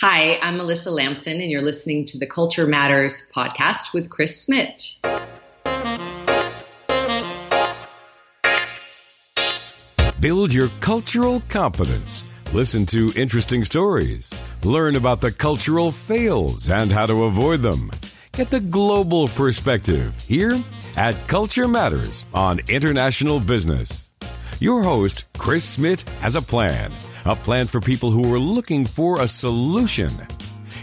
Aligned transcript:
Hi, 0.00 0.38
I'm 0.40 0.56
Melissa 0.56 0.90
Lamson, 0.90 1.40
and 1.40 1.50
you're 1.50 1.62
listening 1.62 2.04
to 2.06 2.18
the 2.18 2.26
Culture 2.26 2.66
Matters 2.66 3.30
podcast 3.34 3.92
with 3.92 4.08
Chris 4.08 4.42
Smith. 4.42 4.98
Build 10.20 10.52
your 10.52 10.68
cultural 10.80 11.42
competence. 11.48 12.26
Listen 12.52 12.84
to 12.86 13.12
interesting 13.16 13.64
stories. 13.64 14.30
Learn 14.64 14.96
about 14.96 15.20
the 15.20 15.32
cultural 15.32 15.90
fails 15.90 16.70
and 16.70 16.92
how 16.92 17.06
to 17.06 17.24
avoid 17.24 17.62
them. 17.62 17.90
Get 18.32 18.50
the 18.50 18.60
global 18.60 19.28
perspective 19.28 20.14
here 20.20 20.58
at 20.96 21.26
Culture 21.26 21.66
Matters 21.66 22.24
on 22.34 22.60
International 22.68 23.40
Business. 23.40 24.12
Your 24.60 24.82
host, 24.82 25.24
Chris 25.38 25.64
Smith, 25.64 26.06
has 26.20 26.36
a 26.36 26.42
plan. 26.42 26.92
A 27.30 27.36
plan 27.36 27.68
for 27.68 27.80
people 27.80 28.10
who 28.10 28.34
are 28.34 28.40
looking 28.40 28.84
for 28.84 29.20
a 29.20 29.28
solution. 29.28 30.10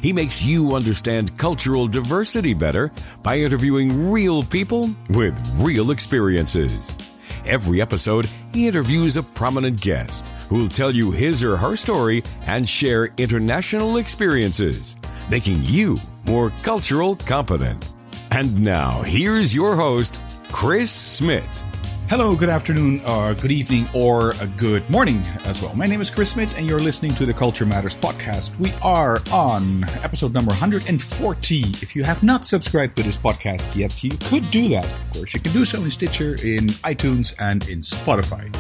He 0.01 0.13
makes 0.13 0.45
you 0.45 0.75
understand 0.77 1.37
cultural 1.37 1.89
diversity 1.89 2.53
better 2.53 2.89
by 3.21 3.39
interviewing 3.39 4.09
real 4.09 4.43
people 4.43 4.89
with 5.09 5.37
real 5.57 5.91
experiences. 5.91 6.97
Every 7.45 7.81
episode, 7.81 8.29
he 8.53 8.65
interviews 8.65 9.17
a 9.17 9.23
prominent 9.23 9.81
guest 9.81 10.25
who 10.47 10.59
will 10.59 10.69
tell 10.69 10.89
you 10.89 11.11
his 11.11 11.43
or 11.43 11.57
her 11.57 11.75
story 11.75 12.23
and 12.45 12.69
share 12.69 13.09
international 13.17 13.97
experiences, 13.97 14.95
making 15.29 15.65
you 15.65 15.97
more 16.25 16.51
cultural 16.63 17.17
competent. 17.17 17.85
And 18.31 18.61
now, 18.61 19.01
here's 19.01 19.53
your 19.53 19.75
host, 19.75 20.21
Chris 20.53 20.91
Smith. 20.91 21.66
Hello, 22.09 22.37
good 22.37 22.47
afternoon, 22.47 23.01
or 23.05 23.33
good 23.33 23.51
evening, 23.51 23.85
or 23.93 24.31
a 24.39 24.47
good 24.55 24.89
morning 24.89 25.21
as 25.43 25.61
well. 25.61 25.75
My 25.75 25.85
name 25.85 25.99
is 25.99 26.09
Chris 26.09 26.31
Smith, 26.31 26.57
and 26.57 26.65
you're 26.65 26.79
listening 26.79 27.13
to 27.15 27.25
the 27.25 27.33
Culture 27.33 27.65
Matters 27.65 27.93
podcast. 27.93 28.57
We 28.59 28.71
are 28.81 29.19
on 29.29 29.83
episode 30.01 30.33
number 30.33 30.51
140. 30.51 31.59
If 31.59 31.97
you 31.97 32.05
have 32.05 32.23
not 32.23 32.45
subscribed 32.45 32.95
to 32.95 33.03
this 33.03 33.17
podcast 33.17 33.75
yet, 33.75 34.05
you 34.05 34.11
could 34.11 34.49
do 34.51 34.69
that, 34.69 34.85
of 34.85 35.13
course. 35.15 35.33
You 35.33 35.41
can 35.41 35.51
do 35.51 35.65
so 35.65 35.83
in 35.83 35.91
Stitcher, 35.91 36.35
in 36.45 36.67
iTunes, 36.87 37.35
and 37.39 37.67
in 37.67 37.81
Spotify. 37.81 38.55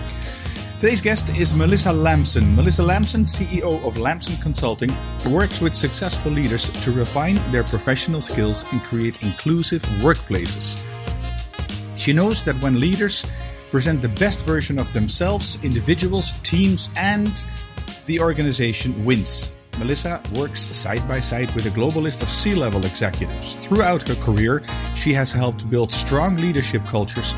Today's 0.77 1.01
guest 1.01 1.33
is 1.37 1.55
Melissa 1.55 1.93
Lamson. 1.93 2.53
Melissa 2.53 2.83
Lamson, 2.83 3.23
CEO 3.23 3.81
of 3.87 3.97
Lamson 3.97 4.35
Consulting, 4.41 4.93
works 5.25 5.61
with 5.61 5.73
successful 5.73 6.33
leaders 6.33 6.69
to 6.81 6.91
refine 6.91 7.39
their 7.53 7.63
professional 7.63 8.19
skills 8.19 8.65
and 8.73 8.83
create 8.83 9.23
inclusive 9.23 9.83
workplaces. 10.03 10.85
She 12.07 12.13
knows 12.13 12.41
that 12.45 12.55
when 12.61 12.79
leaders 12.79 13.33
present 13.69 14.01
the 14.01 14.07
best 14.07 14.45
version 14.45 14.79
of 14.79 14.93
themselves, 14.93 15.61
individuals, 15.61 16.39
teams, 16.39 16.87
and 16.95 17.43
the 18.05 18.21
organization 18.21 19.03
wins. 19.03 19.53
Melissa 19.77 20.23
works 20.33 20.61
side 20.61 21.05
by 21.05 21.19
side 21.19 21.53
with 21.53 21.65
a 21.65 21.69
global 21.69 22.03
list 22.03 22.21
of 22.21 22.29
C 22.29 22.55
level 22.55 22.85
executives. 22.85 23.55
Throughout 23.55 24.07
her 24.07 24.15
career, 24.23 24.63
she 24.95 25.13
has 25.15 25.33
helped 25.33 25.69
build 25.69 25.91
strong 25.91 26.37
leadership 26.37 26.85
cultures, 26.85 27.33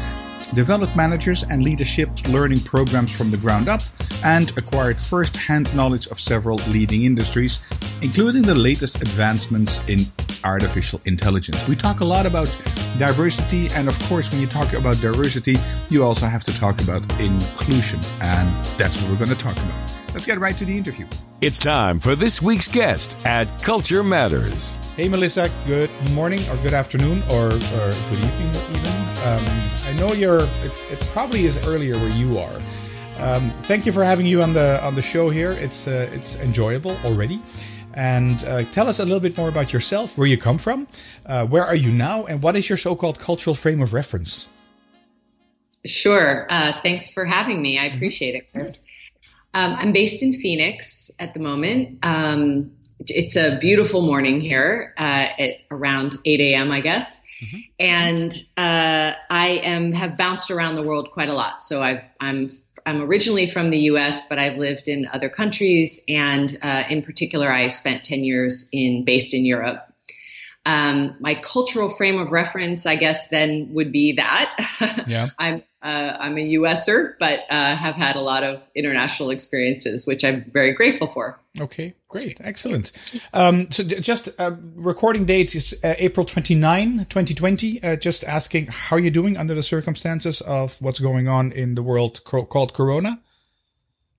developed 0.53 0.95
managers 0.95 1.41
and 1.41 1.63
leadership 1.63 2.11
learning 2.27 2.59
programs 2.59 3.11
from 3.11 3.31
the 3.31 3.37
ground 3.37 3.69
up, 3.69 3.81
and 4.23 4.55
acquired 4.55 5.01
first 5.01 5.35
hand 5.35 5.75
knowledge 5.75 6.05
of 6.09 6.19
several 6.19 6.57
leading 6.67 7.05
industries, 7.05 7.63
including 8.03 8.43
the 8.43 8.53
latest 8.53 9.01
advancements 9.01 9.81
in 9.87 10.05
artificial 10.43 11.01
intelligence. 11.05 11.67
We 11.67 11.75
talk 11.75 11.99
a 11.99 12.05
lot 12.05 12.25
about 12.25 12.47
diversity, 12.97 13.69
and 13.71 13.87
of 13.87 13.97
course, 14.07 14.31
when 14.31 14.41
you 14.41 14.47
talk 14.47 14.73
about 14.73 14.99
diversity, 15.01 15.57
you 15.89 16.03
also 16.03 16.27
have 16.27 16.43
to 16.45 16.59
talk 16.59 16.81
about 16.81 17.03
inclusion, 17.19 17.99
and 18.21 18.65
that's 18.77 19.01
what 19.01 19.11
we're 19.11 19.25
going 19.25 19.37
to 19.37 19.43
talk 19.43 19.57
about. 19.57 19.91
Let's 20.13 20.25
get 20.25 20.39
right 20.39 20.57
to 20.57 20.65
the 20.65 20.75
interview. 20.75 21.05
It's 21.41 21.59
time 21.59 21.99
for 21.99 22.15
this 22.15 22.41
week's 22.41 22.67
guest 22.67 23.15
at 23.25 23.61
Culture 23.61 24.03
Matters. 24.03 24.77
Hey, 24.95 25.07
Melissa, 25.07 25.49
good 25.65 25.89
morning, 26.11 26.39
or 26.49 26.57
good 26.57 26.73
afternoon, 26.73 27.21
or, 27.31 27.47
or 27.47 27.91
good 28.09 28.19
evening, 28.19 28.49
even. 28.49 29.09
Um, 29.23 29.45
I 29.85 29.93
know 29.97 30.11
you're, 30.13 30.41
it, 30.41 30.91
it, 30.91 30.99
probably 31.13 31.45
is 31.45 31.57
earlier 31.67 31.95
where 31.95 32.09
you 32.09 32.39
are. 32.39 32.61
Um, 33.19 33.49
thank 33.67 33.85
you 33.85 33.91
for 33.91 34.03
having 34.03 34.25
you 34.25 34.41
on 34.41 34.53
the 34.53 34.83
on 34.83 34.95
the 34.95 35.01
show 35.01 35.29
here. 35.29 35.51
It's 35.51 35.87
uh, 35.87 36.09
it's 36.13 36.37
enjoyable 36.37 36.95
already. 37.03 37.41
And 37.93 38.43
uh, 38.43 38.63
tell 38.63 38.87
us 38.87 38.99
a 38.99 39.05
little 39.05 39.19
bit 39.19 39.37
more 39.37 39.49
about 39.49 39.73
yourself, 39.73 40.17
where 40.17 40.27
you 40.27 40.37
come 40.37 40.57
from, 40.57 40.87
uh, 41.25 41.45
where 41.45 41.63
are 41.63 41.75
you 41.75 41.91
now, 41.91 42.25
and 42.25 42.41
what 42.41 42.55
is 42.55 42.69
your 42.69 42.77
so-called 42.77 43.19
cultural 43.19 43.55
frame 43.55 43.81
of 43.81 43.93
reference? 43.93 44.49
Sure. 45.85 46.45
Uh, 46.49 46.73
thanks 46.83 47.11
for 47.13 47.25
having 47.25 47.61
me. 47.61 47.79
I 47.79 47.85
appreciate 47.85 48.35
it, 48.35 48.51
Chris. 48.51 48.83
Um, 49.53 49.73
I'm 49.75 49.91
based 49.91 50.21
in 50.21 50.33
Phoenix 50.33 51.11
at 51.19 51.33
the 51.33 51.39
moment. 51.39 52.05
Um, 52.05 52.71
it's 52.99 53.35
a 53.35 53.57
beautiful 53.57 54.01
morning 54.01 54.41
here 54.41 54.93
uh, 54.97 55.27
at 55.39 55.55
around 55.71 56.15
8 56.25 56.39
a.m., 56.41 56.71
I 56.71 56.81
guess. 56.81 57.23
Mm-hmm. 57.41 57.57
And 57.79 58.31
uh, 58.57 59.13
I 59.29 59.61
am 59.63 59.93
have 59.93 60.17
bounced 60.17 60.51
around 60.51 60.75
the 60.75 60.83
world 60.83 61.11
quite 61.11 61.29
a 61.29 61.33
lot. 61.33 61.63
So 61.63 61.81
I've, 61.81 62.03
I'm 62.19 62.49
I'm 62.85 63.01
originally 63.01 63.47
from 63.47 63.69
the 63.69 63.79
U.S., 63.91 64.27
but 64.29 64.39
I've 64.39 64.57
lived 64.57 64.87
in 64.87 65.07
other 65.11 65.29
countries, 65.29 66.03
and 66.07 66.57
uh, 66.61 66.83
in 66.89 67.01
particular, 67.01 67.51
I 67.51 67.67
spent 67.67 68.03
10 68.03 68.23
years 68.23 68.69
in 68.71 69.05
based 69.05 69.33
in 69.33 69.45
Europe. 69.45 69.85
Um, 70.65 71.15
my 71.19 71.35
cultural 71.35 71.89
frame 71.89 72.19
of 72.19 72.31
reference, 72.31 72.85
I 72.85 72.95
guess, 72.95 73.29
then 73.29 73.69
would 73.71 73.91
be 73.91 74.13
that. 74.13 74.55
Yeah. 75.07 75.27
I'm 75.39 75.61
uh, 75.81 76.17
I'm 76.19 76.37
a 76.37 76.53
USer, 76.57 77.15
but 77.19 77.39
uh, 77.49 77.75
have 77.75 77.95
had 77.95 78.15
a 78.15 78.21
lot 78.21 78.43
of 78.43 78.67
international 78.75 79.31
experiences, 79.31 80.05
which 80.05 80.23
I'm 80.23 80.51
very 80.51 80.73
grateful 80.73 81.07
for. 81.07 81.39
Okay, 81.59 81.95
great, 82.07 82.37
excellent. 82.41 82.91
Um, 83.33 83.69
so 83.71 83.83
just 83.83 84.29
uh, 84.39 84.55
recording 84.75 85.25
date 85.25 85.55
is 85.55 85.79
uh, 85.83 85.95
April 85.97 86.25
29, 86.25 87.05
2020. 87.09 87.83
Uh, 87.83 87.95
just 87.95 88.23
asking 88.23 88.67
how 88.67 88.95
you're 88.95 89.11
doing 89.11 89.37
under 89.37 89.53
the 89.53 89.63
circumstances 89.63 90.41
of 90.41 90.81
what's 90.81 90.99
going 90.99 91.27
on 91.27 91.51
in 91.51 91.75
the 91.75 91.83
world 91.83 92.23
co- 92.23 92.45
called 92.45 92.73
Corona. 92.73 93.19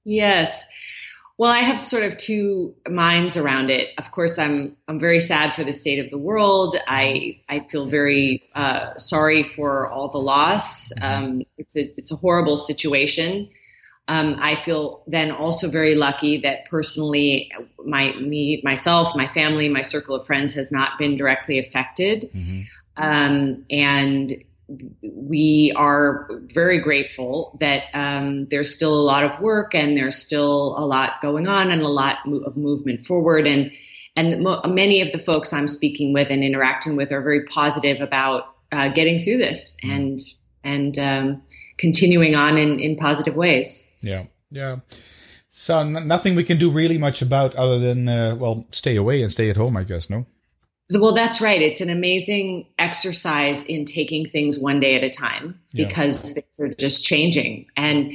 Yes. 0.05 0.69
Well, 1.41 1.51
I 1.51 1.61
have 1.61 1.81
sort 1.81 2.03
of 2.03 2.19
two 2.19 2.75
minds 2.87 3.39
around 3.39 3.71
it. 3.71 3.89
Of 3.97 4.11
course, 4.11 4.39
I'm 4.39 4.77
I'm 4.87 5.01
very 5.01 5.21
sad 5.21 5.55
for 5.55 5.65
the 5.65 5.73
state 5.73 5.99
of 5.99 6.11
the 6.11 6.19
world. 6.19 6.77
I 6.87 7.41
I 7.49 7.61
feel 7.61 7.87
very 7.87 8.43
uh, 8.55 8.99
sorry 8.99 9.43
for 9.43 9.89
all 9.91 10.09
the 10.09 10.19
loss. 10.19 10.93
Um, 11.01 11.41
it's 11.57 11.79
a 11.79 11.91
it's 11.97 12.13
a 12.13 12.17
horrible 12.17 12.59
situation. 12.59 13.49
Um, 14.09 14.37
I 14.41 14.57
feel 14.57 15.05
then 15.07 15.31
also 15.31 15.71
very 15.71 15.95
lucky 15.95 16.39
that 16.39 16.69
personally, 16.69 17.53
my 17.85 18.13
me 18.13 18.61
myself, 18.65 19.15
my 19.15 19.29
family, 19.29 19.69
my 19.69 19.83
circle 19.83 20.17
of 20.17 20.27
friends 20.27 20.55
has 20.55 20.73
not 20.73 20.99
been 20.99 21.17
directly 21.17 21.61
affected, 21.61 22.29
mm-hmm. 22.35 22.63
um, 23.03 23.65
and 23.71 24.45
we 25.03 25.73
are 25.75 26.29
very 26.43 26.81
grateful 26.81 27.57
that 27.61 27.85
um, 27.93 28.47
there's 28.47 28.75
still 28.75 28.95
a 28.95 29.03
lot 29.03 29.25
of 29.25 29.41
work 29.41 29.75
and 29.75 29.97
there's 29.97 30.17
still 30.17 30.75
a 30.77 30.85
lot 30.85 31.21
going 31.21 31.49
on 31.49 31.71
and 31.71 31.83
a 31.83 31.89
lot 31.89 32.19
of 32.27 32.57
movement 32.57 33.05
forward. 33.05 33.47
And 33.47 33.73
and 34.17 34.45
many 34.75 35.01
of 35.03 35.13
the 35.13 35.19
folks 35.19 35.53
I'm 35.53 35.69
speaking 35.69 36.13
with 36.13 36.31
and 36.31 36.43
interacting 36.43 36.97
with 36.97 37.13
are 37.13 37.23
very 37.23 37.45
positive 37.45 38.01
about 38.01 38.55
uh, 38.73 38.93
getting 38.93 39.21
through 39.21 39.39
this 39.39 39.77
and 39.83 40.21
and 40.65 40.99
um, 40.99 41.43
continuing 41.79 42.35
on 42.35 42.59
in, 42.59 42.81
in 42.81 42.97
positive 42.97 43.35
ways. 43.35 43.91
Yeah, 44.01 44.25
yeah. 44.51 44.77
So 45.49 45.79
n- 45.79 46.07
nothing 46.07 46.37
we 46.37 46.45
can 46.45 46.59
do 46.59 46.71
really 46.71 46.99
much 46.99 47.23
about 47.23 47.55
other 47.57 47.79
than 47.79 48.09
uh, 48.09 48.37
well, 48.39 48.67
stay 48.71 48.97
away 48.97 49.23
and 49.23 49.31
stay 49.31 49.51
at 49.51 49.57
home, 49.57 49.77
I 49.77 49.85
guess. 49.85 50.09
No. 50.09 50.27
Well, 50.93 51.15
that's 51.15 51.41
right. 51.41 51.61
It's 51.61 51.81
an 51.81 51.91
amazing 51.91 52.67
exercise 52.79 53.65
in 53.65 53.85
taking 53.85 54.29
things 54.29 54.59
one 54.59 54.81
day 54.81 54.97
at 54.97 55.05
a 55.05 55.09
time 55.09 55.61
because 55.73 56.37
yeah. 56.37 56.43
things 56.43 56.61
are 56.61 56.75
just 56.75 57.05
changing. 57.05 57.67
And 57.77 58.13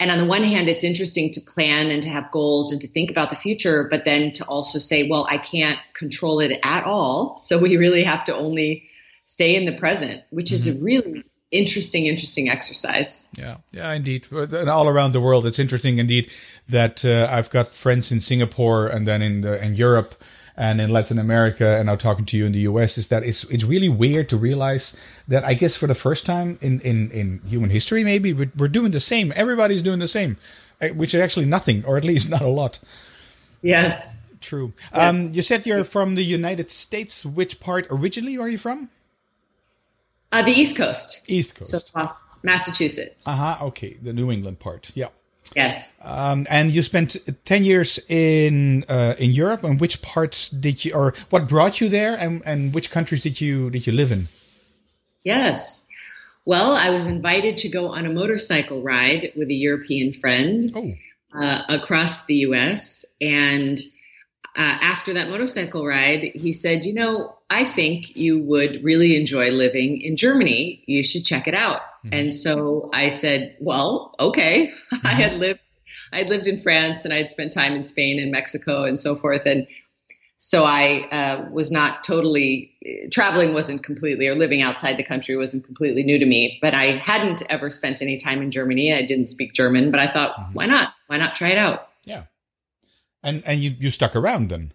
and 0.00 0.10
on 0.10 0.18
the 0.18 0.26
one 0.26 0.44
hand, 0.44 0.68
it's 0.68 0.84
interesting 0.84 1.32
to 1.32 1.40
plan 1.40 1.90
and 1.90 2.04
to 2.04 2.08
have 2.08 2.30
goals 2.30 2.72
and 2.72 2.80
to 2.82 2.88
think 2.88 3.10
about 3.10 3.30
the 3.30 3.36
future, 3.36 3.88
but 3.90 4.04
then 4.04 4.32
to 4.34 4.44
also 4.44 4.78
say, 4.78 5.08
well, 5.08 5.26
I 5.28 5.38
can't 5.38 5.78
control 5.92 6.38
it 6.38 6.58
at 6.62 6.84
all. 6.84 7.36
So 7.36 7.58
we 7.58 7.76
really 7.76 8.04
have 8.04 8.24
to 8.26 8.34
only 8.34 8.88
stay 9.24 9.56
in 9.56 9.64
the 9.64 9.72
present, 9.72 10.22
which 10.30 10.46
mm-hmm. 10.46 10.70
is 10.70 10.80
a 10.80 10.84
really 10.84 11.24
interesting, 11.50 12.06
interesting 12.06 12.48
exercise. 12.48 13.28
Yeah, 13.36 13.56
yeah, 13.72 13.92
indeed. 13.92 14.30
And 14.32 14.68
all 14.68 14.88
around 14.88 15.12
the 15.12 15.20
world, 15.20 15.46
it's 15.46 15.58
interesting 15.58 15.98
indeed 15.98 16.30
that 16.68 17.04
uh, 17.04 17.28
I've 17.30 17.50
got 17.50 17.74
friends 17.74 18.12
in 18.12 18.20
Singapore 18.20 18.86
and 18.86 19.06
then 19.06 19.22
in 19.22 19.40
the, 19.42 19.62
in 19.64 19.74
Europe 19.74 20.14
and 20.58 20.80
in 20.80 20.90
Latin 20.90 21.18
America 21.18 21.76
and 21.76 21.86
now 21.86 21.94
talking 21.94 22.24
to 22.26 22.36
you 22.36 22.44
in 22.44 22.52
the 22.52 22.60
US 22.60 22.98
is 22.98 23.08
that 23.08 23.22
it's 23.22 23.44
it's 23.44 23.62
really 23.62 23.88
weird 23.88 24.28
to 24.30 24.36
realize 24.36 25.00
that 25.28 25.44
I 25.44 25.54
guess 25.54 25.76
for 25.76 25.86
the 25.86 25.94
first 25.94 26.26
time 26.26 26.58
in 26.60 26.80
in, 26.80 27.10
in 27.12 27.40
human 27.46 27.70
history 27.70 28.02
maybe 28.02 28.32
we're, 28.32 28.50
we're 28.56 28.68
doing 28.68 28.90
the 28.90 29.00
same. 29.00 29.32
Everybody's 29.36 29.82
doing 29.82 30.00
the 30.00 30.08
same, 30.08 30.36
eh, 30.80 30.90
which 30.90 31.14
is 31.14 31.20
actually 31.20 31.46
nothing, 31.46 31.84
or 31.84 31.96
at 31.96 32.04
least 32.04 32.28
not 32.28 32.42
a 32.42 32.48
lot. 32.48 32.80
Yes. 33.62 34.18
True. 34.40 34.72
Yes. 34.94 35.08
Um, 35.08 35.30
you 35.32 35.42
said 35.42 35.66
you're 35.66 35.84
from 35.84 36.14
the 36.14 36.22
United 36.22 36.70
States. 36.70 37.24
Which 37.26 37.60
part 37.60 37.86
originally 37.90 38.38
are 38.38 38.48
you 38.48 38.58
from? 38.58 38.90
Uh, 40.30 40.42
the 40.42 40.52
East 40.52 40.76
Coast. 40.76 41.24
East 41.28 41.56
Coast. 41.56 41.90
So 41.92 42.08
Massachusetts. 42.42 43.26
Uh 43.26 43.56
huh. 43.58 43.66
Okay, 43.66 43.96
the 44.02 44.12
New 44.12 44.30
England 44.30 44.58
part. 44.58 44.92
Yeah. 44.94 45.08
Yes. 45.56 45.96
Um, 46.02 46.46
and 46.50 46.74
you 46.74 46.82
spent 46.82 47.16
10 47.44 47.64
years 47.64 47.98
in, 48.08 48.84
uh, 48.88 49.14
in 49.18 49.32
Europe. 49.32 49.64
And 49.64 49.80
which 49.80 50.02
parts 50.02 50.50
did 50.50 50.84
you, 50.84 50.92
or 50.92 51.14
what 51.30 51.48
brought 51.48 51.80
you 51.80 51.88
there 51.88 52.16
and, 52.18 52.42
and 52.44 52.74
which 52.74 52.90
countries 52.90 53.22
did 53.22 53.40
you, 53.40 53.70
did 53.70 53.86
you 53.86 53.94
live 53.94 54.12
in? 54.12 54.28
Yes. 55.24 55.88
Well, 56.44 56.72
I 56.72 56.90
was 56.90 57.08
invited 57.08 57.58
to 57.58 57.68
go 57.68 57.88
on 57.88 58.06
a 58.06 58.10
motorcycle 58.10 58.82
ride 58.82 59.32
with 59.36 59.48
a 59.48 59.54
European 59.54 60.12
friend 60.12 60.64
Oh, 60.74 60.94
uh, 61.34 61.62
across 61.68 62.24
the 62.24 62.36
U.S. 62.36 63.14
And 63.20 63.78
uh, 64.56 64.78
after 64.80 65.14
that 65.14 65.28
motorcycle 65.28 65.84
ride, 65.86 66.30
he 66.34 66.52
said, 66.52 66.86
"You 66.86 66.94
know, 66.94 67.37
I 67.50 67.64
think 67.64 68.16
you 68.16 68.42
would 68.44 68.84
really 68.84 69.16
enjoy 69.16 69.50
living 69.50 70.00
in 70.00 70.16
Germany. 70.16 70.82
You 70.86 71.02
should 71.02 71.24
check 71.24 71.48
it 71.48 71.54
out." 71.54 71.80
Mm-hmm. 72.04 72.08
And 72.12 72.34
so 72.34 72.90
I 72.92 73.08
said, 73.08 73.56
"Well, 73.60 74.14
okay." 74.18 74.72
I 75.04 75.08
had 75.08 75.32
mm-hmm. 75.32 75.40
lived, 75.40 75.60
I 76.12 76.18
had 76.18 76.28
lived 76.30 76.46
in 76.46 76.56
France, 76.56 77.04
and 77.04 77.14
I 77.14 77.18
had 77.18 77.30
spent 77.30 77.52
time 77.52 77.74
in 77.74 77.84
Spain 77.84 78.20
and 78.20 78.30
Mexico 78.30 78.84
and 78.84 79.00
so 79.00 79.14
forth, 79.14 79.46
and 79.46 79.66
so 80.38 80.64
I 80.64 81.08
uh, 81.10 81.48
was 81.50 81.72
not 81.72 82.04
totally 82.04 82.72
uh, 82.86 83.08
traveling 83.10 83.54
wasn't 83.54 83.82
completely 83.82 84.28
or 84.28 84.36
living 84.36 84.62
outside 84.62 84.96
the 84.96 85.04
country 85.04 85.36
wasn't 85.36 85.64
completely 85.64 86.04
new 86.04 86.18
to 86.18 86.26
me. 86.26 86.58
But 86.62 86.74
I 86.74 86.92
hadn't 86.92 87.42
ever 87.50 87.70
spent 87.70 88.02
any 88.02 88.18
time 88.18 88.40
in 88.40 88.52
Germany. 88.52 88.94
I 88.94 89.02
didn't 89.02 89.26
speak 89.26 89.52
German, 89.52 89.90
but 89.90 89.98
I 90.00 90.10
thought, 90.10 90.36
mm-hmm. 90.36 90.52
why 90.52 90.66
not? 90.66 90.94
Why 91.08 91.16
not 91.18 91.34
try 91.34 91.50
it 91.50 91.58
out? 91.58 91.88
yeah. 92.04 92.22
And, 93.22 93.42
and 93.44 93.60
you, 93.60 93.74
you 93.78 93.90
stuck 93.90 94.14
around 94.14 94.48
then. 94.48 94.72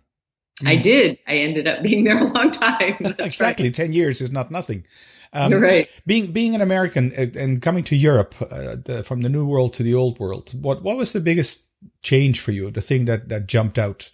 I 0.66 0.76
did. 0.76 1.18
I 1.28 1.38
ended 1.38 1.68
up 1.68 1.84
being 1.84 2.04
there 2.04 2.20
a 2.20 2.26
long 2.26 2.52
time. 2.52 2.96
Exactly. 3.20 3.72
10 3.72 3.94
years 3.94 4.22
is 4.22 4.32
not 4.32 4.52
nothing. 4.52 4.86
Um, 5.34 5.52
You're 5.52 5.62
right. 5.62 5.88
Being, 6.06 6.32
being 6.32 6.54
an 6.54 6.62
American 6.62 7.12
and 7.14 7.62
coming 7.62 7.84
to 7.86 7.96
Europe, 7.96 8.36
uh, 8.40 8.76
the, 8.84 9.04
from 9.04 9.22
the 9.22 9.30
new 9.30 9.46
world 9.46 9.74
to 9.76 9.84
the 9.84 9.96
old 9.96 10.20
world, 10.20 10.54
what, 10.62 10.84
what 10.84 10.96
was 10.96 11.14
the 11.14 11.20
biggest 11.20 11.70
change 12.04 12.40
for 12.40 12.52
you? 12.52 12.70
The 12.70 12.82
thing 12.82 13.06
that, 13.06 13.30
that 13.30 13.48
jumped 13.48 13.80
out? 13.80 14.12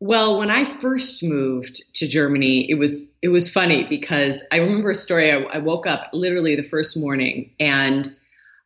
Well, 0.00 0.40
when 0.40 0.50
I 0.50 0.64
first 0.64 1.22
moved 1.22 1.94
to 1.94 2.08
Germany, 2.08 2.68
it 2.68 2.74
was 2.74 3.14
it 3.22 3.28
was 3.28 3.52
funny 3.52 3.84
because 3.84 4.44
I 4.50 4.56
remember 4.56 4.90
a 4.90 4.96
story. 4.96 5.30
I, 5.30 5.36
I 5.36 5.58
woke 5.58 5.86
up 5.86 6.10
literally 6.12 6.56
the 6.56 6.64
first 6.64 6.98
morning, 6.98 7.52
and 7.60 8.08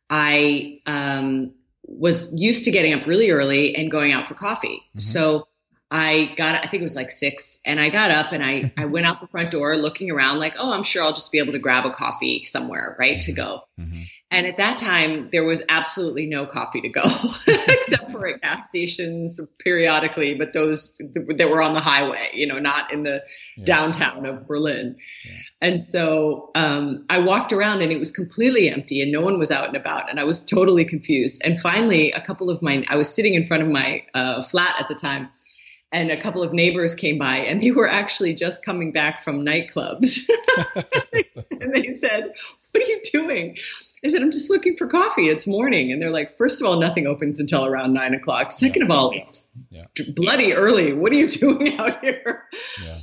I 0.09 0.81
um, 0.87 1.53
was 1.87 2.33
used 2.35 2.65
to 2.65 2.71
getting 2.71 2.93
up 2.93 3.07
really 3.07 3.31
early 3.31 3.75
and 3.75 3.89
going 3.89 4.11
out 4.11 4.27
for 4.27 4.33
coffee. 4.33 4.83
Mm-hmm. 4.89 4.99
So 4.99 5.47
I 5.89 6.33
got 6.35 6.55
I 6.55 6.67
think 6.67 6.81
it 6.81 6.83
was 6.83 6.95
like 6.95 7.11
six, 7.11 7.61
and 7.65 7.79
I 7.79 7.89
got 7.89 8.11
up 8.11 8.33
and 8.33 8.43
I 8.43 8.73
I 8.77 8.85
went 8.85 9.05
out 9.05 9.21
the 9.21 9.27
front 9.27 9.51
door, 9.51 9.75
looking 9.75 10.11
around 10.11 10.39
like, 10.39 10.55
oh, 10.57 10.71
I'm 10.73 10.83
sure 10.83 11.03
I'll 11.03 11.13
just 11.13 11.31
be 11.31 11.39
able 11.39 11.53
to 11.53 11.59
grab 11.59 11.85
a 11.85 11.91
coffee 11.91 12.43
somewhere, 12.43 12.95
right, 12.99 13.19
to 13.21 13.31
go. 13.31 13.61
And 14.29 14.45
at 14.45 14.57
that 14.57 14.77
time, 14.77 15.29
there 15.31 15.45
was 15.45 15.63
absolutely 15.69 16.25
no 16.25 16.45
coffee 16.45 16.81
to 16.81 16.89
go, 16.89 17.03
except 17.47 18.11
for 18.11 18.27
at 18.27 18.41
gas 18.41 18.67
stations 18.67 19.39
periodically, 19.57 20.33
but 20.33 20.51
those 20.51 20.97
that 20.97 21.49
were 21.49 21.61
on 21.61 21.73
the 21.73 21.79
highway, 21.79 22.31
you 22.33 22.45
know, 22.45 22.59
not 22.59 22.91
in 22.91 23.03
the 23.03 23.23
downtown 23.63 24.25
of 24.25 24.45
Berlin. 24.45 24.97
And 25.61 25.81
so 25.81 26.51
um, 26.55 27.05
I 27.09 27.19
walked 27.19 27.53
around 27.53 27.81
and 27.81 27.93
it 27.93 27.99
was 27.99 28.11
completely 28.11 28.69
empty 28.69 29.01
and 29.01 29.13
no 29.13 29.21
one 29.21 29.39
was 29.39 29.49
out 29.49 29.69
and 29.69 29.77
about. 29.77 30.09
And 30.09 30.19
I 30.19 30.25
was 30.25 30.45
totally 30.45 30.83
confused. 30.83 31.41
And 31.45 31.57
finally, 31.57 32.11
a 32.11 32.19
couple 32.19 32.49
of 32.49 32.61
my, 32.61 32.83
I 32.89 32.97
was 32.97 33.13
sitting 33.13 33.33
in 33.33 33.45
front 33.45 33.63
of 33.63 33.69
my 33.69 34.03
uh, 34.13 34.41
flat 34.41 34.75
at 34.77 34.89
the 34.89 34.95
time. 34.95 35.29
And 35.91 36.11
a 36.11 36.21
couple 36.21 36.43
of 36.43 36.51
neighbors 36.51 36.95
came 36.95 37.17
by, 37.17 37.37
and 37.37 37.61
they 37.61 37.71
were 37.71 37.87
actually 37.89 38.33
just 38.35 38.65
coming 38.65 38.91
back 38.91 39.21
from 39.21 39.45
nightclubs. 39.45 40.27
and 41.51 41.73
they 41.73 41.91
said, 41.91 42.33
What 42.71 42.83
are 42.83 42.87
you 42.87 43.01
doing? 43.11 43.57
I 44.03 44.09
said, 44.09 44.21
I'm 44.21 44.31
just 44.31 44.49
looking 44.51 44.75
for 44.75 44.87
coffee. 44.87 45.23
It's 45.23 45.47
morning. 45.47 45.91
And 45.91 46.01
they're 46.01 46.11
like, 46.11 46.31
First 46.31 46.61
of 46.61 46.67
all, 46.67 46.79
nothing 46.79 47.07
opens 47.07 47.39
until 47.39 47.65
around 47.65 47.93
nine 47.93 48.13
o'clock. 48.13 48.51
Second 48.51 48.83
of 48.83 48.91
all, 48.91 49.11
it's 49.15 49.47
Yeah. 49.71 49.85
bloody 50.15 50.53
early. 50.53 50.93
What 50.93 51.11
are 51.13 51.15
you 51.15 51.29
doing 51.29 51.77
out 51.79 52.01
here? 52.03 52.43
Yeah. 52.83 52.97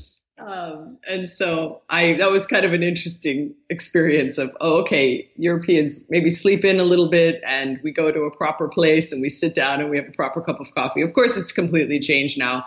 Um, 0.46 0.98
and 1.08 1.28
so 1.28 1.80
I 1.88 2.14
that 2.14 2.30
was 2.30 2.46
kind 2.46 2.66
of 2.66 2.72
an 2.72 2.82
interesting 2.82 3.54
experience 3.70 4.36
of 4.36 4.54
oh 4.60 4.82
okay 4.82 5.26
Europeans 5.36 6.04
maybe 6.10 6.28
sleep 6.28 6.64
in 6.64 6.80
a 6.80 6.84
little 6.84 7.08
bit 7.08 7.40
and 7.46 7.80
we 7.82 7.92
go 7.92 8.10
to 8.10 8.20
a 8.22 8.36
proper 8.36 8.68
place 8.68 9.12
and 9.12 9.22
we 9.22 9.30
sit 9.30 9.54
down 9.54 9.80
and 9.80 9.88
we 9.88 9.96
have 9.96 10.08
a 10.08 10.12
proper 10.12 10.42
cup 10.42 10.60
of 10.60 10.74
coffee. 10.74 11.00
Of 11.00 11.14
course, 11.14 11.38
it's 11.38 11.52
completely 11.52 11.98
changed 11.98 12.38
now. 12.38 12.66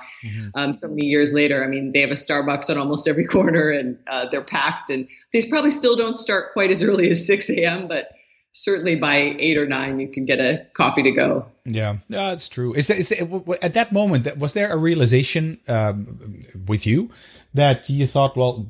Um, 0.55 0.73
so 0.73 0.87
many 0.87 1.05
years 1.05 1.33
later, 1.33 1.63
I 1.63 1.67
mean 1.67 1.91
they 1.93 2.01
have 2.01 2.09
a 2.09 2.13
Starbucks 2.13 2.69
on 2.69 2.77
almost 2.77 3.07
every 3.07 3.25
corner 3.35 3.69
and 3.69 3.99
uh, 4.07 4.29
they're 4.31 4.41
packed 4.41 4.89
and 4.89 5.07
these 5.31 5.47
probably 5.47 5.71
still 5.71 5.95
don't 5.95 6.17
start 6.17 6.53
quite 6.53 6.71
as 6.71 6.83
early 6.83 7.09
as 7.09 7.27
six 7.27 7.49
a.m. 7.49 7.87
But 7.87 8.11
certainly 8.53 8.95
by 8.95 9.35
eight 9.37 9.57
or 9.57 9.67
nine 9.67 9.99
you 9.99 10.07
can 10.07 10.25
get 10.25 10.39
a 10.39 10.65
coffee 10.73 11.03
to 11.03 11.11
go. 11.11 11.45
Yeah, 11.63 11.97
yeah, 12.07 12.31
it's 12.31 12.49
true. 12.49 12.73
Is, 12.73 12.87
that, 12.87 12.97
is 12.97 13.09
that, 13.09 13.59
at 13.61 13.73
that 13.75 13.91
moment 13.91 14.35
was 14.37 14.53
there 14.53 14.71
a 14.71 14.77
realization 14.77 15.59
um, 15.67 16.41
with 16.65 16.87
you 16.87 17.11
that 17.57 17.89
you 17.89 18.07
thought, 18.07 18.37
well, 18.37 18.67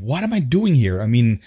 what 0.00 0.22
am 0.22 0.32
I 0.32 0.40
doing 0.40 0.74
here? 0.74 1.00
I 1.00 1.06
mean, 1.06 1.40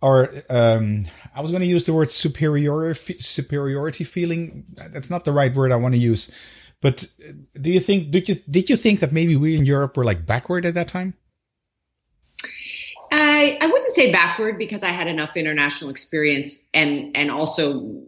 or 0.00 0.30
um, 0.50 1.06
I 1.34 1.40
was 1.40 1.50
going 1.50 1.60
to 1.60 1.66
use 1.66 1.84
the 1.84 1.92
word 1.92 2.10
superior 2.10 2.94
superiority 2.94 4.04
feeling. 4.04 4.64
That's 4.92 5.10
not 5.10 5.24
the 5.24 5.32
right 5.32 5.54
word 5.54 5.72
I 5.72 5.76
want 5.76 5.94
to 5.94 5.98
use. 5.98 6.34
But 6.80 7.06
uh, 7.26 7.32
do 7.60 7.70
you 7.70 7.80
think 7.80 8.10
did 8.10 8.28
you 8.28 8.36
did 8.48 8.68
you 8.68 8.76
think 8.76 9.00
that 9.00 9.12
maybe 9.12 9.36
we 9.36 9.56
in 9.56 9.64
Europe 9.64 9.96
were 9.96 10.04
like 10.04 10.26
backward 10.26 10.66
at 10.66 10.74
that 10.74 10.88
time? 10.88 11.14
I, 13.10 13.58
I 13.60 13.66
wouldn't 13.66 13.92
say 13.92 14.10
backward 14.10 14.58
because 14.58 14.82
I 14.82 14.88
had 14.88 15.06
enough 15.06 15.36
international 15.36 15.90
experience 15.90 16.64
and 16.74 17.16
and 17.16 17.30
also 17.30 18.02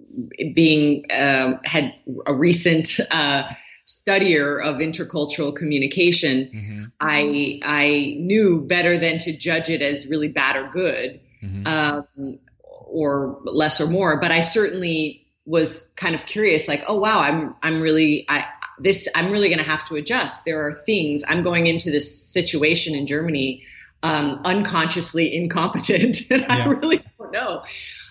being 0.55 1.05
um, 1.11 1.61
had 1.65 1.95
a 2.27 2.35
recent 2.35 3.01
uh, 3.11 3.45
studier 3.87 4.63
of 4.63 4.77
intercultural 4.77 5.55
communication. 5.55 6.93
I 7.01 7.61
I 7.63 8.17
knew 8.19 8.61
better 8.61 8.99
than 8.99 9.19
to 9.19 9.37
judge 9.37 9.69
it 9.69 9.83
as 9.83 10.09
really 10.11 10.29
bad 10.29 10.57
or 10.57 10.71
good, 10.71 11.21
um, 11.67 12.39
or 12.63 13.41
less 13.45 13.81
or 13.81 13.89
more. 13.89 14.21
But 14.21 14.33
I 14.33 14.41
certainly 14.41 15.27
was 15.45 15.93
kind 15.97 16.15
of 16.15 16.27
curious, 16.27 16.69
like, 16.69 16.85
oh 16.89 16.99
wow, 16.99 17.21
I'm 17.21 17.55
I'm 17.63 17.81
really 17.81 18.27
I 18.29 18.47
this 18.79 19.09
I'm 19.15 19.31
really 19.31 19.49
going 19.49 19.59
to 19.59 19.71
have 19.71 19.85
to 19.85 19.97
adjust. 19.97 20.45
There 20.45 20.67
are 20.67 20.73
things 20.73 21.23
I'm 21.27 21.43
going 21.43 21.67
into 21.67 21.91
this 21.91 22.33
situation 22.33 22.95
in 22.95 23.07
Germany 23.07 23.65
um, 24.03 24.41
unconsciously 24.45 25.35
incompetent, 25.35 26.19
and 26.31 26.47
I 26.47 26.67
really 26.67 27.03
don't 27.19 27.33
know. 27.33 27.65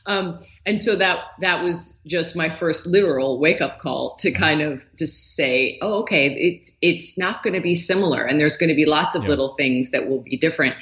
Um, 0.08 0.40
and 0.66 0.80
so 0.80 0.96
that 0.98 1.20
that 1.40 1.64
was 1.64 2.00
just 2.06 2.36
my 2.36 2.50
first 2.50 2.86
literal 2.86 3.40
wake 3.40 3.62
up 3.62 3.80
call 3.80 4.16
to 4.20 4.32
kind 4.32 4.62
of 4.62 4.86
to 4.98 5.08
say, 5.08 5.80
oh, 5.82 6.02
okay, 6.04 6.28
it's 6.28 6.78
it's 6.82 7.18
not 7.18 7.42
going 7.44 7.56
to 7.56 7.62
be 7.62 7.76
similar, 7.76 8.24
and 8.24 8.40
there's 8.40 8.58
going 8.58 8.70
to 8.70 8.76
be 8.76 8.86
lots 8.86 9.16
of 9.16 9.24
Yeah. 9.24 9.30
little 9.30 9.56
things 9.56 9.92
that 9.92 10.08
will 10.08 10.22
be 10.22 10.38
different. 10.38 10.76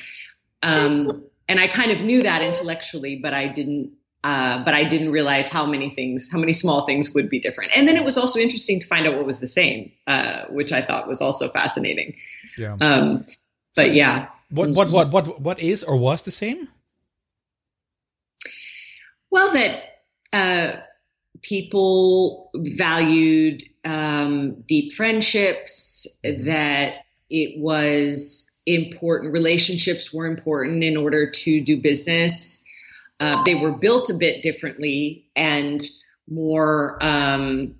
Um, 0.61 1.23
and 1.47 1.59
I 1.59 1.67
kind 1.67 1.91
of 1.91 2.03
knew 2.03 2.23
that 2.23 2.41
intellectually, 2.41 3.17
but 3.17 3.33
I 3.33 3.47
didn't. 3.47 3.93
Uh, 4.25 4.63
but 4.63 4.73
I 4.73 4.85
didn't 4.85 5.11
realize 5.11 5.49
how 5.51 5.65
many 5.65 5.89
things, 5.89 6.29
how 6.31 6.39
many 6.39 6.53
small 6.53 6.85
things 6.85 7.13
would 7.13 7.29
be 7.29 7.41
different. 7.41 7.75
And 7.75 7.85
then 7.85 7.97
it 7.97 8.05
was 8.05 8.17
also 8.17 8.39
interesting 8.39 8.79
to 8.79 8.87
find 8.87 9.05
out 9.05 9.15
what 9.15 9.25
was 9.25 9.41
the 9.41 9.49
same, 9.49 9.91
uh, 10.07 10.45
which 10.49 10.71
I 10.71 10.81
thought 10.81 11.09
was 11.09 11.19
also 11.19 11.49
fascinating. 11.49 12.15
Yeah. 12.57 12.77
Um, 12.79 13.25
but 13.75 13.93
yeah, 13.93 14.27
What 14.49 14.69
what 14.69 14.89
what 14.91 15.11
what 15.11 15.41
what 15.41 15.59
is 15.61 15.83
or 15.83 15.97
was 15.97 16.21
the 16.21 16.31
same? 16.31 16.69
Well, 19.33 19.51
that 19.51 19.81
uh, 20.31 20.79
people 21.41 22.51
valued 22.53 23.63
um, 23.83 24.61
deep 24.67 24.93
friendships, 24.93 26.19
that 26.23 26.97
it 27.31 27.59
was 27.59 28.47
important, 28.67 29.33
relationships 29.33 30.13
were 30.13 30.27
important 30.27 30.83
in 30.83 30.97
order 30.97 31.31
to 31.31 31.61
do 31.61 31.81
business. 31.81 32.63
Uh, 33.19 33.43
they 33.43 33.55
were 33.55 33.71
built 33.71 34.11
a 34.11 34.13
bit 34.13 34.43
differently 34.43 35.25
and 35.35 35.81
more. 36.29 36.99
Um, 37.01 37.73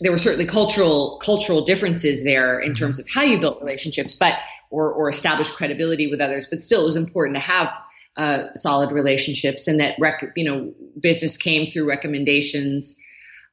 there 0.00 0.12
were 0.12 0.16
certainly 0.16 0.46
cultural 0.46 1.20
cultural 1.22 1.66
differences 1.66 2.24
there 2.24 2.58
in 2.58 2.72
terms 2.72 2.98
of 2.98 3.06
how 3.06 3.22
you 3.22 3.38
built 3.38 3.60
relationships, 3.60 4.14
but 4.14 4.32
or 4.70 4.94
or 4.94 5.10
established 5.10 5.56
credibility 5.56 6.10
with 6.10 6.22
others. 6.22 6.46
But 6.50 6.62
still, 6.62 6.80
it 6.80 6.86
was 6.86 6.96
important 6.96 7.36
to 7.36 7.42
have 7.42 7.68
uh, 8.16 8.54
solid 8.54 8.92
relationships, 8.92 9.68
and 9.68 9.80
that 9.80 9.96
rec- 9.98 10.32
you 10.36 10.44
know 10.44 10.74
business 11.00 11.36
came 11.36 11.66
through 11.70 11.88
recommendations. 11.88 13.00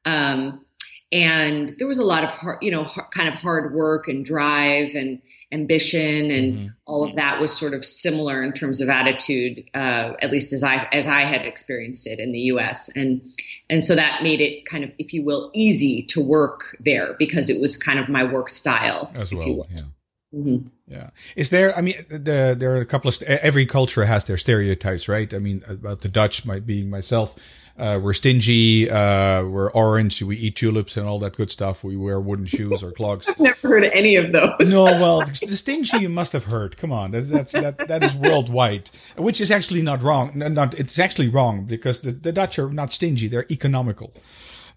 Um, 0.04 0.64
and 1.12 1.72
there 1.78 1.86
was 1.86 1.98
a 1.98 2.04
lot 2.04 2.24
of 2.24 2.30
hard, 2.30 2.58
you 2.62 2.70
know 2.70 2.82
har- 2.82 3.08
kind 3.10 3.28
of 3.28 3.34
hard 3.34 3.72
work 3.72 4.08
and 4.08 4.24
drive 4.24 4.94
and 4.94 5.22
ambition 5.52 6.30
and 6.30 6.72
all 6.84 7.08
of 7.08 7.14
that 7.16 7.40
was 7.40 7.56
sort 7.56 7.74
of 7.74 7.84
similar 7.84 8.42
in 8.42 8.52
terms 8.52 8.80
of 8.80 8.88
attitude 8.88 9.60
uh, 9.72 10.14
at 10.20 10.32
least 10.32 10.52
as 10.52 10.64
i 10.64 10.88
as 10.90 11.06
i 11.06 11.20
had 11.20 11.42
experienced 11.42 12.08
it 12.08 12.18
in 12.18 12.32
the 12.32 12.40
us 12.40 12.94
and 12.96 13.22
and 13.70 13.84
so 13.84 13.94
that 13.94 14.20
made 14.22 14.40
it 14.40 14.64
kind 14.64 14.82
of 14.82 14.90
if 14.98 15.12
you 15.12 15.24
will 15.24 15.50
easy 15.54 16.02
to 16.02 16.20
work 16.20 16.76
there 16.80 17.14
because 17.18 17.50
it 17.50 17.60
was 17.60 17.78
kind 17.78 17.98
of 17.98 18.08
my 18.08 18.24
work 18.24 18.50
style 18.50 19.12
As 19.14 19.32
well, 19.32 19.66
yeah. 19.70 19.82
Mm-hmm. 20.34 20.66
Yeah. 20.86 21.10
Is 21.36 21.50
there, 21.50 21.74
I 21.76 21.80
mean, 21.80 21.94
the, 22.08 22.54
there 22.58 22.74
are 22.76 22.80
a 22.80 22.84
couple 22.84 23.08
of, 23.08 23.22
every 23.22 23.66
culture 23.66 24.04
has 24.04 24.24
their 24.24 24.36
stereotypes, 24.36 25.08
right? 25.08 25.32
I 25.32 25.38
mean, 25.38 25.62
about 25.68 26.00
the 26.00 26.08
Dutch, 26.08 26.44
my, 26.44 26.60
being 26.60 26.90
myself, 26.90 27.36
uh, 27.76 27.98
we're 28.00 28.12
stingy, 28.12 28.88
uh, 28.88 29.42
we're 29.44 29.70
orange, 29.72 30.22
we 30.22 30.36
eat 30.36 30.56
tulips 30.56 30.96
and 30.96 31.08
all 31.08 31.18
that 31.18 31.36
good 31.36 31.50
stuff. 31.50 31.82
We 31.82 31.96
wear 31.96 32.20
wooden 32.20 32.46
shoes 32.46 32.84
or 32.84 32.92
clogs. 32.92 33.28
I've 33.28 33.40
never 33.40 33.68
heard 33.68 33.84
any 33.84 34.16
of 34.16 34.32
those. 34.32 34.72
No, 34.72 34.84
well, 34.84 35.20
the 35.20 35.56
stingy 35.56 35.98
you 35.98 36.08
must 36.08 36.32
have 36.32 36.44
heard. 36.44 36.76
Come 36.76 36.92
on. 36.92 37.10
That, 37.12 37.22
that's, 37.22 37.52
that, 37.52 37.88
that 37.88 38.02
is 38.04 38.14
worldwide, 38.14 38.90
which 39.16 39.40
is 39.40 39.50
actually 39.50 39.82
not 39.82 40.02
wrong. 40.02 40.32
Not, 40.34 40.78
it's 40.78 40.98
actually 40.98 41.28
wrong 41.28 41.64
because 41.64 42.02
the, 42.02 42.12
the 42.12 42.32
Dutch 42.32 42.58
are 42.58 42.70
not 42.70 42.92
stingy. 42.92 43.26
They're 43.26 43.46
economical 43.50 44.12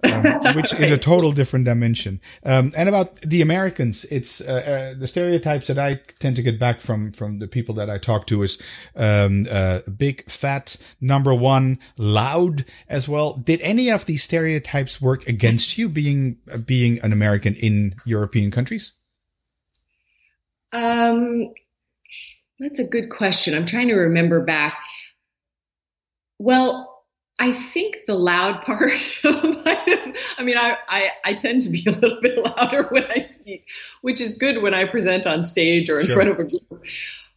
um, 0.03 0.23
which 0.55 0.73
is 0.73 0.91
a 0.91 0.97
total 0.97 1.31
different 1.31 1.65
dimension. 1.65 2.21
Um, 2.43 2.71
and 2.77 2.89
about 2.89 3.15
the 3.21 3.41
Americans, 3.41 4.05
it's 4.05 4.41
uh, 4.41 4.93
uh, 4.93 4.99
the 4.99 5.07
stereotypes 5.07 5.67
that 5.67 5.79
I 5.79 5.95
tend 6.19 6.35
to 6.35 6.41
get 6.41 6.59
back 6.59 6.81
from 6.81 7.11
from 7.11 7.39
the 7.39 7.47
people 7.47 7.75
that 7.75 7.89
I 7.89 7.97
talk 7.97 8.27
to 8.27 8.43
is 8.43 8.61
um, 8.95 9.47
uh, 9.49 9.81
big, 9.97 10.29
fat, 10.29 10.77
number 11.01 11.33
one, 11.33 11.79
loud 11.97 12.65
as 12.87 13.09
well. 13.09 13.33
Did 13.33 13.61
any 13.61 13.89
of 13.89 14.05
these 14.05 14.23
stereotypes 14.23 15.01
work 15.01 15.27
against 15.27 15.77
you 15.77 15.89
being 15.89 16.37
uh, 16.51 16.57
being 16.57 16.99
an 17.03 17.11
American 17.11 17.55
in 17.55 17.95
European 18.05 18.51
countries? 18.51 18.93
Um, 20.71 21.53
that's 22.59 22.79
a 22.79 22.87
good 22.87 23.09
question. 23.09 23.55
I'm 23.55 23.65
trying 23.65 23.87
to 23.87 23.95
remember 23.95 24.41
back. 24.41 24.77
Well, 26.39 26.86
I 27.39 27.51
think 27.51 28.07
the 28.07 28.15
loud 28.15 28.63
part 28.63 28.91
I 29.23 30.43
mean, 30.43 30.57
I, 30.57 30.75
I, 30.89 31.09
I, 31.23 31.33
tend 31.33 31.61
to 31.63 31.69
be 31.69 31.83
a 31.87 31.91
little 31.91 32.19
bit 32.19 32.43
louder 32.43 32.87
when 32.89 33.05
I 33.11 33.19
speak, 33.19 33.69
which 34.01 34.21
is 34.21 34.35
good 34.35 34.61
when 34.61 34.73
I 34.73 34.85
present 34.85 35.27
on 35.27 35.43
stage 35.43 35.89
or 35.89 35.99
in 35.99 36.07
sure. 36.07 36.15
front 36.15 36.29
of 36.29 36.39
a 36.39 36.45
group. 36.45 36.85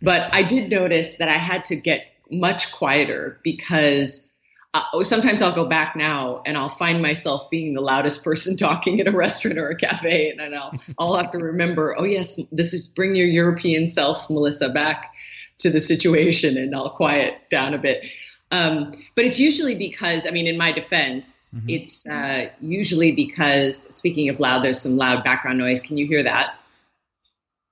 But 0.00 0.32
I 0.32 0.42
did 0.42 0.70
notice 0.70 1.18
that 1.18 1.28
I 1.28 1.36
had 1.36 1.66
to 1.66 1.76
get 1.76 2.06
much 2.30 2.72
quieter 2.72 3.38
because 3.42 4.28
uh, 4.72 5.02
sometimes 5.02 5.42
I'll 5.42 5.54
go 5.54 5.66
back 5.66 5.96
now 5.96 6.42
and 6.46 6.56
I'll 6.56 6.68
find 6.68 7.02
myself 7.02 7.50
being 7.50 7.74
the 7.74 7.80
loudest 7.80 8.24
person 8.24 8.56
talking 8.58 9.00
in 9.00 9.08
a 9.08 9.12
restaurant 9.12 9.58
or 9.58 9.68
a 9.68 9.76
cafe. 9.76 10.30
And 10.30 10.40
then 10.40 10.54
I'll, 10.54 10.74
I'll 10.98 11.16
have 11.16 11.32
to 11.32 11.38
remember, 11.38 11.94
oh, 11.98 12.04
yes, 12.04 12.42
this 12.50 12.72
is 12.72 12.86
bring 12.86 13.16
your 13.16 13.26
European 13.26 13.88
self, 13.88 14.30
Melissa, 14.30 14.68
back 14.70 15.12
to 15.58 15.70
the 15.70 15.80
situation 15.80 16.56
and 16.56 16.74
I'll 16.74 16.90
quiet 16.90 17.50
down 17.50 17.74
a 17.74 17.78
bit. 17.78 18.06
Um, 18.52 18.92
but 19.14 19.24
it's 19.24 19.38
usually 19.38 19.76
because, 19.76 20.26
I 20.26 20.32
mean, 20.32 20.46
in 20.46 20.58
my 20.58 20.72
defense, 20.72 21.54
mm-hmm. 21.56 21.70
it's 21.70 22.08
uh, 22.08 22.50
usually 22.60 23.12
because, 23.12 23.78
speaking 23.94 24.28
of 24.28 24.40
loud, 24.40 24.64
there's 24.64 24.80
some 24.80 24.96
loud 24.96 25.22
background 25.22 25.58
noise. 25.58 25.80
Can 25.80 25.98
you 25.98 26.06
hear 26.06 26.24
that? 26.24 26.54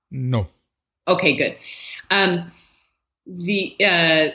No. 0.09 0.47
Okay, 1.07 1.35
good. 1.35 1.57
Um, 2.09 2.51
the 3.25 3.75
uh, 3.83 4.27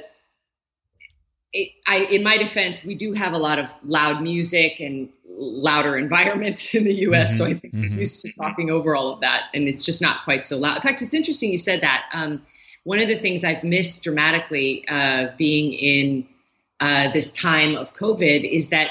it, 1.52 1.72
I, 1.86 2.08
in 2.10 2.22
my 2.22 2.36
defense, 2.36 2.84
we 2.84 2.94
do 2.94 3.12
have 3.12 3.32
a 3.32 3.38
lot 3.38 3.58
of 3.58 3.72
loud 3.84 4.22
music 4.22 4.80
and 4.80 5.08
louder 5.24 5.96
environments 5.96 6.74
in 6.74 6.84
the 6.84 6.94
U.S. 6.94 7.40
Mm-hmm. 7.40 7.44
So 7.44 7.50
I 7.50 7.54
think 7.54 7.74
mm-hmm. 7.74 7.94
we're 7.94 8.00
used 8.00 8.22
to 8.22 8.32
talking 8.32 8.70
over 8.70 8.94
all 8.94 9.14
of 9.14 9.20
that, 9.20 9.44
and 9.54 9.64
it's 9.68 9.84
just 9.84 10.02
not 10.02 10.24
quite 10.24 10.44
so 10.44 10.58
loud. 10.58 10.76
In 10.76 10.82
fact, 10.82 11.00
it's 11.00 11.14
interesting 11.14 11.52
you 11.52 11.58
said 11.58 11.80
that. 11.82 12.04
Um, 12.12 12.42
one 12.82 12.98
of 12.98 13.08
the 13.08 13.16
things 13.16 13.44
I've 13.44 13.64
missed 13.64 14.04
dramatically 14.04 14.86
uh, 14.86 15.28
being 15.38 15.72
in 15.72 16.28
uh, 16.80 17.12
this 17.12 17.32
time 17.32 17.76
of 17.76 17.94
COVID 17.94 18.48
is 18.48 18.70
that, 18.70 18.90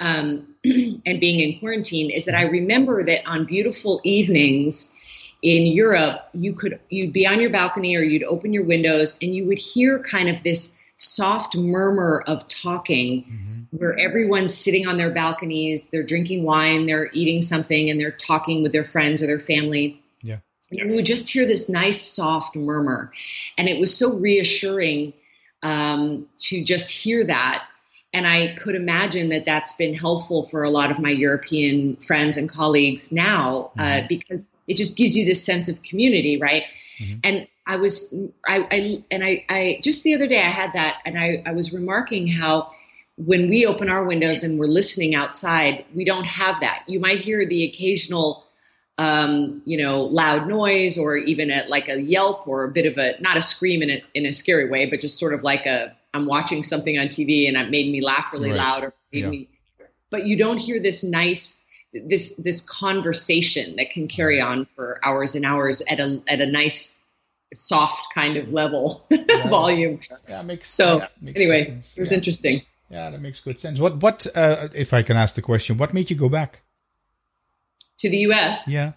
um, 0.00 0.54
and 0.64 1.20
being 1.20 1.40
in 1.40 1.58
quarantine, 1.60 2.10
is 2.10 2.26
that 2.26 2.34
I 2.34 2.42
remember 2.42 3.02
that 3.04 3.26
on 3.26 3.44
beautiful 3.44 4.00
evenings 4.04 4.96
in 5.42 5.66
Europe, 5.66 6.28
you 6.32 6.52
could 6.52 6.80
you'd 6.88 7.12
be 7.12 7.26
on 7.26 7.40
your 7.40 7.50
balcony 7.50 7.96
or 7.96 8.00
you'd 8.00 8.24
open 8.24 8.52
your 8.52 8.64
windows 8.64 9.18
and 9.22 9.34
you 9.34 9.46
would 9.46 9.58
hear 9.58 10.00
kind 10.00 10.28
of 10.28 10.42
this 10.42 10.78
soft 10.96 11.56
murmur 11.56 12.22
of 12.26 12.46
talking 12.48 13.22
mm-hmm. 13.22 13.76
where 13.76 13.96
everyone's 13.96 14.52
sitting 14.52 14.86
on 14.86 14.98
their 14.98 15.10
balconies, 15.10 15.90
they're 15.90 16.02
drinking 16.02 16.42
wine, 16.42 16.86
they're 16.86 17.08
eating 17.12 17.40
something, 17.40 17.88
and 17.88 18.00
they're 18.00 18.10
talking 18.10 18.62
with 18.62 18.72
their 18.72 18.84
friends 18.84 19.22
or 19.22 19.26
their 19.26 19.38
family. 19.38 20.02
Yeah. 20.22 20.38
And 20.72 20.90
we 20.90 20.96
would 20.96 21.06
just 21.06 21.30
hear 21.30 21.46
this 21.46 21.68
nice 21.68 22.02
soft 22.02 22.56
murmur. 22.56 23.12
And 23.56 23.68
it 23.68 23.78
was 23.78 23.96
so 23.96 24.18
reassuring 24.18 25.14
um, 25.62 26.28
to 26.38 26.62
just 26.62 26.90
hear 26.90 27.24
that. 27.24 27.64
And 28.12 28.26
I 28.26 28.54
could 28.58 28.74
imagine 28.74 29.30
that 29.30 29.44
that's 29.44 29.76
been 29.76 29.94
helpful 29.94 30.42
for 30.42 30.64
a 30.64 30.70
lot 30.70 30.90
of 30.90 30.98
my 30.98 31.10
European 31.10 31.96
friends 31.96 32.36
and 32.36 32.48
colleagues 32.48 33.12
now 33.12 33.70
uh, 33.78 33.82
mm-hmm. 33.82 34.06
because 34.08 34.48
it 34.66 34.76
just 34.76 34.96
gives 34.96 35.16
you 35.16 35.26
this 35.26 35.44
sense 35.44 35.68
of 35.68 35.82
community, 35.82 36.38
right? 36.40 36.64
Mm-hmm. 36.98 37.18
And 37.24 37.46
I 37.66 37.76
was, 37.76 38.14
I, 38.46 38.66
I, 38.70 39.04
and 39.10 39.22
I, 39.22 39.44
I, 39.48 39.80
just 39.82 40.04
the 40.04 40.14
other 40.14 40.26
day 40.26 40.38
I 40.38 40.50
had 40.50 40.72
that 40.72 41.02
and 41.04 41.18
I, 41.18 41.42
I 41.44 41.52
was 41.52 41.74
remarking 41.74 42.26
how 42.28 42.72
when 43.18 43.50
we 43.50 43.66
open 43.66 43.90
our 43.90 44.04
windows 44.04 44.42
and 44.42 44.58
we're 44.58 44.66
listening 44.66 45.14
outside, 45.14 45.84
we 45.94 46.04
don't 46.04 46.26
have 46.26 46.60
that. 46.60 46.84
You 46.86 47.00
might 47.00 47.18
hear 47.18 47.44
the 47.44 47.64
occasional 47.64 48.44
um, 48.98 49.62
you 49.64 49.78
know, 49.78 50.02
loud 50.02 50.48
noise 50.48 50.98
or 50.98 51.16
even 51.16 51.50
a, 51.52 51.62
like 51.68 51.88
a 51.88 52.00
yelp 52.00 52.48
or 52.48 52.64
a 52.64 52.68
bit 52.68 52.84
of 52.84 52.98
a, 52.98 53.14
not 53.20 53.36
a 53.36 53.42
scream 53.42 53.80
in 53.82 53.90
a, 53.90 54.02
in 54.12 54.26
a 54.26 54.32
scary 54.32 54.68
way, 54.68 54.90
but 54.90 55.00
just 55.00 55.18
sort 55.18 55.32
of 55.32 55.44
like 55.44 55.66
a, 55.66 55.96
I'm 56.12 56.26
watching 56.26 56.64
something 56.64 56.98
on 56.98 57.06
TV 57.06 57.46
and 57.46 57.56
it 57.56 57.70
made 57.70 57.90
me 57.90 58.00
laugh 58.00 58.32
really 58.32 58.50
right. 58.50 58.58
loud 58.58 58.84
or 58.84 58.94
made 59.12 59.24
yeah. 59.24 59.30
me, 59.30 59.48
but 60.10 60.26
you 60.26 60.36
don't 60.36 60.58
hear 60.58 60.80
this 60.80 61.04
nice, 61.04 61.64
this, 61.92 62.36
this 62.38 62.60
conversation 62.60 63.76
that 63.76 63.90
can 63.90 64.08
carry 64.08 64.40
on 64.40 64.66
for 64.74 64.98
hours 65.04 65.36
and 65.36 65.44
hours 65.44 65.80
at 65.88 66.00
a, 66.00 66.20
at 66.26 66.40
a 66.40 66.46
nice, 66.46 67.04
soft 67.54 68.12
kind 68.12 68.36
of 68.36 68.52
level 68.52 69.06
yeah. 69.10 69.48
volume. 69.48 70.00
Yeah, 70.28 70.42
makes 70.42 70.70
so. 70.70 71.02
Makes 71.20 71.40
anyway, 71.40 71.64
sense. 71.64 71.96
it 71.96 72.00
was 72.00 72.12
interesting. 72.12 72.60
Yeah, 72.90 73.10
that 73.10 73.20
makes 73.20 73.40
good 73.40 73.58
sense. 73.60 73.80
What, 73.80 74.02
what, 74.02 74.26
uh, 74.34 74.68
if 74.74 74.92
I 74.92 75.02
can 75.02 75.16
ask 75.16 75.34
the 75.34 75.42
question, 75.42 75.78
what 75.78 75.94
made 75.94 76.10
you 76.10 76.16
go 76.16 76.28
back? 76.28 76.62
To 77.98 78.10
the 78.10 78.18
U.S. 78.18 78.68
Yeah. 78.68 78.92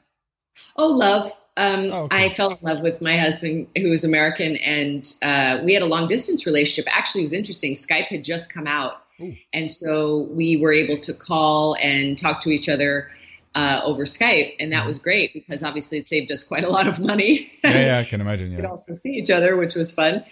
Oh, 0.76 0.90
love. 0.90 1.32
Um, 1.58 1.90
oh, 1.92 2.04
okay. 2.04 2.26
I 2.26 2.30
fell 2.30 2.52
in 2.52 2.58
love 2.62 2.82
with 2.82 3.02
my 3.02 3.18
husband, 3.18 3.68
who 3.76 3.90
was 3.90 4.04
American, 4.04 4.56
and 4.56 5.06
uh, 5.22 5.60
we 5.64 5.74
had 5.74 5.84
a 5.84 5.86
long 5.86 6.08
distance 6.08 6.46
relationship. 6.46 6.92
Actually, 6.96 7.22
it 7.22 7.26
was 7.26 7.34
interesting. 7.34 7.74
Skype 7.74 8.08
had 8.08 8.24
just 8.24 8.54
come 8.54 8.68
out, 8.68 8.94
Ooh. 9.20 9.36
and 9.52 9.70
so 9.70 10.28
we 10.32 10.58
were 10.58 10.72
able 10.72 10.98
to 10.98 11.14
call 11.14 11.76
and 11.76 12.18
talk 12.18 12.42
to 12.42 12.50
each 12.50 12.70
other 12.70 13.10
uh, 13.54 13.82
over 13.84 14.06
Skype, 14.06 14.56
and 14.60 14.72
that 14.72 14.80
mm-hmm. 14.80 14.88
was 14.88 15.00
great 15.00 15.34
because 15.34 15.62
obviously 15.62 15.98
it 15.98 16.08
saved 16.08 16.32
us 16.32 16.46
quite 16.46 16.64
a 16.64 16.70
lot 16.70 16.88
of 16.88 17.00
money. 17.00 17.52
Yeah, 17.64 17.86
yeah 17.86 18.00
I 18.00 18.06
can 18.06 18.22
imagine. 18.26 18.52
Yeah. 18.52 18.58
we 18.58 18.62
could 18.62 18.70
also 18.70 18.94
see 18.94 19.16
each 19.16 19.30
other, 19.30 19.58
which 19.58 19.76
was 19.76 19.94
fun 19.94 20.24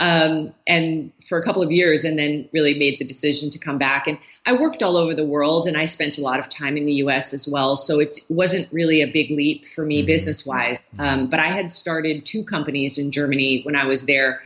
um, 0.00 0.52
and 0.66 1.12
for 1.28 1.38
a 1.38 1.44
couple 1.44 1.62
of 1.62 1.70
years, 1.70 2.04
and 2.04 2.18
then 2.18 2.48
really 2.52 2.74
made 2.74 2.98
the 2.98 3.04
decision 3.04 3.50
to 3.50 3.58
come 3.58 3.78
back. 3.78 4.06
And 4.06 4.18
I 4.44 4.54
worked 4.54 4.82
all 4.82 4.96
over 4.96 5.14
the 5.14 5.24
world, 5.24 5.66
and 5.66 5.76
I 5.76 5.84
spent 5.84 6.18
a 6.18 6.22
lot 6.22 6.40
of 6.40 6.48
time 6.48 6.76
in 6.76 6.84
the 6.84 6.94
U.S. 6.94 7.32
as 7.32 7.48
well. 7.48 7.76
So 7.76 8.00
it 8.00 8.18
wasn't 8.28 8.72
really 8.72 9.02
a 9.02 9.06
big 9.06 9.30
leap 9.30 9.64
for 9.64 9.84
me 9.84 10.00
mm-hmm. 10.00 10.06
business 10.06 10.46
wise. 10.46 10.88
Mm-hmm. 10.88 11.00
Um, 11.00 11.26
but 11.28 11.38
I 11.38 11.46
had 11.46 11.70
started 11.70 12.26
two 12.26 12.44
companies 12.44 12.98
in 12.98 13.12
Germany 13.12 13.62
when 13.62 13.76
I 13.76 13.86
was 13.86 14.04
there, 14.04 14.42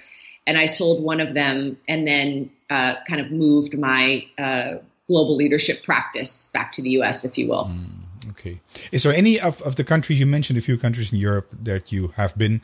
and 0.47 0.59
I 0.59 0.67
sold 0.67 1.03
one 1.03 1.21
of 1.21 1.33
them, 1.33 1.79
and 1.89 2.07
then 2.07 2.51
uh, 2.69 2.97
kind 3.09 3.21
of 3.21 3.31
moved 3.31 3.79
my 3.79 4.27
uh, 4.37 4.77
global 5.07 5.37
leadership 5.37 5.83
practice 5.83 6.51
back 6.53 6.73
to 6.73 6.83
the 6.83 6.91
U.S., 6.91 7.25
if 7.25 7.39
you 7.39 7.49
will. 7.49 7.65
Mm. 7.65 7.98
Okay. 8.31 8.61
Is 8.93 9.03
there 9.03 9.15
any 9.15 9.41
of, 9.41 9.61
of 9.63 9.77
the 9.77 9.85
countries 9.85 10.21
you 10.21 10.27
mentioned, 10.27 10.59
a 10.59 10.63
few 10.63 10.77
countries 10.77 11.13
in 11.13 11.19
Europe 11.19 11.55
that 11.63 11.93
you 11.93 12.09
have 12.17 12.37
been, 12.37 12.61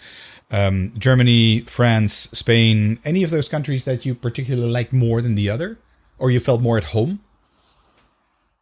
um, 0.51 0.93
Germany, 0.99 1.61
France, 1.63 2.13
Spain, 2.13 2.99
any 3.05 3.23
of 3.23 3.31
those 3.31 3.49
countries 3.49 3.85
that 3.85 4.05
you 4.05 4.15
particularly 4.15 4.71
like 4.71 4.93
more 4.93 5.21
than 5.23 5.35
the 5.35 5.51
other, 5.51 5.79
or 6.19 6.31
you 6.31 6.41
felt 6.41 6.61
more 6.61 6.77
at 6.79 6.85
home? 6.85 7.21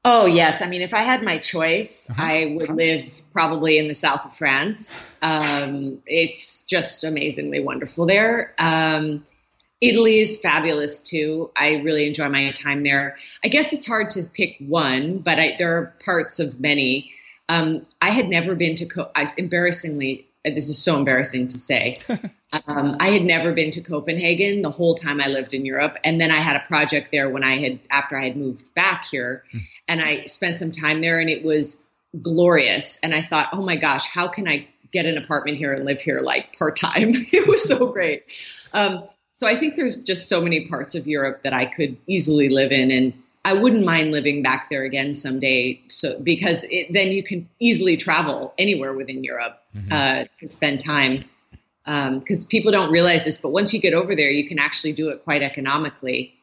Oh 0.05 0.27
yes, 0.27 0.63
I 0.63 0.69
mean, 0.69 0.83
if 0.83 0.95
I 0.95 1.03
had 1.03 1.23
my 1.23 1.39
choice, 1.39 2.11
uh-huh. 2.11 2.23
I 2.23 2.57
would 2.57 2.71
live 2.71 3.23
probably 3.33 3.79
in 3.79 3.87
the 3.87 3.95
south 3.95 4.27
of 4.27 4.35
France. 4.35 5.15
Um, 5.23 6.03
it's 6.07 6.65
just 6.65 7.05
amazingly 7.05 7.61
wonderful 7.61 8.07
there. 8.07 8.53
Um, 8.59 9.25
Italy 9.83 10.21
is 10.21 10.41
fabulous 10.41 11.01
too. 11.01 11.51
I 11.57 11.79
really 11.79 12.07
enjoy 12.07 12.29
my 12.29 12.53
time 12.53 12.85
there. 12.85 13.17
I 13.45 13.49
guess 13.49 13.73
it's 13.73 13.85
hard 13.85 14.11
to 14.11 14.23
pick 14.33 14.57
one, 14.61 15.19
but 15.19 15.41
I, 15.41 15.57
there 15.59 15.77
are 15.77 15.95
parts 16.05 16.39
of 16.39 16.61
many. 16.61 17.13
Um, 17.49 17.85
I 18.01 18.11
had 18.11 18.29
never 18.29 18.55
been 18.55 18.77
to, 18.77 18.87
Co- 18.87 19.11
I, 19.15 19.27
embarrassingly, 19.37 20.29
this 20.45 20.69
is 20.69 20.83
so 20.83 20.97
embarrassing 20.97 21.49
to 21.49 21.59
say. 21.59 21.97
um, 22.53 22.97
I 23.01 23.09
had 23.09 23.23
never 23.23 23.53
been 23.53 23.73
to 23.73 23.81
Copenhagen 23.81 24.63
the 24.63 24.71
whole 24.71 24.95
time 24.95 25.21
I 25.21 25.27
lived 25.27 25.53
in 25.53 25.67
Europe. 25.67 25.97
And 26.05 26.21
then 26.21 26.31
I 26.31 26.39
had 26.39 26.55
a 26.55 26.65
project 26.65 27.11
there 27.11 27.29
when 27.29 27.43
I 27.43 27.57
had, 27.57 27.81
after 27.91 28.17
I 28.17 28.25
had 28.25 28.37
moved 28.37 28.73
back 28.77 29.07
here, 29.07 29.43
mm. 29.53 29.63
and 29.89 30.01
I 30.01 30.25
spent 30.27 30.61
some 30.61 30.71
time 30.71 31.01
there 31.01 31.19
and 31.19 31.29
it 31.29 31.45
was 31.45 31.83
glorious. 32.21 33.01
And 33.03 33.13
I 33.13 33.21
thought, 33.21 33.49
oh 33.53 33.63
my 33.63 33.77
gosh, 33.77 34.07
how 34.07 34.29
can 34.29 34.47
I 34.47 34.69
get 34.93 35.07
an 35.07 35.19
apartment 35.19 35.59
here 35.59 35.73
and 35.73 35.85
live 35.85 36.01
here 36.01 36.21
like 36.21 36.57
part 36.57 36.77
time? 36.77 37.09
it 37.33 37.49
was 37.49 37.67
so 37.67 37.93
great. 37.93 38.23
Um, 38.73 39.09
so 39.43 39.49
I 39.49 39.57
think 39.57 39.75
there's 39.75 40.05
just 40.05 40.29
so 40.29 40.41
many 40.41 40.69
parts 40.69 40.95
of 40.95 41.09
Europe 41.09 41.43
that 41.43 41.53
I 41.53 41.65
could 41.65 41.97
easily 42.07 42.49
live 42.49 42.71
in. 42.71 42.93
And 42.93 43.13
I 43.45 43.55
wouldn't 43.55 43.85
mind 43.85 44.13
living 44.13 44.45
back 44.45 44.69
there 44.71 44.85
again 44.85 45.15
someday. 45.15 45.81
So 45.89 46.23
because 46.23 46.65
it, 46.71 46.93
then 46.93 47.09
you 47.09 47.25
can 47.25 47.49
easily 47.59 47.97
travel 47.97 48.55
anywhere 48.57 48.93
within 48.93 49.25
Europe 49.25 49.61
mm-hmm. 49.77 49.93
uh, 49.93 50.25
to 50.39 50.47
spend 50.47 50.79
time. 50.79 51.25
Because 51.85 52.45
um, 52.45 52.49
people 52.51 52.71
don't 52.71 52.93
realize 52.93 53.25
this, 53.25 53.41
but 53.41 53.49
once 53.49 53.75
you 53.75 53.81
get 53.81 53.95
over 53.95 54.15
there, 54.15 54.31
you 54.31 54.47
can 54.47 54.61
actually 54.61 54.93
do 54.93 55.09
it 55.09 55.25
quite 55.25 55.43
economically. 55.43 56.35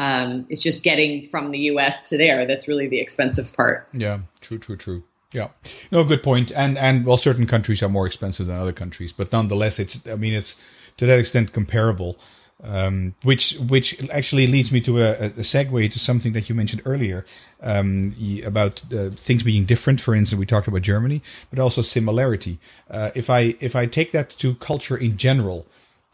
Um, 0.00 0.46
it's 0.48 0.60
just 0.60 0.82
getting 0.82 1.22
from 1.26 1.52
the 1.52 1.60
U.S. 1.72 2.10
to 2.10 2.18
there 2.18 2.44
that's 2.46 2.66
really 2.66 2.88
the 2.88 2.98
expensive 2.98 3.52
part. 3.52 3.86
Yeah, 3.92 4.18
true, 4.40 4.58
true, 4.58 4.76
true. 4.76 5.04
Yeah, 5.32 5.50
no, 5.92 6.02
good 6.02 6.24
point. 6.24 6.50
And 6.50 6.76
and 6.76 7.06
well, 7.06 7.18
certain 7.18 7.46
countries 7.46 7.84
are 7.84 7.88
more 7.88 8.06
expensive 8.06 8.46
than 8.48 8.56
other 8.56 8.72
countries, 8.72 9.12
but 9.12 9.30
nonetheless, 9.30 9.78
it's 9.78 10.08
I 10.08 10.16
mean, 10.16 10.34
it's 10.34 10.60
to 10.96 11.06
that 11.06 11.20
extent 11.20 11.52
comparable. 11.52 12.18
Um, 12.60 13.14
which 13.22 13.56
which 13.68 14.02
actually 14.10 14.48
leads 14.48 14.72
me 14.72 14.80
to 14.80 14.98
a, 14.98 15.26
a, 15.26 15.30
segue 15.30 15.92
to 15.92 15.98
something 16.00 16.32
that 16.32 16.48
you 16.48 16.56
mentioned 16.56 16.82
earlier 16.84 17.24
um, 17.62 18.12
about 18.44 18.82
uh, 18.92 19.10
things 19.10 19.44
being 19.44 19.64
different. 19.64 20.00
For 20.00 20.12
instance, 20.12 20.40
we 20.40 20.44
talked 20.44 20.66
about 20.66 20.82
Germany, 20.82 21.22
but 21.50 21.60
also 21.60 21.82
similarity. 21.82 22.58
Uh, 22.90 23.12
if 23.14 23.30
I 23.30 23.54
if 23.60 23.76
I 23.76 23.86
take 23.86 24.10
that 24.10 24.30
to 24.30 24.56
culture 24.56 24.96
in 24.96 25.16
general, 25.16 25.68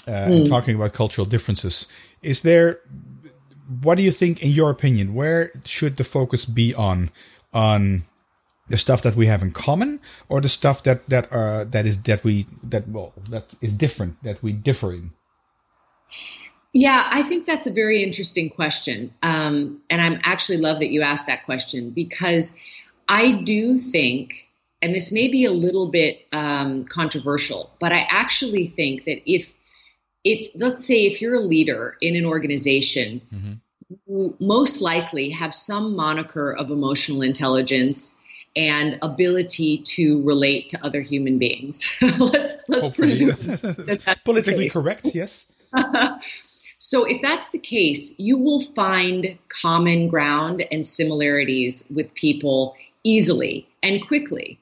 uh, 0.06 0.26
mm. 0.26 0.46
talking 0.46 0.76
about 0.76 0.92
cultural 0.92 1.24
differences, 1.24 1.88
is 2.20 2.42
there? 2.42 2.80
What 3.80 3.94
do 3.94 4.02
you 4.02 4.10
think, 4.10 4.42
in 4.42 4.50
your 4.50 4.68
opinion, 4.68 5.14
where 5.14 5.50
should 5.64 5.96
the 5.96 6.04
focus 6.04 6.44
be 6.44 6.74
on 6.74 7.10
on 7.54 8.02
the 8.68 8.76
stuff 8.76 9.00
that 9.00 9.16
we 9.16 9.28
have 9.28 9.42
in 9.42 9.52
common, 9.52 9.98
or 10.28 10.42
the 10.42 10.50
stuff 10.50 10.82
that 10.82 11.06
that 11.06 11.32
are 11.32 11.64
that 11.64 11.86
is 11.86 12.02
that 12.02 12.22
we 12.22 12.44
that 12.62 12.86
well 12.86 13.14
that 13.30 13.54
is 13.62 13.72
different 13.72 14.22
that 14.22 14.42
we 14.42 14.52
differ 14.52 14.92
in? 14.92 15.12
Yeah, 16.72 17.00
I 17.08 17.22
think 17.22 17.46
that's 17.46 17.68
a 17.68 17.72
very 17.72 18.02
interesting 18.02 18.50
question. 18.50 19.14
Um, 19.22 19.80
and 19.88 20.02
I'm 20.02 20.18
actually 20.24 20.58
love 20.58 20.80
that 20.80 20.88
you 20.88 21.02
asked 21.02 21.28
that 21.28 21.44
question 21.44 21.90
because 21.90 22.60
I 23.08 23.30
do 23.30 23.76
think, 23.76 24.50
and 24.82 24.92
this 24.92 25.12
may 25.12 25.28
be 25.28 25.44
a 25.44 25.52
little 25.52 25.88
bit 25.88 26.26
um, 26.32 26.84
controversial, 26.84 27.70
but 27.78 27.92
I 27.92 28.04
actually 28.10 28.66
think 28.66 29.04
that 29.04 29.22
if, 29.24 29.54
if 30.24 30.50
let's 30.56 30.84
say, 30.84 31.04
if 31.06 31.22
you're 31.22 31.36
a 31.36 31.40
leader 31.40 31.96
in 32.00 32.16
an 32.16 32.26
organization, 32.26 33.20
mm-hmm. 33.32 33.52
you 34.08 34.36
most 34.40 34.82
likely 34.82 35.30
have 35.30 35.54
some 35.54 35.94
moniker 35.94 36.52
of 36.52 36.70
emotional 36.70 37.22
intelligence 37.22 38.20
and 38.56 38.98
ability 39.02 39.78
to 39.78 40.22
relate 40.22 40.70
to 40.70 40.84
other 40.84 41.00
human 41.00 41.38
beings. 41.38 41.96
let's 42.02 42.56
let's 42.68 42.86
Hopefully. 42.86 43.06
presume 43.06 43.28
that 43.30 44.18
politically 44.24 44.68
correct. 44.70 45.14
Yes. 45.14 45.52
so, 46.78 47.04
if 47.04 47.20
that's 47.22 47.50
the 47.50 47.58
case, 47.58 48.18
you 48.18 48.38
will 48.38 48.60
find 48.60 49.38
common 49.48 50.08
ground 50.08 50.64
and 50.70 50.86
similarities 50.86 51.90
with 51.94 52.14
people 52.14 52.76
easily 53.02 53.68
and 53.82 54.06
quickly. 54.06 54.58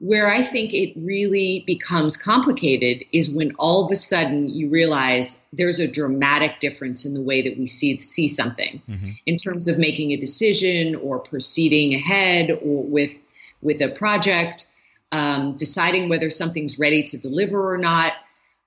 Where 0.00 0.30
I 0.30 0.42
think 0.42 0.72
it 0.74 0.92
really 0.96 1.64
becomes 1.66 2.16
complicated 2.16 3.04
is 3.10 3.34
when 3.34 3.56
all 3.58 3.84
of 3.84 3.90
a 3.90 3.96
sudden 3.96 4.48
you 4.48 4.68
realize 4.68 5.44
there's 5.52 5.80
a 5.80 5.88
dramatic 5.88 6.60
difference 6.60 7.04
in 7.04 7.14
the 7.14 7.20
way 7.20 7.42
that 7.42 7.58
we 7.58 7.66
see 7.66 7.98
see 7.98 8.28
something 8.28 8.80
mm-hmm. 8.88 9.10
in 9.26 9.38
terms 9.38 9.66
of 9.66 9.76
making 9.76 10.12
a 10.12 10.16
decision 10.16 10.94
or 10.94 11.18
proceeding 11.18 11.94
ahead 11.94 12.50
or 12.50 12.84
with 12.84 13.18
with 13.60 13.82
a 13.82 13.88
project, 13.88 14.70
um, 15.10 15.56
deciding 15.56 16.08
whether 16.08 16.30
something's 16.30 16.78
ready 16.78 17.02
to 17.02 17.20
deliver 17.20 17.72
or 17.72 17.78
not 17.78 18.12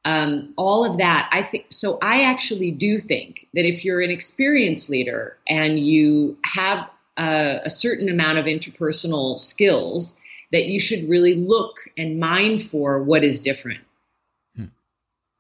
um, 0.03 0.53
all 0.58 0.86
of 0.86 0.98
that. 0.98 1.29
I 1.31 1.41
think 1.41 1.67
so. 1.70 1.98
I 2.01 2.24
actually 2.24 2.72
do 2.72 3.00
think 3.00 3.48
that 3.53 3.65
if 3.65 3.86
you're 3.86 4.01
an 4.01 4.10
experienced 4.10 4.89
leader 4.89 5.38
and 5.48 5.79
you 5.79 6.38
have 6.46 6.91
a, 7.17 7.62
a 7.65 7.70
certain 7.70 8.10
amount 8.10 8.39
of 8.39 8.46
interpersonal 8.46 9.38
skills, 9.38 10.20
that 10.51 10.65
you 10.65 10.79
should 10.79 11.10
really 11.10 11.36
look 11.36 11.77
and 11.98 12.20
mind 12.20 12.62
for 12.62 13.01
what 13.03 13.24
is 13.24 13.41
different. 13.41 13.81
Hmm. 14.55 14.65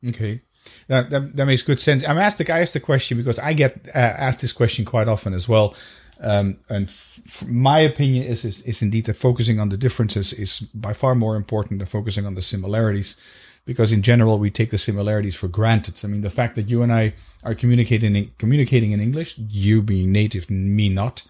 Okay. 0.07 0.41
That, 0.87 1.09
that, 1.09 1.35
that, 1.35 1.45
makes 1.45 1.63
good 1.63 1.81
sense. 1.81 2.07
I'm 2.07 2.17
asked 2.17 2.37
the, 2.37 2.51
I 2.51 2.59
asked 2.59 2.73
the 2.73 2.79
question 2.79 3.17
because 3.17 3.39
I 3.39 3.53
get 3.53 3.87
uh, 3.93 3.97
asked 3.97 4.41
this 4.41 4.53
question 4.53 4.85
quite 4.85 5.07
often 5.07 5.33
as 5.33 5.49
well. 5.49 5.75
Um, 6.19 6.57
and 6.69 6.85
f- 6.87 7.45
my 7.47 7.79
opinion 7.79 8.25
is, 8.25 8.45
is, 8.45 8.61
is 8.61 8.83
indeed 8.83 9.05
that 9.05 9.17
focusing 9.17 9.59
on 9.59 9.69
the 9.69 9.77
differences 9.77 10.31
is 10.33 10.59
by 10.59 10.93
far 10.93 11.15
more 11.15 11.35
important 11.35 11.79
than 11.79 11.87
focusing 11.87 12.27
on 12.27 12.35
the 12.35 12.43
similarities 12.43 13.19
because 13.65 13.91
in 13.91 14.01
general 14.01 14.39
we 14.39 14.49
take 14.49 14.69
the 14.69 14.77
similarities 14.77 15.35
for 15.35 15.47
granted. 15.47 15.99
I 16.03 16.07
mean, 16.07 16.21
the 16.21 16.29
fact 16.29 16.55
that 16.55 16.69
you 16.69 16.81
and 16.81 16.91
I 16.91 17.13
are 17.43 17.55
communicating 17.55 18.15
in, 18.15 18.31
communicating 18.37 18.91
in 18.91 19.01
English, 19.01 19.37
you 19.37 19.81
being 19.81 20.11
native, 20.11 20.49
me 20.49 20.89
not, 20.89 21.27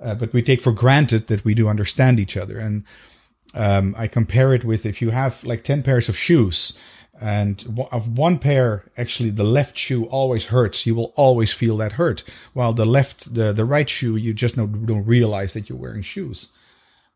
uh, 0.00 0.14
but 0.14 0.32
we 0.32 0.42
take 0.42 0.60
for 0.60 0.72
granted 0.72 1.26
that 1.28 1.44
we 1.44 1.54
do 1.54 1.68
understand 1.68 2.18
each 2.18 2.36
other. 2.36 2.58
And 2.58 2.84
um, 3.54 3.94
I 3.96 4.08
compare 4.08 4.54
it 4.54 4.64
with 4.64 4.86
if 4.86 5.00
you 5.00 5.10
have 5.10 5.44
like 5.44 5.62
ten 5.62 5.82
pairs 5.82 6.08
of 6.08 6.16
shoes. 6.16 6.78
And 7.20 7.64
of 7.92 8.18
one 8.18 8.40
pair, 8.40 8.84
actually, 8.96 9.30
the 9.30 9.44
left 9.44 9.78
shoe 9.78 10.04
always 10.06 10.46
hurts. 10.48 10.84
You 10.84 10.96
will 10.96 11.12
always 11.14 11.52
feel 11.52 11.76
that 11.76 11.92
hurt. 11.92 12.24
While 12.54 12.72
the 12.72 12.84
left, 12.84 13.34
the, 13.34 13.52
the 13.52 13.64
right 13.64 13.88
shoe, 13.88 14.16
you 14.16 14.34
just 14.34 14.56
don't, 14.56 14.84
don't 14.84 15.06
realize 15.06 15.54
that 15.54 15.68
you're 15.68 15.78
wearing 15.78 16.02
shoes. 16.02 16.48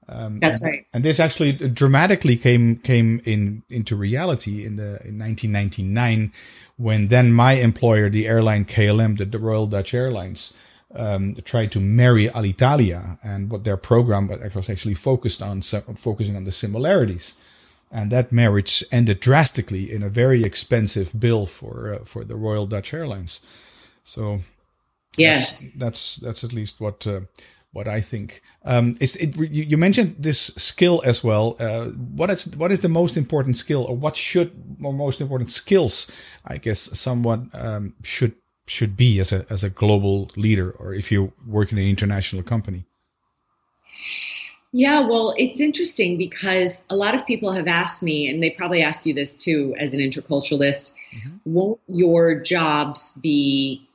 Um, 0.08 0.38
That's 0.40 0.60
and, 0.60 0.70
right. 0.70 0.86
And 0.94 1.04
this 1.04 1.20
actually 1.20 1.52
dramatically 1.52 2.36
came 2.36 2.76
came 2.76 3.20
in 3.24 3.62
into 3.68 3.94
reality 3.94 4.64
in 4.64 4.76
the 4.76 5.00
in 5.04 5.18
1999 5.18 6.32
when 6.78 7.08
then 7.08 7.32
my 7.32 7.54
employer, 7.54 8.08
the 8.08 8.26
airline 8.26 8.64
KLM, 8.64 9.18
the, 9.18 9.24
the 9.24 9.38
Royal 9.38 9.66
Dutch 9.66 9.92
Airlines, 9.92 10.56
um, 10.94 11.34
tried 11.44 11.72
to 11.72 11.80
marry 11.80 12.28
Alitalia, 12.28 13.18
and 13.22 13.50
what 13.50 13.64
their 13.64 13.76
program 13.76 14.28
was 14.28 14.70
actually 14.70 14.94
focused 14.94 15.42
on 15.42 15.60
focusing 15.60 16.36
on 16.36 16.44
the 16.44 16.52
similarities. 16.52 17.38
And 17.90 18.12
that 18.12 18.32
marriage 18.32 18.84
ended 18.92 19.20
drastically 19.20 19.92
in 19.92 20.02
a 20.02 20.08
very 20.08 20.44
expensive 20.44 21.18
bill 21.18 21.46
for 21.46 21.94
uh, 21.94 22.04
for 22.04 22.24
the 22.24 22.36
Royal 22.36 22.66
Dutch 22.66 22.94
Airlines. 22.94 23.40
So, 24.04 24.40
yes, 25.16 25.60
that's 25.60 25.72
that's, 25.76 26.16
that's 26.16 26.44
at 26.44 26.52
least 26.52 26.80
what 26.80 27.06
uh, 27.06 27.22
what 27.78 27.86
I 27.86 28.00
think. 28.00 28.42
Um, 28.64 28.96
is 29.00 29.14
it, 29.16 29.36
you 29.38 29.78
mentioned 29.78 30.16
this 30.18 30.40
skill 30.56 31.00
as 31.04 31.22
well. 31.22 31.54
Uh, 31.60 31.86
what 32.16 32.28
is 32.28 32.56
what 32.56 32.72
is 32.72 32.80
the 32.80 32.88
most 32.88 33.16
important 33.16 33.56
skill, 33.56 33.84
or 33.88 33.96
what 33.96 34.16
should 34.16 34.50
or 34.82 34.92
most 34.92 35.20
important 35.20 35.50
skills, 35.50 36.10
I 36.44 36.58
guess, 36.58 36.80
someone 36.98 37.50
um, 37.54 37.94
should 38.02 38.34
should 38.66 38.96
be 38.96 39.20
as 39.20 39.32
a 39.32 39.46
as 39.48 39.62
a 39.62 39.70
global 39.70 40.30
leader, 40.36 40.70
or 40.72 40.92
if 40.92 41.12
you 41.12 41.32
work 41.46 41.72
in 41.72 41.78
an 41.78 41.88
international 41.88 42.42
company. 42.42 42.84
Yeah, 44.72 45.08
well, 45.08 45.34
it's 45.38 45.60
interesting 45.60 46.18
because 46.18 46.86
a 46.90 46.96
lot 46.96 47.14
of 47.14 47.26
people 47.26 47.52
have 47.52 47.68
asked 47.68 48.02
me, 48.02 48.28
and 48.28 48.42
they 48.42 48.50
probably 48.50 48.82
ask 48.82 49.06
you 49.06 49.14
this 49.14 49.36
too 49.36 49.74
as 49.78 49.94
an 49.94 50.00
interculturalist, 50.00 50.94
mm-hmm. 51.14 51.36
won't 51.46 51.80
your 51.86 52.40
jobs 52.42 53.18
be 53.22 53.87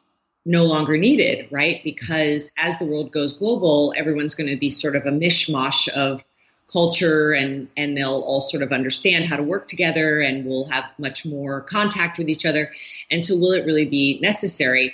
no 0.46 0.66
longer 0.66 0.98
needed, 0.98 1.48
right? 1.52 1.82
Because 1.84 2.52
as 2.58 2.80
the 2.80 2.86
world 2.86 3.12
goes 3.12 3.34
global, 3.34 3.94
everyone's 3.96 4.36
going 4.36 4.50
to 4.50 4.58
be 4.58 4.70
sort 4.70 4.96
of 4.96 5.06
a 5.06 5.12
mishmash 5.12 5.88
of 5.90 6.24
culture 6.72 7.32
and 7.34 7.68
and 7.78 7.96
they'll 7.96 8.24
all 8.26 8.42
sort 8.42 8.64
of 8.64 8.72
understand 8.72 9.28
how 9.28 9.38
to 9.38 9.44
work 9.44 9.68
together 9.68 10.20
and 10.20 10.46
we'll 10.46 10.68
have 10.70 10.92
much 10.98 11.26
more 11.26 11.62
contact 11.62 12.18
with 12.18 12.30
each 12.30 12.46
other. 12.46 12.72
And 13.12 13.24
so 13.24 13.38
will 13.38 13.52
it 13.52 13.66
really 13.66 13.86
be 13.86 14.20
necessary? 14.22 14.94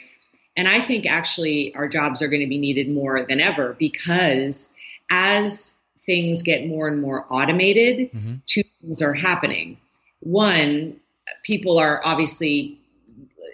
And 0.57 0.67
I 0.67 0.79
think 0.79 1.05
actually 1.05 1.73
our 1.75 1.88
jobs 1.88 2.21
are 2.21 2.27
going 2.27 2.41
to 2.41 2.47
be 2.47 2.57
needed 2.57 2.89
more 2.89 3.25
than 3.25 3.39
ever 3.39 3.75
because 3.79 4.75
as 5.09 5.81
things 5.99 6.43
get 6.43 6.67
more 6.67 6.88
and 6.88 7.01
more 7.01 7.25
automated, 7.29 8.12
mm-hmm. 8.12 8.35
two 8.45 8.63
things 8.81 9.01
are 9.01 9.13
happening. 9.13 9.77
One, 10.19 10.99
people 11.43 11.77
are 11.77 12.01
obviously 12.03 12.79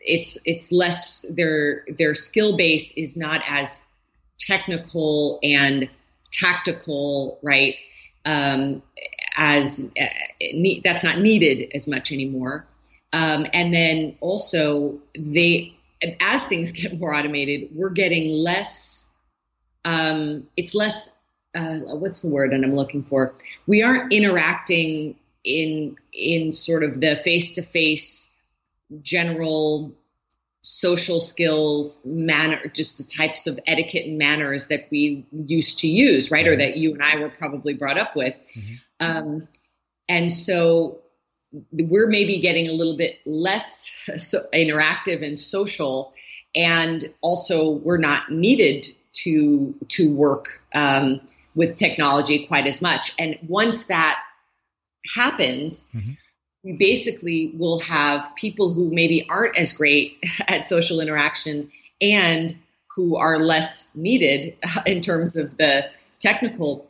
it's 0.05 0.39
it's 0.45 0.71
less 0.71 1.25
their 1.29 1.83
their 1.87 2.13
skill 2.13 2.57
base 2.57 2.95
is 2.97 3.17
not 3.17 3.41
as 3.47 3.87
technical 4.39 5.39
and 5.43 5.89
tactical, 6.31 7.39
right? 7.41 7.75
Um, 8.23 8.81
as 9.35 9.91
uh, 9.99 10.05
that's 10.83 11.03
not 11.03 11.19
needed 11.19 11.71
as 11.73 11.87
much 11.87 12.11
anymore. 12.11 12.65
Um, 13.13 13.45
and 13.53 13.73
then 13.73 14.17
also 14.19 14.99
they, 15.17 15.73
as 16.19 16.47
things 16.47 16.71
get 16.71 16.99
more 16.99 17.13
automated, 17.13 17.69
we're 17.73 17.91
getting 17.91 18.29
less. 18.29 19.11
Um, 19.83 20.47
it's 20.55 20.75
less. 20.75 21.17
Uh, 21.53 21.79
what's 21.95 22.21
the 22.21 22.33
word 22.33 22.51
that 22.51 22.63
I'm 22.63 22.73
looking 22.73 23.03
for? 23.03 23.33
We 23.65 23.81
aren't 23.81 24.11
interacting 24.11 25.15
in 25.43 25.95
in 26.11 26.51
sort 26.51 26.83
of 26.83 26.99
the 26.99 27.15
face 27.15 27.53
to 27.53 27.61
face 27.61 28.34
general 29.01 29.95
social 30.61 31.19
skills, 31.19 32.03
manner, 32.05 32.59
just 32.73 32.97
the 32.97 33.03
types 33.03 33.45
of 33.45 33.59
etiquette 33.67 34.07
and 34.07 34.17
manners 34.17 34.67
that 34.67 34.87
we 34.89 35.25
used 35.31 35.79
to 35.79 35.87
use, 35.87 36.31
right? 36.31 36.47
Or 36.47 36.55
that 36.55 36.75
you 36.75 36.93
and 36.93 37.03
I 37.03 37.17
were 37.17 37.29
probably 37.29 37.75
brought 37.75 37.99
up 37.99 38.15
with. 38.15 38.35
Mm-hmm. 38.55 38.73
Um, 38.99 39.47
and 40.09 40.31
so 40.31 41.01
we're 41.71 42.07
maybe 42.07 42.39
getting 42.39 42.67
a 42.67 42.73
little 42.73 42.97
bit 42.97 43.19
less 43.25 44.09
so 44.17 44.39
interactive 44.53 45.23
and 45.23 45.37
social. 45.37 46.13
And 46.55 47.03
also, 47.21 47.71
we're 47.71 47.97
not 47.97 48.31
needed 48.31 48.87
to 49.23 49.75
to 49.89 50.13
work 50.13 50.47
um, 50.73 51.21
with 51.53 51.77
technology 51.77 52.47
quite 52.47 52.65
as 52.65 52.81
much. 52.81 53.13
And 53.19 53.37
once 53.47 53.85
that 53.85 54.17
happens, 55.15 55.91
mm-hmm. 55.91 56.13
We 56.65 56.73
basically 56.73 57.53
will 57.55 57.79
have 57.79 58.35
people 58.35 58.73
who 58.73 58.89
maybe 58.91 59.27
aren't 59.29 59.57
as 59.57 59.73
great 59.73 60.17
at 60.47 60.65
social 60.65 60.99
interaction 60.99 61.71
and 62.01 62.53
who 62.95 63.15
are 63.17 63.39
less 63.39 63.95
needed 63.95 64.57
in 64.85 64.99
terms 64.99 65.37
of 65.37 65.55
the 65.57 65.85
technical 66.19 66.89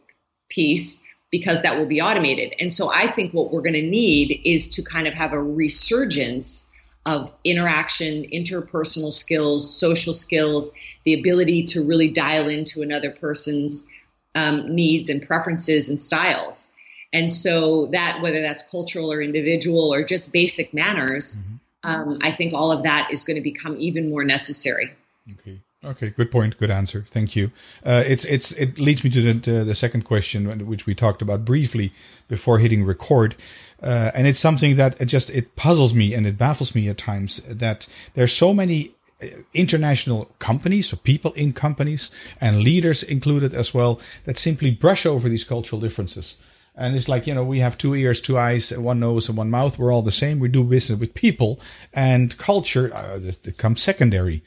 piece 0.49 1.05
because 1.29 1.63
that 1.63 1.77
will 1.77 1.87
be 1.87 2.01
automated. 2.01 2.53
And 2.59 2.73
so 2.73 2.89
I 2.89 3.07
think 3.07 3.33
what 3.33 3.51
we're 3.51 3.61
going 3.61 3.73
to 3.73 3.81
need 3.81 4.41
is 4.45 4.69
to 4.75 4.83
kind 4.83 5.07
of 5.07 5.13
have 5.13 5.33
a 5.33 5.43
resurgence 5.43 6.71
of 7.05 7.29
interaction, 7.43 8.23
interpersonal 8.23 9.11
skills, 9.11 9.77
social 9.77 10.13
skills, 10.13 10.71
the 11.03 11.19
ability 11.19 11.65
to 11.65 11.85
really 11.85 12.07
dial 12.07 12.47
into 12.47 12.81
another 12.81 13.11
person's 13.11 13.89
um, 14.33 14.73
needs 14.73 15.09
and 15.09 15.21
preferences 15.21 15.89
and 15.89 15.99
styles. 15.99 16.71
And 17.15 17.31
so 17.31 17.85
that, 17.97 18.19
whether 18.21 18.41
that's 18.41 18.69
cultural 18.69 19.11
or 19.13 19.21
individual 19.21 19.93
or 19.93 20.03
just 20.03 20.33
basic 20.33 20.73
manners, 20.73 21.37
mm-hmm. 21.37 21.89
um, 21.89 22.19
I 22.21 22.31
think 22.31 22.53
all 22.53 22.73
of 22.73 22.83
that 22.83 23.07
is 23.09 23.23
going 23.23 23.35
to 23.35 23.41
become 23.41 23.77
even 23.79 24.09
more 24.09 24.25
necessary. 24.25 24.91
Okay. 25.31 25.61
Okay, 25.85 26.09
good 26.09 26.31
point. 26.31 26.57
Good 26.57 26.71
answer. 26.71 27.05
Thank 27.07 27.35
you. 27.35 27.51
Uh, 27.85 28.03
it's 28.07 28.25
it's 28.25 28.51
it 28.53 28.79
leads 28.79 29.03
me 29.03 29.09
to 29.11 29.21
the, 29.21 29.39
to 29.41 29.63
the 29.63 29.75
second 29.75 30.03
question, 30.03 30.65
which 30.65 30.87
we 30.87 30.95
talked 30.95 31.21
about 31.21 31.45
briefly 31.45 31.93
before 32.27 32.57
hitting 32.57 32.83
record, 32.83 33.35
uh, 33.83 34.09
and 34.15 34.25
it's 34.25 34.39
something 34.39 34.77
that 34.77 34.99
it 34.99 35.05
just 35.05 35.29
it 35.29 35.55
puzzles 35.55 35.93
me 35.93 36.15
and 36.15 36.25
it 36.25 36.39
baffles 36.39 36.73
me 36.73 36.89
at 36.89 36.97
times 36.97 37.37
that 37.43 37.87
there's 38.15 38.33
so 38.33 38.51
many 38.51 38.95
uh, 39.21 39.27
international 39.53 40.25
companies, 40.39 40.89
so 40.89 40.97
people 40.97 41.31
in 41.33 41.53
companies 41.53 42.09
and 42.41 42.63
leaders 42.63 43.03
included 43.03 43.53
as 43.53 43.71
well, 43.71 43.99
that 44.23 44.37
simply 44.37 44.71
brush 44.71 45.05
over 45.05 45.29
these 45.29 45.45
cultural 45.45 45.79
differences. 45.79 46.39
And 46.77 46.95
it's 46.95 47.07
like, 47.07 47.25
you 47.25 47.33
know, 47.33 47.43
we 47.43 47.59
have 47.59 47.77
two 47.77 47.95
ears, 47.95 48.19
two 48.19 48.37
eyes, 48.37 48.77
one 48.77 48.99
nose, 48.99 49.29
and 49.29 49.37
one 49.37 49.49
mouth. 49.49 49.79
We're 49.79 49.93
all 49.93 50.01
the 50.01 50.11
same. 50.11 50.39
We 50.39 50.49
do 50.49 50.63
business 50.63 50.99
with 50.99 51.13
people 51.13 51.59
and 51.93 52.37
culture 52.37 52.93
uh, 52.93 53.19
becomes 53.43 53.81
secondary. 53.81 54.43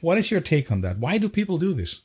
What 0.00 0.18
is 0.18 0.30
your 0.30 0.40
take 0.40 0.70
on 0.70 0.82
that? 0.82 0.98
Why 0.98 1.18
do 1.18 1.28
people 1.28 1.58
do 1.58 1.72
this? 1.72 2.02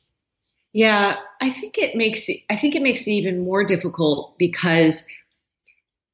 Yeah, 0.72 1.16
I 1.42 1.50
think 1.50 1.78
it 1.78 1.96
makes 1.96 2.30
I 2.50 2.56
think 2.56 2.76
it 2.76 2.82
makes 2.82 3.08
it 3.08 3.12
even 3.12 3.44
more 3.44 3.64
difficult 3.64 4.38
because 4.38 5.08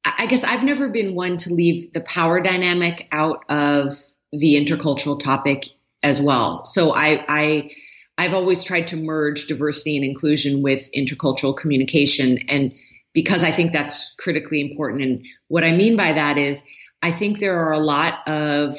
I 0.04 0.26
guess 0.26 0.44
I've 0.44 0.64
never 0.64 0.88
been 0.88 1.14
one 1.14 1.36
to 1.38 1.52
leave 1.52 1.92
the 1.92 2.00
power 2.00 2.40
dynamic 2.40 3.08
out 3.12 3.44
of 3.48 3.94
the 4.32 4.54
intercultural 4.54 5.18
topic 5.18 5.66
as 6.02 6.22
well. 6.22 6.64
So 6.64 6.94
I, 6.94 7.24
I 7.28 7.70
I've 8.16 8.34
always 8.34 8.64
tried 8.64 8.88
to 8.88 8.96
merge 8.96 9.46
diversity 9.46 9.96
and 9.96 10.04
inclusion 10.04 10.62
with 10.62 10.90
intercultural 10.96 11.56
communication 11.56 12.38
and 12.48 12.72
because 13.16 13.42
I 13.42 13.50
think 13.50 13.72
that's 13.72 14.14
critically 14.18 14.60
important. 14.60 15.00
And 15.00 15.24
what 15.48 15.64
I 15.64 15.72
mean 15.72 15.96
by 15.96 16.12
that 16.12 16.36
is 16.36 16.66
I 17.00 17.12
think 17.12 17.38
there 17.38 17.58
are 17.64 17.72
a 17.72 17.78
lot 17.78 18.28
of 18.28 18.76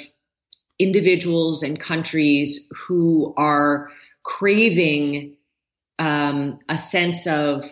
individuals 0.77 1.63
and 1.63 1.79
countries 1.79 2.69
who 2.85 3.33
are 3.35 3.89
craving 4.21 5.37
um, 5.97 6.59
a 6.69 6.77
sense 6.77 7.25
of 7.25 7.63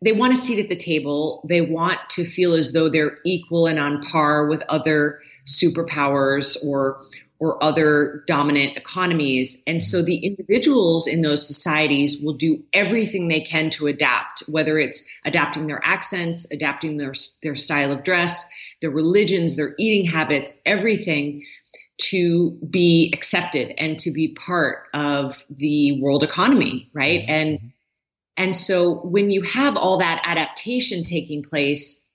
they 0.00 0.12
want 0.12 0.32
a 0.32 0.36
seat 0.36 0.62
at 0.62 0.68
the 0.68 0.76
table. 0.76 1.44
They 1.48 1.60
want 1.60 1.98
to 2.10 2.24
feel 2.24 2.54
as 2.54 2.72
though 2.72 2.88
they're 2.88 3.18
equal 3.24 3.66
and 3.66 3.80
on 3.80 4.00
par 4.00 4.46
with 4.46 4.62
other 4.68 5.18
superpowers 5.44 6.64
or 6.64 7.00
or 7.38 7.62
other 7.62 8.24
dominant 8.26 8.76
economies. 8.76 9.62
And 9.66 9.82
so 9.82 10.02
the 10.02 10.16
individuals 10.16 11.06
in 11.06 11.22
those 11.22 11.46
societies 11.46 12.22
will 12.22 12.34
do 12.34 12.64
everything 12.72 13.28
they 13.28 13.40
can 13.40 13.70
to 13.70 13.86
adapt, 13.86 14.40
whether 14.48 14.78
it's 14.78 15.08
adapting 15.24 15.66
their 15.66 15.80
accents, 15.82 16.50
adapting 16.50 16.96
their, 16.96 17.12
their 17.42 17.54
style 17.54 17.92
of 17.92 18.02
dress, 18.02 18.48
their 18.80 18.90
religions, 18.90 19.56
their 19.56 19.74
eating 19.78 20.04
habits, 20.04 20.60
everything 20.64 21.42
to 21.98 22.50
be 22.50 23.10
accepted 23.14 23.74
and 23.78 23.98
to 23.98 24.12
be 24.12 24.28
part 24.28 24.84
of 24.92 25.44
the 25.50 26.00
world 26.00 26.22
economy, 26.22 26.90
right? 26.92 27.20
Mm-hmm. 27.20 27.30
And 27.30 27.72
and 28.36 28.54
so 28.54 28.94
when 28.96 29.30
you 29.30 29.42
have 29.42 29.76
all 29.76 29.98
that 29.98 30.20
adaptation 30.24 31.04
taking 31.04 31.42
place, 31.42 32.06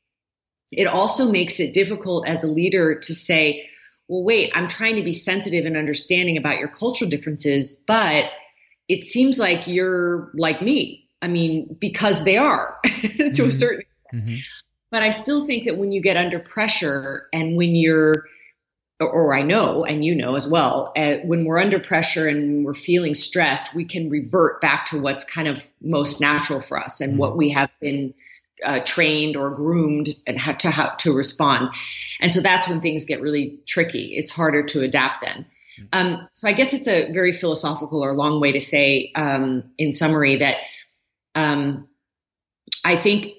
it 0.71 0.85
also 0.87 1.31
makes 1.31 1.59
it 1.59 1.73
difficult 1.73 2.27
as 2.27 2.43
a 2.43 2.47
leader 2.47 2.99
to 2.99 3.13
say, 3.13 3.67
well, 4.11 4.23
wait, 4.23 4.51
I'm 4.53 4.67
trying 4.67 4.97
to 4.97 5.03
be 5.03 5.13
sensitive 5.13 5.65
and 5.65 5.77
understanding 5.77 6.35
about 6.35 6.59
your 6.59 6.67
cultural 6.67 7.09
differences, 7.09 7.81
but 7.87 8.29
it 8.89 9.05
seems 9.05 9.39
like 9.39 9.67
you're 9.67 10.31
like 10.33 10.61
me. 10.61 11.07
I 11.21 11.29
mean, 11.29 11.77
because 11.79 12.25
they 12.25 12.37
are 12.37 12.77
to 12.83 12.89
mm-hmm. 12.89 13.45
a 13.47 13.51
certain 13.51 13.81
extent. 13.81 14.25
Mm-hmm. 14.25 14.35
But 14.91 15.03
I 15.03 15.11
still 15.11 15.45
think 15.45 15.63
that 15.63 15.77
when 15.77 15.93
you 15.93 16.01
get 16.01 16.17
under 16.17 16.39
pressure 16.39 17.29
and 17.31 17.55
when 17.55 17.73
you're 17.73 18.25
or 18.99 19.33
I 19.33 19.43
know, 19.43 19.85
and 19.85 20.03
you 20.03 20.13
know 20.13 20.35
as 20.35 20.47
well, 20.47 20.91
uh, 20.97 21.19
when 21.23 21.45
we're 21.45 21.57
under 21.57 21.79
pressure 21.79 22.27
and 22.27 22.65
we're 22.65 22.73
feeling 22.73 23.15
stressed, 23.15 23.73
we 23.73 23.85
can 23.85 24.09
revert 24.09 24.59
back 24.59 24.87
to 24.87 25.01
what's 25.01 25.23
kind 25.23 25.47
of 25.47 25.65
most 25.81 26.19
natural 26.19 26.59
for 26.59 26.77
us 26.77 26.99
and 26.99 27.11
mm-hmm. 27.11 27.19
what 27.19 27.37
we 27.37 27.51
have 27.51 27.71
been 27.79 28.13
uh, 28.63 28.79
trained 28.79 29.35
or 29.35 29.55
groomed 29.55 30.07
and 30.27 30.39
how 30.39 30.53
to 30.53 30.69
how 30.69 30.95
to 30.99 31.13
respond. 31.13 31.73
And 32.19 32.31
so 32.31 32.41
that's 32.41 32.69
when 32.69 32.81
things 32.81 33.05
get 33.05 33.21
really 33.21 33.59
tricky. 33.67 34.13
It's 34.15 34.29
harder 34.31 34.63
to 34.63 34.81
adapt 34.81 35.23
then. 35.23 35.45
Mm-hmm. 35.79 35.85
Um, 35.93 36.29
so 36.33 36.47
I 36.47 36.53
guess 36.53 36.73
it's 36.73 36.87
a 36.87 37.11
very 37.11 37.31
philosophical 37.31 38.03
or 38.03 38.13
long 38.13 38.39
way 38.39 38.51
to 38.51 38.59
say, 38.59 39.11
um, 39.15 39.71
in 39.77 39.91
summary, 39.91 40.37
that 40.37 40.57
um, 41.35 41.87
I 42.83 42.95
think 42.95 43.33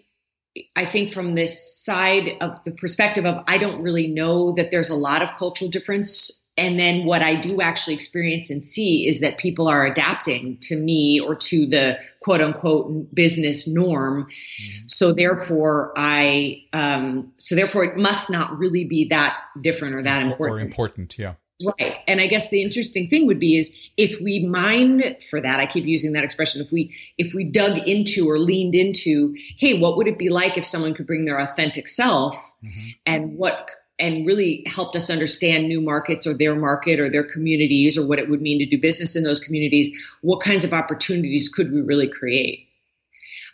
I 0.76 0.84
think 0.84 1.12
from 1.12 1.34
this 1.34 1.82
side 1.82 2.28
of 2.40 2.62
the 2.64 2.72
perspective 2.72 3.24
of 3.24 3.44
I 3.46 3.58
don't 3.58 3.82
really 3.82 4.08
know 4.08 4.52
that 4.52 4.70
there's 4.70 4.90
a 4.90 4.96
lot 4.96 5.22
of 5.22 5.34
cultural 5.34 5.70
difference. 5.70 6.41
And 6.62 6.78
then 6.78 7.04
what 7.04 7.22
I 7.22 7.34
do 7.34 7.60
actually 7.60 7.94
experience 7.94 8.50
and 8.50 8.64
see 8.64 9.08
is 9.08 9.20
that 9.20 9.36
people 9.36 9.66
are 9.66 9.84
adapting 9.84 10.58
to 10.62 10.76
me 10.76 11.20
or 11.20 11.34
to 11.34 11.66
the 11.66 11.98
quote 12.20 12.40
unquote 12.40 13.12
business 13.12 13.66
norm. 13.66 14.24
Mm-hmm. 14.24 14.86
So 14.86 15.12
therefore 15.12 15.92
I, 15.96 16.64
um, 16.72 17.32
so 17.36 17.56
therefore 17.56 17.84
it 17.84 17.96
must 17.96 18.30
not 18.30 18.58
really 18.58 18.84
be 18.84 19.08
that 19.08 19.36
different 19.60 19.96
or 19.96 20.02
that 20.04 20.22
important. 20.22 20.60
Or 20.60 20.64
important. 20.64 21.18
Yeah. 21.18 21.34
Right. 21.64 21.98
And 22.08 22.20
I 22.20 22.26
guess 22.26 22.50
the 22.50 22.62
interesting 22.62 23.08
thing 23.08 23.26
would 23.26 23.38
be 23.38 23.56
is 23.56 23.90
if 23.96 24.20
we 24.20 24.44
mined 24.46 25.22
for 25.28 25.40
that, 25.40 25.60
I 25.60 25.66
keep 25.66 25.84
using 25.84 26.12
that 26.12 26.24
expression, 26.24 26.62
if 26.62 26.72
we 26.72 26.96
if 27.18 27.34
we 27.34 27.44
dug 27.44 27.86
into 27.86 28.28
or 28.28 28.38
leaned 28.38 28.74
into, 28.74 29.34
hey, 29.56 29.78
what 29.78 29.96
would 29.96 30.08
it 30.08 30.18
be 30.18 30.28
like 30.28 30.58
if 30.58 30.64
someone 30.64 30.94
could 30.94 31.06
bring 31.06 31.24
their 31.24 31.38
authentic 31.38 31.88
self 31.88 32.34
mm-hmm. 32.64 32.88
and 33.06 33.36
what 33.36 33.70
and 33.98 34.26
really 34.26 34.64
helped 34.66 34.96
us 34.96 35.10
understand 35.10 35.68
new 35.68 35.80
markets 35.80 36.26
or 36.26 36.34
their 36.34 36.54
market 36.54 36.98
or 36.98 37.08
their 37.08 37.24
communities 37.24 37.98
or 37.98 38.06
what 38.06 38.18
it 38.18 38.28
would 38.28 38.42
mean 38.42 38.58
to 38.58 38.66
do 38.66 38.80
business 38.80 39.16
in 39.16 39.24
those 39.24 39.40
communities, 39.40 40.16
what 40.22 40.40
kinds 40.40 40.64
of 40.64 40.72
opportunities 40.72 41.48
could 41.48 41.72
we 41.72 41.80
really 41.80 42.08
create? 42.08 42.68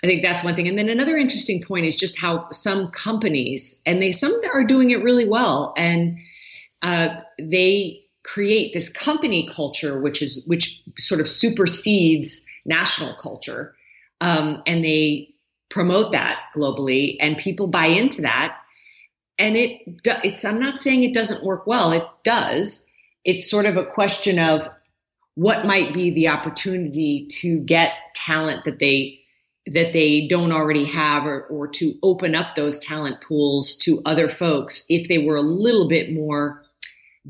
I 0.03 0.07
think 0.07 0.23
that's 0.23 0.45
one 0.45 0.55
thing. 0.55 0.69
And 0.69 0.79
then 0.79 0.89
another 0.89 1.17
interesting 1.17 1.63
point 1.63 1.87
is 1.87 1.97
just 1.97 2.21
how 2.21 2.51
some 2.51 2.91
companies, 2.91 3.83
and 3.85 4.01
they 4.01 4.13
some 4.13 4.41
are 4.53 4.65
doing 4.65 4.91
it 4.91 5.03
really 5.03 5.29
well, 5.29 5.75
and 5.77 6.19
uh, 6.83 7.21
they 7.41 8.05
create 8.23 8.73
this 8.73 8.91
company 8.91 9.49
culture, 9.51 10.01
which 10.01 10.23
is 10.23 10.45
which 10.47 10.83
sort 10.99 11.21
of 11.21 11.27
supersedes 11.27 12.47
national 12.65 13.15
culture, 13.15 13.75
um, 14.21 14.63
and 14.67 14.85
they 14.85 15.35
promote 15.69 16.13
that 16.13 16.39
globally, 16.57 17.17
and 17.19 17.37
people 17.37 17.67
buy 17.67 17.87
into 17.87 18.23
that. 18.23 18.57
And 19.39 19.57
it 19.57 19.83
it's 20.25 20.45
I'm 20.45 20.61
not 20.61 20.81
saying 20.81 21.05
it 21.05 21.15
doesn't 21.15 21.45
work 21.45 21.67
well. 21.67 21.93
It 21.93 22.05
does. 22.25 22.87
It's 23.25 23.51
sort 23.51 23.67
of 23.67 23.77
a 23.77 23.85
question 23.85 24.39
of 24.39 24.69
what 25.35 25.65
might 25.65 25.95
be 25.95 26.11
the 26.11 26.29
opportunity 26.29 27.29
to 27.31 27.61
get 27.61 27.93
talent 28.15 28.65
that 28.65 28.79
they 28.79 29.21
that 29.67 29.93
they 29.93 30.27
don't 30.27 30.53
already 30.53 30.87
have 30.87 31.27
or, 31.27 31.43
or 31.43 31.69
to 31.69 31.93
open 32.03 32.35
up 32.35 32.55
those 32.55 32.81
talent 32.81 33.21
pools 33.21 33.77
to 33.77 34.03
other 34.05 34.29
folks 34.29 34.87
if 34.89 35.09
they 35.09 35.19
were 35.19 35.37
a 35.37 35.43
little 35.43 35.89
bit 35.89 36.13
more 36.13 36.65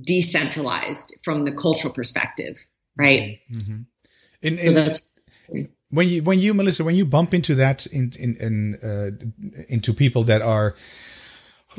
decentralized 0.01 1.18
from 1.23 1.44
the 1.44 1.53
cultural 1.53 1.92
perspective, 1.92 2.64
right? 2.97 3.40
Mm-hmm. 3.53 3.81
In, 4.42 4.59
in, 4.59 4.94
so 4.94 5.64
when 5.90 6.09
you 6.09 6.23
when 6.23 6.38
you 6.38 6.55
Melissa 6.55 6.85
when 6.85 6.94
you 6.94 7.05
bump 7.05 7.35
into 7.35 7.55
that 7.57 7.87
in 7.87 8.12
in, 8.18 8.37
in 8.37 8.75
uh, 8.77 9.11
into 9.68 9.92
people 9.92 10.23
that 10.25 10.42
are 10.42 10.75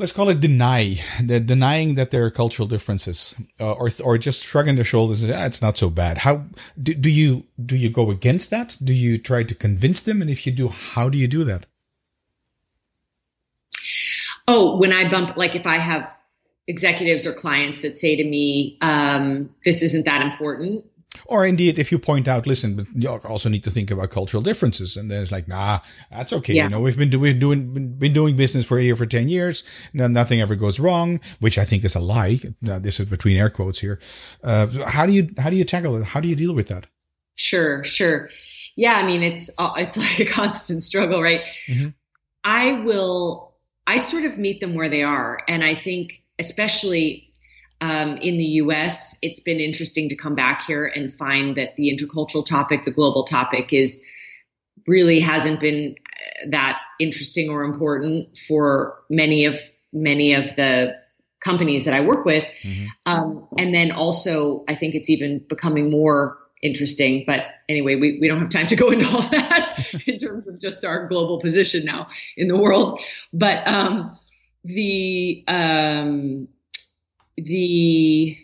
let's 0.00 0.12
call 0.12 0.30
it 0.30 0.40
deny 0.40 0.94
they're 1.22 1.38
denying 1.38 1.94
that 1.94 2.10
there 2.10 2.24
are 2.24 2.30
cultural 2.30 2.66
differences 2.66 3.40
uh, 3.60 3.72
or 3.72 3.90
or 4.02 4.16
just 4.16 4.42
shrugging 4.42 4.74
their 4.74 4.84
shoulders 4.84 5.22
and 5.22 5.32
ah, 5.32 5.44
it's 5.44 5.60
not 5.60 5.76
so 5.76 5.90
bad. 5.90 6.18
How 6.18 6.46
do, 6.82 6.94
do 6.94 7.10
you 7.10 7.44
do 7.64 7.76
you 7.76 7.90
go 7.90 8.10
against 8.10 8.50
that? 8.50 8.78
Do 8.82 8.94
you 8.94 9.18
try 9.18 9.42
to 9.44 9.54
convince 9.54 10.00
them? 10.00 10.22
And 10.22 10.30
if 10.30 10.46
you 10.46 10.52
do 10.52 10.68
how 10.68 11.10
do 11.10 11.18
you 11.18 11.28
do 11.28 11.44
that? 11.44 11.66
Oh 14.48 14.78
when 14.78 14.92
i 14.92 15.08
bump 15.08 15.36
like 15.36 15.54
if 15.54 15.66
i 15.66 15.76
have 15.76 16.16
executives 16.66 17.26
or 17.26 17.32
clients 17.32 17.82
that 17.82 17.98
say 17.98 18.16
to 18.16 18.24
me, 18.24 18.78
um, 18.80 19.54
"This 19.64 19.82
isn't 19.82 20.06
that 20.06 20.22
important." 20.22 20.86
Or 21.26 21.44
indeed, 21.44 21.78
if 21.78 21.90
you 21.90 21.98
point 21.98 22.28
out, 22.28 22.46
listen, 22.46 22.76
but 22.76 22.86
you 22.94 23.08
also 23.08 23.48
need 23.48 23.64
to 23.64 23.70
think 23.70 23.90
about 23.90 24.10
cultural 24.10 24.42
differences. 24.42 24.96
And 24.96 25.10
then 25.10 25.22
it's 25.22 25.32
like, 25.32 25.48
nah, 25.48 25.80
that's 26.10 26.32
okay. 26.32 26.54
Yeah. 26.54 26.64
You 26.64 26.70
know, 26.70 26.80
we've 26.80 26.96
been, 26.96 27.10
do, 27.10 27.18
we've 27.18 27.38
doing, 27.38 27.94
been 27.98 28.12
doing 28.12 28.36
business 28.36 28.64
for 28.64 28.78
a 28.78 28.82
year 28.82 28.96
for 28.96 29.06
10 29.06 29.28
years. 29.28 29.64
No, 29.92 30.06
nothing 30.06 30.40
ever 30.40 30.54
goes 30.54 30.78
wrong, 30.78 31.20
which 31.40 31.58
I 31.58 31.64
think 31.64 31.84
is 31.84 31.94
a 31.94 32.00
lie. 32.00 32.38
Now, 32.62 32.78
this 32.78 33.00
is 33.00 33.06
between 33.06 33.36
air 33.36 33.50
quotes 33.50 33.80
here. 33.80 34.00
Uh, 34.42 34.68
how 34.86 35.06
do 35.06 35.12
you, 35.12 35.30
how 35.38 35.50
do 35.50 35.56
you 35.56 35.64
tackle 35.64 35.96
it? 35.96 36.04
How 36.04 36.20
do 36.20 36.28
you 36.28 36.36
deal 36.36 36.54
with 36.54 36.68
that? 36.68 36.86
Sure, 37.34 37.82
sure. 37.84 38.30
Yeah. 38.76 38.94
I 38.94 39.06
mean, 39.06 39.22
it's, 39.22 39.50
uh, 39.58 39.72
it's 39.76 39.96
like 40.20 40.28
a 40.28 40.32
constant 40.32 40.82
struggle, 40.82 41.22
right? 41.22 41.44
Mm-hmm. 41.68 41.88
I 42.44 42.72
will, 42.72 43.54
I 43.86 43.96
sort 43.96 44.24
of 44.24 44.38
meet 44.38 44.60
them 44.60 44.74
where 44.74 44.88
they 44.88 45.02
are. 45.02 45.40
And 45.48 45.64
I 45.64 45.74
think, 45.74 46.22
especially 46.38 47.29
um, 47.80 48.16
in 48.16 48.36
the 48.36 48.44
US, 48.44 49.18
it's 49.22 49.40
been 49.40 49.60
interesting 49.60 50.10
to 50.10 50.16
come 50.16 50.34
back 50.34 50.64
here 50.64 50.86
and 50.86 51.12
find 51.12 51.56
that 51.56 51.76
the 51.76 51.96
intercultural 51.96 52.44
topic, 52.44 52.82
the 52.82 52.90
global 52.90 53.24
topic, 53.24 53.72
is 53.72 54.00
really 54.86 55.20
hasn't 55.20 55.60
been 55.60 55.94
uh, 55.96 56.50
that 56.50 56.80
interesting 56.98 57.48
or 57.50 57.64
important 57.64 58.36
for 58.36 58.98
many 59.08 59.46
of 59.46 59.58
many 59.92 60.34
of 60.34 60.54
the 60.56 60.94
companies 61.40 61.86
that 61.86 61.94
I 61.94 62.02
work 62.02 62.24
with. 62.24 62.46
Mm-hmm. 62.62 62.86
Um, 63.06 63.48
and 63.56 63.74
then 63.74 63.92
also, 63.92 64.64
I 64.68 64.74
think 64.74 64.94
it's 64.94 65.08
even 65.08 65.44
becoming 65.48 65.90
more 65.90 66.36
interesting. 66.62 67.24
But 67.26 67.40
anyway, 67.68 67.96
we, 67.96 68.18
we 68.20 68.28
don't 68.28 68.40
have 68.40 68.50
time 68.50 68.66
to 68.68 68.76
go 68.76 68.90
into 68.90 69.06
all 69.06 69.22
that 69.30 69.86
in 70.06 70.18
terms 70.18 70.46
of 70.46 70.60
just 70.60 70.84
our 70.84 71.06
global 71.06 71.40
position 71.40 71.86
now 71.86 72.08
in 72.36 72.48
the 72.48 72.58
world. 72.58 73.00
But 73.32 73.66
um, 73.66 74.14
the 74.64 75.44
um, 75.48 76.48
the 77.42 78.36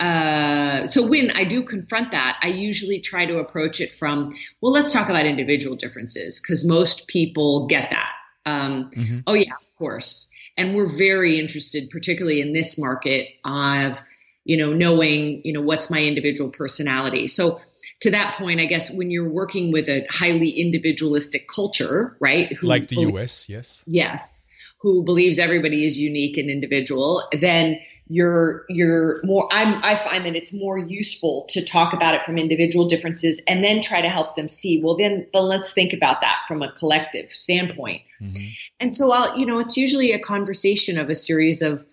uh, 0.00 0.86
so 0.86 1.06
when 1.06 1.32
I 1.32 1.44
do 1.44 1.62
confront 1.62 2.12
that, 2.12 2.38
I 2.42 2.48
usually 2.48 3.00
try 3.00 3.26
to 3.26 3.38
approach 3.38 3.80
it 3.80 3.90
from, 3.90 4.30
well, 4.60 4.70
let's 4.72 4.92
talk 4.92 5.08
about 5.08 5.26
individual 5.26 5.74
differences 5.74 6.40
because 6.40 6.66
most 6.66 7.08
people 7.08 7.66
get 7.66 7.90
that. 7.90 8.12
Um, 8.46 8.90
mm-hmm. 8.90 9.18
Oh 9.26 9.34
yeah, 9.34 9.52
of 9.52 9.76
course. 9.76 10.32
And 10.56 10.74
we're 10.74 10.88
very 10.88 11.38
interested, 11.38 11.90
particularly 11.90 12.40
in 12.40 12.52
this 12.52 12.78
market, 12.78 13.28
of 13.44 14.00
you 14.44 14.56
know 14.56 14.72
knowing 14.72 15.42
you 15.44 15.52
know 15.52 15.60
what's 15.60 15.90
my 15.90 16.00
individual 16.00 16.50
personality. 16.50 17.26
So 17.26 17.60
to 18.00 18.12
that 18.12 18.36
point, 18.36 18.60
I 18.60 18.66
guess 18.66 18.94
when 18.96 19.10
you're 19.10 19.28
working 19.28 19.72
with 19.72 19.88
a 19.88 20.06
highly 20.10 20.50
individualistic 20.50 21.48
culture, 21.48 22.16
right? 22.20 22.56
like 22.62 22.88
the 22.88 23.00
U.S., 23.02 23.48
yes, 23.48 23.84
yes, 23.86 24.46
who 24.80 25.02
believes 25.04 25.38
everybody 25.38 25.84
is 25.84 25.98
unique 25.98 26.36
and 26.38 26.50
individual, 26.50 27.28
then 27.32 27.78
you're 28.08 28.64
you're 28.68 29.20
more 29.22 29.48
I'm, 29.50 29.82
i 29.84 29.94
find 29.94 30.24
that 30.24 30.34
it's 30.34 30.58
more 30.58 30.78
useful 30.78 31.46
to 31.50 31.64
talk 31.64 31.92
about 31.92 32.14
it 32.14 32.22
from 32.22 32.38
individual 32.38 32.88
differences 32.88 33.42
and 33.46 33.62
then 33.62 33.82
try 33.82 34.00
to 34.00 34.08
help 34.08 34.34
them 34.34 34.48
see 34.48 34.82
well 34.82 34.96
then, 34.96 35.26
then 35.32 35.42
let's 35.42 35.72
think 35.72 35.92
about 35.92 36.22
that 36.22 36.40
from 36.48 36.62
a 36.62 36.72
collective 36.72 37.30
standpoint 37.30 38.02
mm-hmm. 38.20 38.46
and 38.80 38.94
so 38.94 39.12
i'll 39.12 39.38
you 39.38 39.46
know 39.46 39.58
it's 39.58 39.76
usually 39.76 40.12
a 40.12 40.18
conversation 40.18 40.98
of 40.98 41.10
a 41.10 41.14
series 41.14 41.62
of 41.62 41.84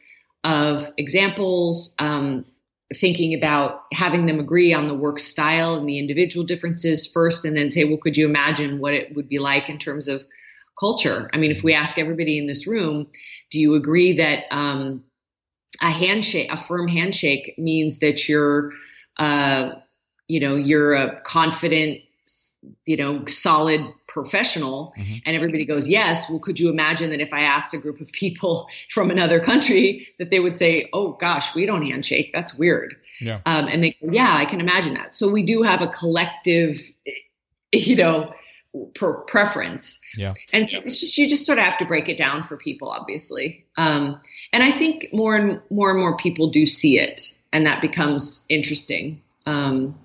of 0.43 0.89
examples 0.97 1.95
um, 1.97 2.45
thinking 2.93 3.33
about 3.33 3.81
having 3.91 4.27
them 4.27 4.39
agree 4.39 4.73
on 4.73 4.87
the 4.87 4.93
work 4.93 5.17
style 5.17 5.75
and 5.75 5.89
the 5.89 5.97
individual 5.97 6.45
differences 6.45 7.11
first 7.11 7.43
and 7.43 7.57
then 7.57 7.71
say 7.71 7.83
well 7.83 7.97
could 7.97 8.15
you 8.15 8.25
imagine 8.25 8.79
what 8.79 8.93
it 8.93 9.13
would 9.15 9.27
be 9.27 9.39
like 9.39 9.69
in 9.69 9.79
terms 9.79 10.07
of 10.07 10.23
culture. 10.79 11.29
I 11.33 11.37
mean, 11.37 11.51
if 11.51 11.63
we 11.63 11.73
ask 11.73 11.97
everybody 11.97 12.37
in 12.37 12.47
this 12.47 12.67
room, 12.67 13.07
do 13.49 13.59
you 13.59 13.75
agree 13.75 14.13
that 14.13 14.45
um, 14.51 15.03
a 15.81 15.89
handshake, 15.89 16.51
a 16.51 16.57
firm 16.57 16.87
handshake, 16.87 17.55
means 17.57 17.99
that 17.99 18.27
you're, 18.27 18.71
uh, 19.17 19.71
you 20.27 20.39
know, 20.39 20.55
you're 20.55 20.93
a 20.93 21.21
confident, 21.21 22.01
you 22.85 22.97
know, 22.97 23.25
solid 23.25 23.81
professional, 24.07 24.93
mm-hmm. 24.97 25.15
and 25.25 25.35
everybody 25.35 25.65
goes 25.65 25.87
yes. 25.87 26.29
Well, 26.29 26.39
could 26.39 26.59
you 26.59 26.69
imagine 26.69 27.11
that 27.11 27.21
if 27.21 27.33
I 27.33 27.41
asked 27.41 27.73
a 27.73 27.77
group 27.77 28.01
of 28.01 28.11
people 28.11 28.67
from 28.89 29.11
another 29.11 29.39
country 29.39 30.07
that 30.19 30.29
they 30.29 30.39
would 30.39 30.57
say, 30.57 30.89
"Oh 30.91 31.11
gosh, 31.13 31.55
we 31.55 31.65
don't 31.65 31.85
handshake. 31.85 32.31
That's 32.33 32.57
weird." 32.57 32.95
Yeah. 33.21 33.39
Um, 33.45 33.67
and 33.67 33.83
they, 33.83 33.97
yeah, 34.01 34.33
I 34.37 34.45
can 34.45 34.59
imagine 34.59 34.95
that. 34.95 35.15
So 35.15 35.29
we 35.29 35.43
do 35.43 35.61
have 35.61 35.81
a 35.81 35.87
collective, 35.87 36.81
you 37.71 37.95
know 37.95 38.33
per 38.93 39.21
preference. 39.21 40.01
Yeah. 40.15 40.33
And 40.53 40.67
so 40.67 40.79
it's 40.79 40.99
just, 40.99 41.17
you 41.17 41.27
just 41.27 41.45
sort 41.45 41.57
of 41.57 41.65
have 41.65 41.77
to 41.79 41.85
break 41.85 42.09
it 42.09 42.17
down 42.17 42.43
for 42.43 42.57
people, 42.57 42.89
obviously. 42.89 43.65
Um, 43.77 44.19
and 44.53 44.63
I 44.63 44.71
think 44.71 45.07
more 45.13 45.35
and 45.35 45.61
more 45.69 45.91
and 45.91 45.99
more 45.99 46.17
people 46.17 46.49
do 46.49 46.65
see 46.65 46.99
it, 46.99 47.37
and 47.51 47.65
that 47.67 47.81
becomes 47.81 48.45
interesting 48.49 49.21
um, 49.45 49.97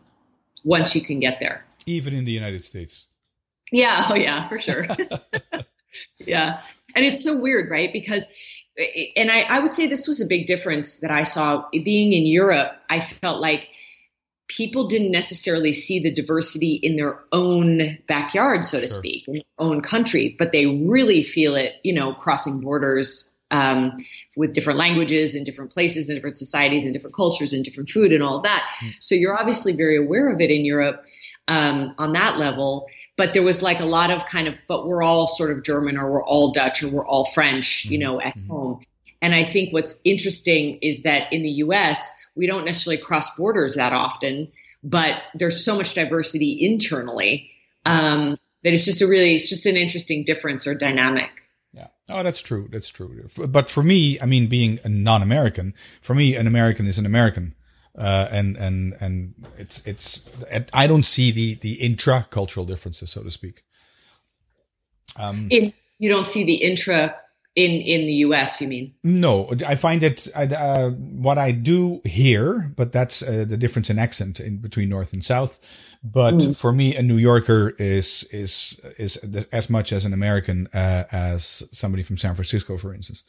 once 0.65 0.95
you 0.95 1.03
can 1.03 1.21
get 1.21 1.41
there. 1.41 1.65
Even 1.87 2.15
in 2.15 2.25
the 2.25 2.33
United 2.33 2.65
States. 2.65 3.07
Yeah. 3.73 4.07
Oh, 4.11 4.17
yeah, 4.17 4.43
for 4.43 4.59
sure. 4.59 4.87
yeah. 6.19 6.61
And 6.95 7.05
it's 7.05 7.23
so 7.23 7.41
weird, 7.41 7.71
right? 7.71 7.93
Because 7.93 8.33
and 9.17 9.31
I, 9.31 9.41
I 9.41 9.59
would 9.61 9.75
say 9.75 9.87
this 9.87 10.07
was 10.07 10.21
a 10.21 10.27
big 10.27 10.47
difference 10.47 11.01
that 11.01 11.11
I 11.11 11.23
saw 11.23 11.69
being 11.73 12.13
in 12.13 12.27
Europe. 12.27 12.73
I 12.89 13.01
felt 13.01 13.41
like 13.41 13.69
people 14.61 14.89
didn't 14.89 15.11
necessarily 15.11 15.73
see 15.73 16.01
the 16.01 16.13
diversity 16.13 16.75
in 16.75 16.97
their 16.97 17.19
own 17.33 17.97
backyard, 18.07 18.63
so 18.63 18.79
to 18.79 18.87
sure. 18.87 18.99
speak, 18.99 19.27
in 19.27 19.33
their 19.33 19.43
own 19.59 19.81
country, 19.81 20.37
but 20.39 20.53
they 20.53 20.67
really 20.67 21.23
feel 21.23 21.55
it, 21.55 21.73
you 21.83 21.95
know, 21.95 22.13
crossing 22.13 22.61
borders 22.61 23.35
um, 23.51 23.97
with 24.37 24.53
different 24.53 24.79
languages 24.79 25.35
and 25.35 25.47
different 25.47 25.73
places 25.73 26.11
and 26.11 26.17
different 26.19 26.37
societies 26.37 26.85
and 26.85 26.93
different 26.93 27.17
cultures 27.17 27.55
and 27.55 27.65
different 27.65 27.89
food 27.89 28.13
and 28.13 28.23
all 28.23 28.37
of 28.37 28.43
that. 28.43 28.63
Mm. 28.85 28.93
So 29.01 29.15
you're 29.15 29.35
obviously 29.35 29.73
very 29.73 29.97
aware 29.97 30.29
of 30.31 30.43
it 30.43 30.51
in 30.51 30.67
Europe 30.67 31.07
um, 31.49 31.95
on 31.97 32.13
that 32.13 32.37
level. 32.37 32.87
But 33.17 33.33
there 33.33 33.43
was 33.43 33.63
like 33.63 33.81
a 33.81 33.87
lot 33.87 34.11
of 34.11 34.27
kind 34.27 34.47
of, 34.47 34.59
but 34.69 34.87
we're 34.87 35.03
all 35.03 35.27
sort 35.27 35.53
of 35.53 35.65
German 35.65 35.97
or 35.97 36.13
we're 36.13 36.25
all 36.25 36.53
Dutch 36.53 36.83
or 36.83 36.91
we're 36.91 37.07
all 37.07 37.25
French, 37.25 37.85
mm-hmm. 37.85 37.93
you 37.95 37.99
know, 37.99 38.21
at 38.21 38.37
mm-hmm. 38.37 38.49
home. 38.49 38.81
And 39.23 39.35
I 39.35 39.45
think 39.45 39.73
what's 39.73 40.03
interesting 40.05 40.81
is 40.83 41.05
that 41.05 41.33
in 41.33 41.43
the 41.43 41.51
US, 41.65 42.20
we 42.41 42.47
don't 42.47 42.65
necessarily 42.65 43.01
cross 43.03 43.37
borders 43.37 43.75
that 43.75 43.93
often, 43.93 44.51
but 44.83 45.23
there's 45.35 45.63
so 45.63 45.77
much 45.77 45.93
diversity 45.93 46.57
internally 46.59 47.51
um, 47.85 48.39
that 48.65 48.73
it's 48.73 48.87
just 48.87 49.03
a 49.03 49.07
really, 49.07 49.35
it's 49.35 49.51
just 49.51 49.67
an 49.67 49.77
interesting 49.77 50.25
difference 50.25 50.67
or 50.67 50.75
dynamic. 50.75 51.29
Yeah. 51.75 51.89
Oh, 52.09 52.23
that's 52.23 52.41
true. 52.41 52.67
That's 52.73 52.89
true. 52.89 53.29
But 53.47 53.69
for 53.69 53.83
me, 53.83 54.19
I 54.19 54.25
mean, 54.25 54.47
being 54.47 54.81
a 54.85 54.89
non-American, 54.89 55.75
for 56.01 56.15
me, 56.15 56.35
an 56.35 56.47
American 56.47 56.87
is 56.87 56.99
an 56.99 57.05
American. 57.05 57.55
Uh, 57.95 58.27
and, 58.33 58.57
and, 58.57 58.95
and 59.01 59.35
it's, 59.59 59.87
it's, 59.87 60.31
I 60.73 60.87
don't 60.87 61.05
see 61.05 61.33
the, 61.33 61.57
the 61.57 61.75
intra-cultural 61.75 62.65
differences, 62.65 63.11
so 63.11 63.23
to 63.23 63.31
speak. 63.31 63.65
Um, 65.21 65.51
you 65.51 66.09
don't 66.09 66.27
see 66.27 66.45
the 66.45 66.55
intra 66.55 67.17
in 67.57 67.81
in 67.81 68.07
the 68.07 68.13
US, 68.27 68.61
you 68.61 68.69
mean? 68.69 68.95
No, 69.03 69.53
I 69.67 69.75
find 69.75 70.03
it 70.03 70.29
uh, 70.35 70.91
what 70.91 71.39
I 71.39 71.51
do 71.51 72.01
here, 72.05 72.73
but 72.77 72.93
that's 72.93 73.23
uh, 73.23 73.45
the 73.47 73.57
difference 73.57 73.91
in 73.91 73.99
accent 73.99 74.41
in 74.41 74.59
between 74.59 74.89
North 74.89 75.13
and 75.13 75.25
South. 75.25 75.59
But 76.03 76.35
mm. 76.35 76.57
for 76.57 76.73
me, 76.73 76.97
a 76.97 77.03
New 77.03 77.19
Yorker 77.19 77.75
is 77.79 78.25
is 78.33 78.81
is 78.99 79.17
as 79.53 79.69
much 79.69 79.93
as 79.93 80.05
an 80.05 80.13
American 80.13 80.69
uh, 80.73 81.05
as 81.11 81.69
somebody 81.73 82.03
from 82.03 82.17
San 82.17 82.35
Francisco, 82.35 82.77
for 82.79 82.95
instance. 82.95 83.25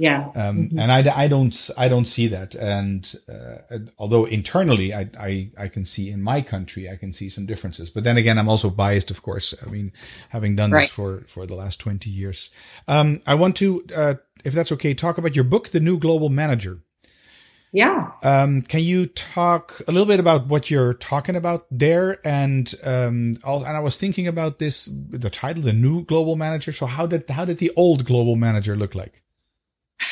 Yeah. 0.00 0.30
Um, 0.34 0.68
mm-hmm. 0.68 0.78
and 0.78 0.90
I, 0.90 1.24
I 1.24 1.28
don't, 1.28 1.70
I 1.76 1.88
don't 1.88 2.06
see 2.06 2.28
that. 2.28 2.54
And, 2.54 3.14
uh, 3.28 3.78
although 3.98 4.24
internally 4.24 4.94
I, 4.94 5.10
I, 5.20 5.50
I 5.58 5.68
can 5.68 5.84
see 5.84 6.08
in 6.08 6.22
my 6.22 6.40
country, 6.40 6.88
I 6.88 6.96
can 6.96 7.12
see 7.12 7.28
some 7.28 7.44
differences, 7.44 7.90
but 7.90 8.02
then 8.02 8.16
again, 8.16 8.38
I'm 8.38 8.48
also 8.48 8.70
biased, 8.70 9.10
of 9.10 9.20
course. 9.20 9.52
I 9.62 9.68
mean, 9.68 9.92
having 10.30 10.56
done 10.56 10.70
right. 10.70 10.84
this 10.84 10.90
for, 10.90 11.20
for 11.26 11.44
the 11.44 11.54
last 11.54 11.80
20 11.80 12.08
years. 12.08 12.48
Um, 12.88 13.20
I 13.26 13.34
want 13.34 13.56
to, 13.56 13.84
uh, 13.94 14.14
if 14.42 14.54
that's 14.54 14.72
okay, 14.72 14.94
talk 14.94 15.18
about 15.18 15.36
your 15.36 15.44
book, 15.44 15.68
The 15.68 15.80
New 15.80 15.98
Global 15.98 16.30
Manager. 16.30 16.80
Yeah. 17.70 18.12
Um, 18.22 18.62
can 18.62 18.80
you 18.80 19.04
talk 19.04 19.82
a 19.86 19.92
little 19.92 20.08
bit 20.08 20.18
about 20.18 20.46
what 20.46 20.70
you're 20.70 20.94
talking 20.94 21.36
about 21.36 21.66
there? 21.70 22.20
And, 22.24 22.72
um, 22.86 23.34
and 23.44 23.76
I 23.76 23.80
was 23.80 23.98
thinking 23.98 24.26
about 24.26 24.60
this, 24.60 24.86
the 24.86 25.28
title, 25.28 25.62
the 25.62 25.74
new 25.74 26.06
global 26.06 26.36
manager. 26.36 26.72
So 26.72 26.86
how 26.86 27.06
did, 27.06 27.28
how 27.28 27.44
did 27.44 27.58
the 27.58 27.70
old 27.76 28.06
global 28.06 28.34
manager 28.34 28.74
look 28.74 28.94
like? 28.94 29.22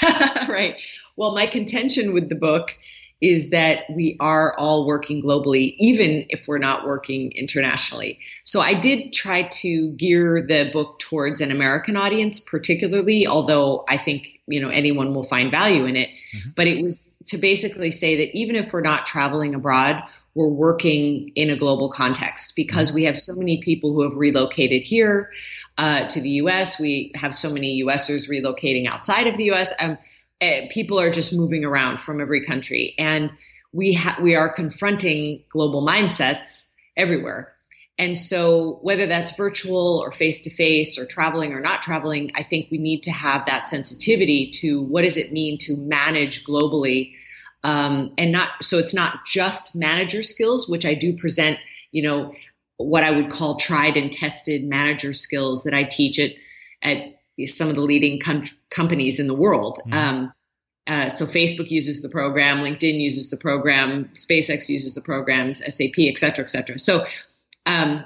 right. 0.49 0.77
Well, 1.17 1.35
my 1.35 1.47
contention 1.47 2.13
with 2.13 2.29
the 2.29 2.35
book 2.35 2.77
is 3.21 3.51
that 3.51 3.85
we 3.91 4.17
are 4.21 4.57
all 4.57 4.87
working 4.87 5.23
globally, 5.23 5.75
even 5.79 6.27
if 6.29 6.47
we're 6.47 6.59
not 6.59 6.87
working 6.87 7.33
internationally. 7.33 8.21
So 8.45 8.61
I 8.61 8.75
did 8.75 9.13
try 9.13 9.43
to 9.43 9.91
gear 9.91 10.47
the 10.47 10.71
book 10.73 11.01
towards 11.01 11.41
an 11.41 11.51
American 11.51 11.97
audience, 11.97 12.39
particularly, 12.39 13.27
although 13.27 13.85
I 13.89 13.97
think, 13.97 14.41
you 14.47 14.61
know, 14.61 14.69
anyone 14.69 15.15
will 15.15 15.25
find 15.25 15.51
value 15.51 15.85
in 15.87 15.97
it. 15.97 16.09
Mm-hmm. 16.09 16.51
But 16.55 16.69
it 16.69 16.83
was 16.83 17.17
to 17.27 17.39
basically 17.39 17.91
say 17.91 18.17
that 18.19 18.37
even 18.37 18.55
if 18.55 18.73
we're 18.73 18.83
not 18.83 19.07
traveling 19.07 19.55
abroad, 19.55 20.05
we're 20.39 20.47
working 20.47 21.33
in 21.35 21.51
a 21.51 21.57
global 21.57 21.91
context 21.91 22.55
because 22.55 22.93
we 22.93 23.05
have 23.05 23.19
so 23.19 23.35
many 23.35 23.61
people 23.61 23.93
who 23.93 24.05
have 24.05 24.15
relocated 24.15 24.85
here 24.85 25.33
uh, 25.77 26.07
to 26.07 26.21
the 26.21 26.31
US. 26.43 26.79
We 26.79 27.11
have 27.17 27.35
so 27.35 27.53
many 27.53 27.83
USers 27.83 28.31
relocating 28.31 28.87
outside 28.87 29.27
of 29.27 29.37
the 29.37 29.51
US. 29.51 29.75
Um, 29.81 29.99
uh, 30.41 30.61
people 30.71 31.01
are 31.01 31.11
just 31.11 31.35
moving 31.35 31.65
around 31.65 31.99
from 31.99 32.21
every 32.21 32.45
country. 32.45 32.95
And 32.99 33.33
we 33.73 33.95
ha- 33.95 34.21
we 34.23 34.37
are 34.37 34.49
confronting 34.49 35.43
global 35.51 35.85
mindsets 35.85 36.71
everywhere. 36.97 37.53
And 37.99 38.17
so 38.17 38.79
whether 38.83 39.07
that's 39.07 39.37
virtual 39.37 40.01
or 40.05 40.13
face 40.13 40.43
to 40.43 40.51
face 40.51 41.01
or 41.01 41.05
traveling 41.05 41.53
or 41.53 41.61
not 41.61 41.83
traveling, 41.83 42.31
I 42.37 42.45
think 42.45 42.71
we 42.71 42.79
need 42.79 43.03
to 43.03 43.11
have 43.11 43.47
that 43.47 43.67
sensitivity 43.67 44.53
to 44.61 44.81
what 44.83 45.03
does 45.03 45.17
it 45.17 45.33
mean 45.33 45.59
to 45.63 45.77
manage 45.77 46.45
globally. 46.45 47.15
Um, 47.65 48.15
and 48.19 48.33
not, 48.33 48.63
so 48.63 48.79
it's 48.79 48.95
not 48.95 49.27
just 49.27 49.77
manager 49.77 50.23
skills, 50.23 50.69
which 50.69 50.87
I 50.87 50.95
do 50.95 51.17
present, 51.17 51.59
you 51.91 52.03
know, 52.03 52.33
what 52.77 53.03
I 53.03 53.11
would 53.11 53.31
call 53.31 53.57
tried 53.57 53.97
and 53.97 54.13
tested 54.13 54.65
manager 54.65 55.13
skills 55.13 55.65
that 55.65 55.75
I 55.75 55.83
teach 55.83 56.19
at, 56.21 56.33
at 56.83 57.15
some 57.47 57.69
of 57.69 57.75
the 57.75 57.81
leading 57.81 58.21
com- 58.21 58.45
companies 58.71 59.19
in 59.19 59.27
the 59.27 59.35
world. 59.35 59.81
Mm-hmm. 59.87 59.99
Um, 59.99 60.33
uh, 60.87 61.09
so 61.09 61.25
Facebook 61.25 61.71
uses 61.71 62.01
the 62.01 62.09
program, 62.09 62.59
LinkedIn 62.59 63.01
uses 63.01 63.31
the 63.31 63.37
program, 63.37 64.11
SpaceX 64.15 64.69
uses 64.69 64.95
the 64.95 65.03
programs, 65.03 65.59
SAP, 65.59 65.99
et 65.99 66.19
cetera, 66.19 66.45
et 66.45 66.49
cetera. 66.49 66.79
So 66.79 67.05
um, 67.67 68.05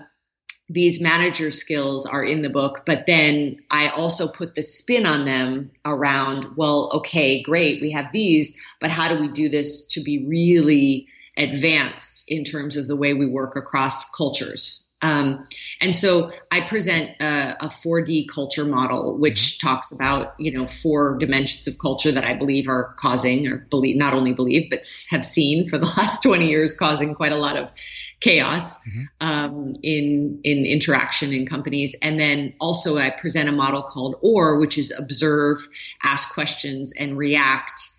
these 0.72 1.02
manager 1.02 1.50
skills 1.50 2.06
are 2.06 2.24
in 2.24 2.42
the 2.42 2.48
book, 2.48 2.84
but 2.86 3.04
then 3.06 3.62
I 3.70 3.88
also 3.88 4.28
put 4.28 4.54
the 4.54 4.62
spin 4.62 5.04
on 5.04 5.26
them 5.26 5.70
around, 5.84 6.56
well, 6.56 6.90
okay, 6.94 7.42
great, 7.42 7.82
we 7.82 7.92
have 7.92 8.10
these, 8.10 8.58
but 8.80 8.90
how 8.90 9.14
do 9.14 9.20
we 9.20 9.28
do 9.28 9.48
this 9.48 9.86
to 9.88 10.00
be 10.02 10.26
really 10.26 11.08
advanced 11.36 12.24
in 12.28 12.44
terms 12.44 12.76
of 12.76 12.86
the 12.86 12.96
way 12.96 13.12
we 13.12 13.26
work 13.26 13.56
across 13.56 14.10
cultures? 14.10 14.84
Um, 15.02 15.44
and 15.80 15.94
so 15.94 16.30
I 16.52 16.60
present 16.60 17.10
a, 17.20 17.56
a, 17.64 17.66
4D 17.66 18.28
culture 18.28 18.64
model, 18.64 19.18
which 19.18 19.58
talks 19.58 19.90
about 19.90 20.34
you 20.38 20.52
know 20.52 20.68
four 20.68 21.18
dimensions 21.18 21.66
of 21.66 21.76
culture 21.78 22.12
that 22.12 22.24
I 22.24 22.34
believe 22.34 22.68
are 22.68 22.94
causing, 22.98 23.48
or 23.48 23.66
believe 23.68 23.96
not 23.96 24.14
only 24.14 24.32
believe, 24.32 24.70
but 24.70 24.86
have 25.10 25.24
seen 25.24 25.66
for 25.68 25.78
the 25.78 25.86
last 25.96 26.22
20 26.22 26.46
years, 26.46 26.76
causing 26.76 27.14
quite 27.14 27.32
a 27.32 27.36
lot 27.36 27.56
of 27.56 27.72
chaos 28.20 28.78
mm-hmm. 28.86 29.02
um, 29.20 29.72
in 29.82 30.40
in 30.44 30.64
interaction 30.64 31.32
in 31.32 31.46
companies. 31.46 31.96
And 32.00 32.18
then 32.18 32.54
also 32.60 32.96
I 32.96 33.10
present 33.10 33.48
a 33.48 33.52
model 33.52 33.82
called 33.82 34.16
OAR, 34.22 34.60
which 34.60 34.78
is 34.78 34.94
observe, 34.96 35.58
ask 36.02 36.32
questions, 36.32 36.92
and 36.96 37.18
react 37.18 37.91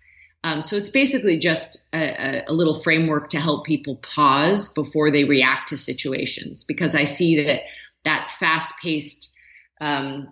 um, 0.44 0.60
so 0.60 0.76
it's 0.76 0.90
basically 0.90 1.38
just 1.38 1.88
a, 1.94 2.44
a, 2.46 2.52
little 2.52 2.74
framework 2.74 3.30
to 3.30 3.40
help 3.40 3.64
people 3.64 3.96
pause 3.96 4.74
before 4.74 5.10
they 5.10 5.24
react 5.24 5.70
to 5.70 5.78
situations 5.78 6.64
because 6.64 6.94
I 6.94 7.04
see 7.04 7.44
that 7.44 7.62
that 8.04 8.30
fast 8.30 8.74
paced 8.78 9.34
um, 9.80 10.30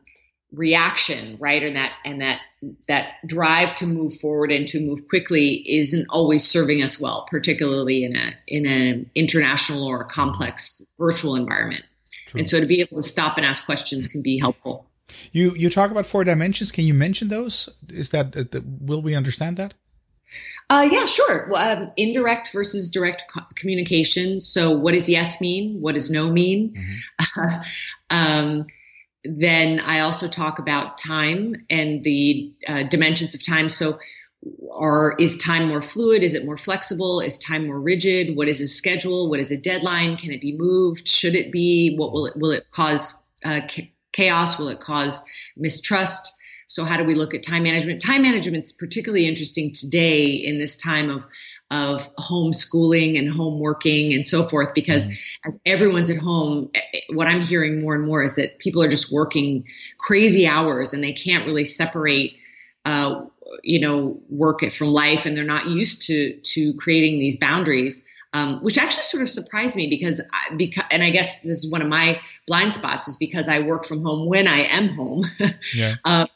reaction, 0.52 1.38
right, 1.40 1.62
and 1.62 1.76
that 1.76 1.92
and 2.04 2.20
that 2.20 2.42
that 2.88 3.26
drive 3.26 3.74
to 3.76 3.86
move 3.86 4.12
forward 4.12 4.52
and 4.52 4.68
to 4.68 4.80
move 4.80 5.08
quickly 5.08 5.64
isn't 5.66 6.06
always 6.10 6.44
serving 6.44 6.82
us 6.82 7.00
well, 7.00 7.26
particularly 7.30 8.04
in 8.04 8.14
a 8.14 8.34
in 8.46 8.66
an 8.66 9.10
international 9.14 9.86
or 9.86 10.02
a 10.02 10.04
complex 10.04 10.84
virtual 10.98 11.36
environment. 11.36 11.86
True. 12.26 12.40
And 12.40 12.48
so 12.48 12.60
to 12.60 12.66
be 12.66 12.82
able 12.82 12.98
to 12.98 13.02
stop 13.02 13.38
and 13.38 13.46
ask 13.46 13.64
questions 13.64 14.08
can 14.08 14.20
be 14.20 14.38
helpful. 14.38 14.84
You 15.32 15.54
you 15.54 15.70
talk 15.70 15.90
about 15.90 16.04
four 16.04 16.22
dimensions. 16.22 16.70
Can 16.70 16.84
you 16.84 16.92
mention 16.92 17.28
those? 17.28 17.70
Is 17.88 18.10
that 18.10 18.62
will 18.78 19.00
we 19.00 19.14
understand 19.14 19.56
that? 19.56 19.72
Uh, 20.70 20.88
yeah, 20.90 21.06
sure. 21.06 21.48
Well, 21.50 21.82
um, 21.82 21.92
indirect 21.96 22.50
versus 22.52 22.90
direct 22.90 23.24
co- 23.32 23.44
communication. 23.56 24.40
So, 24.40 24.70
what 24.70 24.92
does 24.92 25.08
yes 25.08 25.40
mean? 25.40 25.80
What 25.80 25.94
does 25.94 26.10
no 26.10 26.30
mean? 26.30 26.74
Mm-hmm. 27.36 27.60
um, 28.10 28.66
then 29.24 29.80
I 29.80 30.00
also 30.00 30.28
talk 30.28 30.58
about 30.58 30.98
time 30.98 31.54
and 31.68 32.02
the 32.02 32.52
uh, 32.66 32.84
dimensions 32.84 33.34
of 33.34 33.44
time. 33.44 33.68
So, 33.68 33.98
are 34.72 35.14
is 35.18 35.36
time 35.38 35.68
more 35.68 35.82
fluid? 35.82 36.22
Is 36.22 36.34
it 36.34 36.44
more 36.44 36.56
flexible? 36.56 37.20
Is 37.20 37.38
time 37.38 37.66
more 37.66 37.78
rigid? 37.78 38.36
What 38.36 38.48
is 38.48 38.60
a 38.60 38.66
schedule? 38.66 39.28
What 39.28 39.40
is 39.40 39.52
a 39.52 39.56
deadline? 39.56 40.16
Can 40.16 40.32
it 40.32 40.40
be 40.40 40.56
moved? 40.56 41.06
Should 41.06 41.34
it 41.34 41.52
be? 41.52 41.94
What 41.96 42.12
will 42.12 42.26
it 42.26 42.36
will 42.36 42.50
it 42.50 42.64
cause 42.70 43.22
uh, 43.44 43.60
chaos? 44.12 44.58
Will 44.58 44.68
it 44.68 44.80
cause 44.80 45.22
mistrust? 45.56 46.36
So 46.68 46.84
how 46.84 46.96
do 46.96 47.04
we 47.04 47.14
look 47.14 47.34
at 47.34 47.42
time 47.42 47.62
management? 47.62 48.00
Time 48.00 48.22
management 48.22 48.64
is 48.64 48.72
particularly 48.72 49.26
interesting 49.26 49.72
today 49.72 50.24
in 50.24 50.58
this 50.58 50.76
time 50.76 51.10
of 51.10 51.26
of 51.72 52.14
homeschooling 52.16 53.18
and 53.18 53.32
home 53.32 53.58
working 53.58 54.12
and 54.12 54.26
so 54.26 54.42
forth 54.42 54.74
because 54.74 55.06
mm-hmm. 55.06 55.48
as 55.48 55.58
everyone's 55.64 56.10
at 56.10 56.18
home 56.18 56.70
eh, 56.74 56.80
eh, 56.92 57.00
what 57.14 57.26
i'm 57.26 57.40
hearing 57.40 57.80
more 57.80 57.94
and 57.94 58.04
more 58.04 58.22
is 58.22 58.36
that 58.36 58.58
people 58.58 58.82
are 58.82 58.88
just 58.88 59.10
working 59.10 59.64
crazy 59.96 60.46
hours 60.46 60.92
and 60.92 61.02
they 61.02 61.12
can't 61.12 61.46
really 61.46 61.64
separate 61.64 62.36
uh, 62.84 63.24
you 63.62 63.80
know 63.80 64.20
work 64.28 64.62
it 64.62 64.70
from 64.70 64.88
life 64.88 65.24
and 65.24 65.34
they're 65.34 65.44
not 65.44 65.66
used 65.66 66.02
to 66.02 66.38
to 66.42 66.74
creating 66.74 67.18
these 67.18 67.38
boundaries 67.38 68.06
um, 68.34 68.62
which 68.62 68.78
actually 68.78 69.02
sort 69.02 69.22
of 69.22 69.28
surprised 69.28 69.76
me 69.76 69.88
because 69.88 70.24
I, 70.32 70.54
because 70.54 70.84
and 70.90 71.02
I 71.02 71.10
guess 71.10 71.42
this 71.42 71.64
is 71.64 71.70
one 71.70 71.82
of 71.82 71.88
my 71.88 72.20
blind 72.46 72.72
spots 72.72 73.08
is 73.08 73.18
because 73.18 73.48
I 73.48 73.60
work 73.60 73.84
from 73.84 74.02
home 74.02 74.26
when 74.26 74.48
I 74.48 74.60
am 74.60 74.88
home. 74.88 75.24
yeah. 75.74 75.96
Uh, 76.02 76.26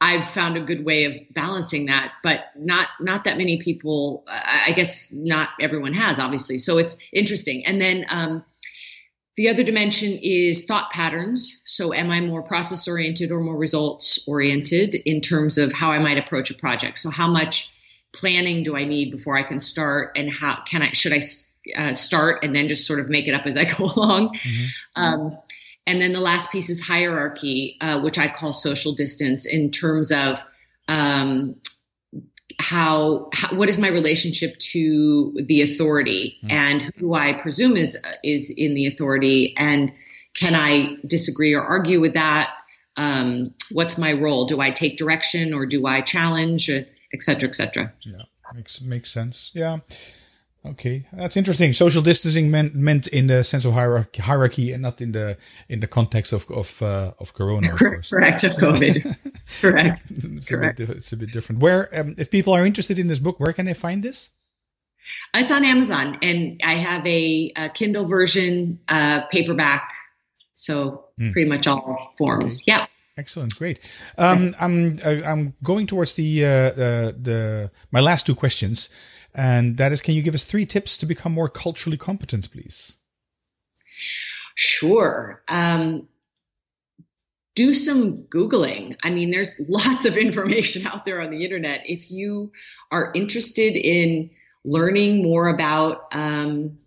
I've 0.00 0.28
found 0.28 0.56
a 0.56 0.60
good 0.60 0.84
way 0.84 1.04
of 1.04 1.16
balancing 1.30 1.86
that, 1.86 2.12
but 2.22 2.46
not 2.56 2.88
not 3.00 3.24
that 3.24 3.36
many 3.36 3.58
people. 3.58 4.24
I 4.26 4.72
guess 4.74 5.12
not 5.12 5.50
everyone 5.60 5.92
has, 5.92 6.18
obviously. 6.18 6.56
So 6.58 6.78
it's 6.78 6.96
interesting. 7.12 7.66
And 7.66 7.80
then 7.80 8.06
um, 8.08 8.44
the 9.36 9.50
other 9.50 9.62
dimension 9.62 10.18
is 10.22 10.64
thought 10.64 10.90
patterns. 10.90 11.60
So 11.64 11.92
am 11.92 12.10
I 12.10 12.20
more 12.20 12.42
process 12.42 12.88
oriented 12.88 13.30
or 13.30 13.40
more 13.40 13.56
results 13.56 14.26
oriented 14.26 14.94
in 14.94 15.20
terms 15.20 15.58
of 15.58 15.72
how 15.72 15.92
I 15.92 15.98
might 15.98 16.18
approach 16.18 16.50
a 16.50 16.54
project? 16.54 16.98
So 16.98 17.10
how 17.10 17.30
much 17.30 17.70
planning 18.12 18.62
do 18.62 18.76
I 18.76 18.84
need 18.84 19.12
before 19.12 19.36
I 19.36 19.42
can 19.42 19.60
start, 19.60 20.16
and 20.16 20.30
how 20.30 20.62
can 20.64 20.82
I 20.82 20.92
should 20.92 21.12
I 21.12 21.20
uh, 21.76 21.92
start 21.92 22.42
and 22.42 22.56
then 22.56 22.68
just 22.68 22.86
sort 22.86 23.00
of 23.00 23.08
make 23.08 23.28
it 23.28 23.34
up 23.34 23.46
as 23.46 23.56
I 23.58 23.64
go 23.64 23.84
along? 23.96 24.34
Mm-hmm. 24.34 25.02
Um, 25.02 25.38
and 25.86 26.00
then 26.00 26.12
the 26.12 26.20
last 26.20 26.52
piece 26.52 26.70
is 26.70 26.80
hierarchy, 26.80 27.76
uh, 27.80 28.00
which 28.02 28.18
I 28.18 28.28
call 28.28 28.52
social 28.52 28.92
distance 28.92 29.46
in 29.46 29.70
terms 29.70 30.12
of 30.12 30.42
um, 30.88 31.56
how, 32.58 33.28
how, 33.32 33.56
what 33.56 33.68
is 33.68 33.78
my 33.78 33.88
relationship 33.88 34.58
to 34.58 35.32
the 35.46 35.62
authority 35.62 36.38
mm-hmm. 36.44 36.52
and 36.52 36.92
who 36.96 37.14
I 37.14 37.32
presume 37.32 37.76
is 37.76 38.00
is 38.22 38.54
in 38.56 38.74
the 38.74 38.86
authority 38.86 39.54
and 39.56 39.92
can 40.34 40.54
I 40.54 40.96
disagree 41.06 41.54
or 41.54 41.62
argue 41.62 42.00
with 42.00 42.14
that? 42.14 42.54
Um, 42.96 43.44
what's 43.72 43.98
my 43.98 44.12
role? 44.12 44.46
Do 44.46 44.60
I 44.60 44.70
take 44.70 44.96
direction 44.96 45.54
or 45.54 45.66
do 45.66 45.86
I 45.86 46.02
challenge, 46.02 46.68
et 46.68 47.22
cetera, 47.22 47.48
et 47.48 47.54
cetera? 47.54 47.92
Yeah, 48.02 48.22
makes 48.54 48.80
makes 48.80 49.10
sense. 49.10 49.50
Yeah. 49.54 49.78
Okay, 50.64 51.06
that's 51.12 51.38
interesting. 51.38 51.72
Social 51.72 52.02
distancing 52.02 52.50
meant 52.50 52.74
meant 52.74 53.06
in 53.06 53.28
the 53.28 53.42
sense 53.44 53.64
of 53.64 53.72
hierarchy, 53.72 54.20
hierarchy 54.20 54.72
and 54.72 54.82
not 54.82 55.00
in 55.00 55.12
the 55.12 55.38
in 55.70 55.80
the 55.80 55.86
context 55.86 56.34
of 56.34 56.44
of 56.50 56.82
uh, 56.82 57.12
of 57.18 57.32
Corona. 57.32 57.72
Of 57.72 57.78
Correct, 57.78 58.44
of 58.44 58.52
COVID. 58.52 59.16
Correct. 59.62 60.02
it's, 60.10 60.50
Correct. 60.50 60.80
A 60.80 60.86
bit, 60.86 60.96
it's 60.96 61.12
a 61.12 61.16
bit 61.16 61.32
different. 61.32 61.62
Where, 61.62 61.88
um, 61.98 62.14
if 62.18 62.30
people 62.30 62.52
are 62.52 62.66
interested 62.66 62.98
in 62.98 63.06
this 63.06 63.20
book, 63.20 63.40
where 63.40 63.54
can 63.54 63.64
they 63.64 63.72
find 63.72 64.02
this? 64.02 64.32
It's 65.34 65.50
on 65.50 65.64
Amazon, 65.64 66.18
and 66.20 66.60
I 66.62 66.74
have 66.74 67.06
a, 67.06 67.52
a 67.56 67.70
Kindle 67.70 68.06
version, 68.06 68.80
uh, 68.86 69.22
paperback, 69.32 69.90
so 70.52 71.06
mm. 71.18 71.32
pretty 71.32 71.48
much 71.48 71.66
all 71.66 72.14
forms. 72.18 72.62
Okay. 72.62 72.72
Yeah. 72.72 72.86
Excellent, 73.16 73.54
great. 73.56 73.80
Um, 74.18 74.38
yes. 74.38 74.54
I'm 74.60 74.96
uh, 75.04 75.26
I'm 75.26 75.54
going 75.62 75.86
towards 75.86 76.14
the 76.14 76.44
uh, 76.44 76.70
the 76.70 77.16
the 77.20 77.70
my 77.90 78.00
last 78.00 78.26
two 78.26 78.34
questions. 78.34 78.90
And 79.34 79.76
that 79.76 79.92
is, 79.92 80.02
can 80.02 80.14
you 80.14 80.22
give 80.22 80.34
us 80.34 80.44
three 80.44 80.66
tips 80.66 80.98
to 80.98 81.06
become 81.06 81.32
more 81.32 81.48
culturally 81.48 81.96
competent, 81.96 82.50
please? 82.50 82.98
Sure. 84.54 85.42
Um, 85.48 86.08
do 87.54 87.74
some 87.74 88.24
Googling. 88.24 88.96
I 89.02 89.10
mean, 89.10 89.30
there's 89.30 89.60
lots 89.68 90.04
of 90.04 90.16
information 90.16 90.86
out 90.86 91.04
there 91.04 91.20
on 91.20 91.30
the 91.30 91.44
internet. 91.44 91.82
If 91.88 92.10
you 92.10 92.52
are 92.90 93.12
interested 93.14 93.76
in 93.76 94.30
learning 94.64 95.22
more 95.22 95.48
about 95.48 96.08
um, 96.12 96.78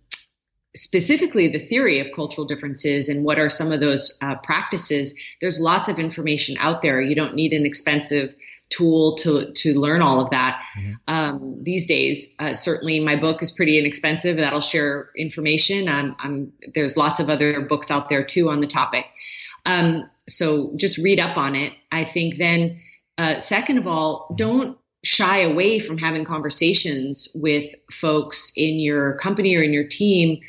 specifically 0.76 1.48
the 1.48 1.60
theory 1.60 2.00
of 2.00 2.12
cultural 2.16 2.46
differences 2.46 3.10
and 3.10 3.24
what 3.24 3.40
are 3.40 3.50
some 3.50 3.72
of 3.72 3.80
those 3.80 4.18
uh, 4.22 4.36
practices, 4.36 5.20
there's 5.42 5.60
lots 5.60 5.90
of 5.90 6.00
information 6.00 6.56
out 6.60 6.82
there. 6.82 7.02
You 7.02 7.16
don't 7.16 7.36
need 7.36 7.54
an 7.54 7.66
expensive 7.66 8.36
tool 8.74 9.16
to 9.16 9.52
to 9.54 9.80
learn 9.80 10.02
all 10.02 10.20
of 10.20 10.32
that 10.32 10.64
mm-hmm. 10.78 10.94
um, 11.08 11.64
these 11.64 11.86
days. 11.86 12.34
Uh, 12.40 12.54
certainly, 12.54 13.00
my 13.00 13.16
book 13.16 13.42
is 13.42 13.52
pretty 13.52 13.78
inexpensive. 13.78 14.38
That'll 14.38 14.62
share 14.62 15.08
information. 15.16 15.88
I'm, 15.88 16.16
I'm, 16.20 16.54
there's 16.74 16.98
lots 16.98 17.20
of 17.20 17.30
other 17.30 17.62
books 17.62 17.92
out 17.92 18.10
there 18.10 18.24
too 18.24 18.50
on 18.50 18.62
the 18.62 18.68
topic. 18.68 19.06
Um, 19.66 20.10
so 20.28 20.72
just 20.76 20.98
read 20.98 21.20
up 21.20 21.38
on 21.38 21.56
it. 21.56 21.76
I 21.92 22.04
think 22.04 22.38
then, 22.38 22.80
uh, 23.18 23.40
second 23.40 23.78
of 23.78 23.88
all, 23.88 24.26
mm-hmm. 24.26 24.36
don't 24.36 24.78
shy 25.04 25.42
away 25.42 25.80
from 25.80 25.98
having 25.98 26.24
conversations 26.24 27.28
with 27.36 27.76
folks 27.92 28.54
in 28.56 28.80
your 28.80 29.18
company 29.18 29.56
or 29.58 29.62
in 29.62 29.74
your 29.74 29.88
team 29.88 30.40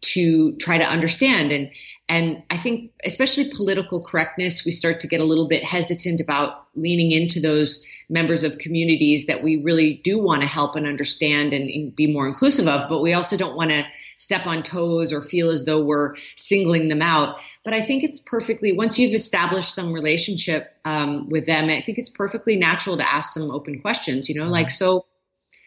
to 0.00 0.56
try 0.56 0.78
to 0.78 0.84
understand 0.84 1.52
and 1.52 1.70
and 2.10 2.42
I 2.50 2.56
think, 2.56 2.90
especially 3.04 3.52
political 3.54 4.02
correctness, 4.02 4.66
we 4.66 4.72
start 4.72 4.98
to 5.00 5.06
get 5.06 5.20
a 5.20 5.24
little 5.24 5.46
bit 5.46 5.64
hesitant 5.64 6.20
about 6.20 6.59
leaning 6.74 7.10
into 7.10 7.40
those 7.40 7.84
members 8.08 8.44
of 8.44 8.58
communities 8.58 9.26
that 9.26 9.42
we 9.42 9.56
really 9.62 9.94
do 9.94 10.18
want 10.18 10.42
to 10.42 10.48
help 10.48 10.76
and 10.76 10.86
understand 10.86 11.52
and, 11.52 11.68
and 11.68 11.94
be 11.94 12.12
more 12.12 12.26
inclusive 12.26 12.66
of, 12.66 12.88
but 12.88 13.00
we 13.00 13.12
also 13.12 13.36
don't 13.36 13.56
want 13.56 13.70
to 13.70 13.84
step 14.16 14.46
on 14.46 14.62
toes 14.62 15.12
or 15.12 15.22
feel 15.22 15.50
as 15.50 15.64
though 15.64 15.82
we're 15.82 16.14
singling 16.36 16.88
them 16.88 17.02
out. 17.02 17.36
But 17.64 17.74
I 17.74 17.80
think 17.80 18.04
it's 18.04 18.20
perfectly, 18.20 18.72
once 18.72 18.98
you've 18.98 19.14
established 19.14 19.72
some 19.74 19.92
relationship 19.92 20.76
um, 20.84 21.28
with 21.28 21.46
them, 21.46 21.68
I 21.70 21.80
think 21.80 21.98
it's 21.98 22.10
perfectly 22.10 22.56
natural 22.56 22.96
to 22.98 23.08
ask 23.08 23.34
some 23.34 23.50
open 23.50 23.80
questions, 23.80 24.28
you 24.28 24.34
know, 24.34 24.42
mm-hmm. 24.42 24.52
like, 24.52 24.70
so, 24.70 25.06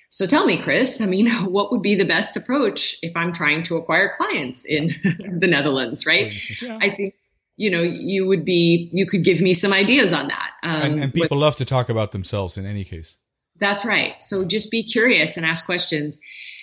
so 0.09 0.27
tell 0.27 0.45
me, 0.45 0.57
Chris, 0.57 1.01
I 1.01 1.05
mean, 1.07 1.29
what 1.45 1.71
would 1.71 1.81
be 1.81 1.95
the 1.95 2.05
best 2.05 2.37
approach 2.37 2.97
if 3.01 3.15
I'm 3.15 3.33
trying 3.33 3.63
to 3.63 3.77
acquire 3.77 4.13
clients 4.15 4.65
in 4.65 4.87
the 5.03 5.47
Netherlands, 5.47 6.05
right? 6.05 6.33
Yeah. 6.61 6.77
I 6.81 6.91
think 6.91 7.15
you 7.57 7.69
know, 7.69 7.81
you 7.81 8.25
would 8.25 8.45
be, 8.45 8.89
you 8.93 9.05
could 9.05 9.23
give 9.23 9.41
me 9.41 9.53
some 9.53 9.73
ideas 9.73 10.11
on 10.11 10.27
that. 10.27 10.51
Um, 10.63 10.81
and, 10.81 11.03
and, 11.03 11.13
people 11.13 11.37
with, 11.37 11.41
love 11.41 11.55
to 11.57 11.65
talk 11.65 11.89
about 11.89 12.11
themselves 12.11 12.57
in 12.57 12.65
any 12.65 12.83
case. 12.83 13.19
That's 13.57 13.85
right. 13.85 14.21
So 14.21 14.43
just 14.43 14.71
be 14.71 14.83
curious 14.83 15.37
and 15.37 15.45
ask 15.45 15.65
questions. 15.65 16.19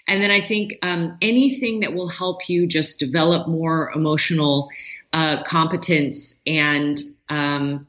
And 0.08 0.22
then 0.22 0.30
I 0.30 0.40
think 0.40 0.74
um, 0.82 1.16
anything 1.22 1.80
that 1.80 1.94
will 1.94 2.08
help 2.08 2.48
you 2.48 2.66
just 2.66 2.98
develop 2.98 3.48
more 3.48 3.92
emotional 3.94 4.70
uh, 5.12 5.42
competence 5.44 6.42
and 6.46 6.98
um, 7.28 7.86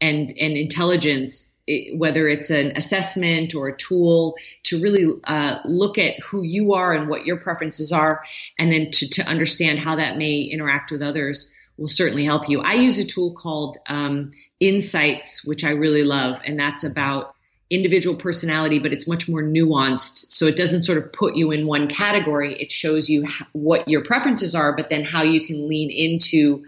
and 0.00 0.32
and 0.38 0.56
intelligence, 0.56 1.54
whether 1.94 2.28
it's 2.28 2.50
an 2.50 2.72
assessment 2.76 3.54
or 3.54 3.68
a 3.68 3.76
tool 3.76 4.36
to 4.64 4.80
really 4.80 5.20
uh, 5.24 5.58
look 5.64 5.98
at 5.98 6.20
who 6.20 6.42
you 6.42 6.74
are 6.74 6.92
and 6.92 7.08
what 7.08 7.24
your 7.24 7.40
preferences 7.40 7.90
are, 7.90 8.22
and 8.58 8.70
then 8.70 8.90
to, 8.92 9.08
to 9.10 9.26
understand 9.26 9.80
how 9.80 9.96
that 9.96 10.16
may 10.16 10.42
interact 10.42 10.92
with 10.92 11.02
others 11.02 11.52
will 11.76 11.88
certainly 11.88 12.24
help 12.24 12.48
you. 12.48 12.60
I 12.60 12.74
use 12.74 12.98
a 12.98 13.04
tool 13.04 13.32
called 13.34 13.76
um, 13.88 14.30
Insights, 14.60 15.46
which 15.46 15.64
I 15.64 15.70
really 15.70 16.04
love, 16.04 16.40
and 16.44 16.58
that's 16.58 16.84
about 16.84 17.34
individual 17.70 18.16
personality, 18.16 18.78
but 18.78 18.92
it's 18.92 19.08
much 19.08 19.28
more 19.28 19.42
nuanced. 19.42 20.32
So 20.32 20.46
it 20.46 20.56
doesn't 20.56 20.82
sort 20.82 20.98
of 20.98 21.12
put 21.12 21.34
you 21.34 21.50
in 21.50 21.66
one 21.66 21.88
category. 21.88 22.54
It 22.54 22.70
shows 22.70 23.08
you 23.08 23.26
what 23.52 23.88
your 23.88 24.04
preferences 24.04 24.54
are, 24.54 24.76
but 24.76 24.90
then 24.90 25.02
how 25.02 25.22
you 25.22 25.44
can 25.44 25.68
lean 25.68 25.90
into 25.90 26.64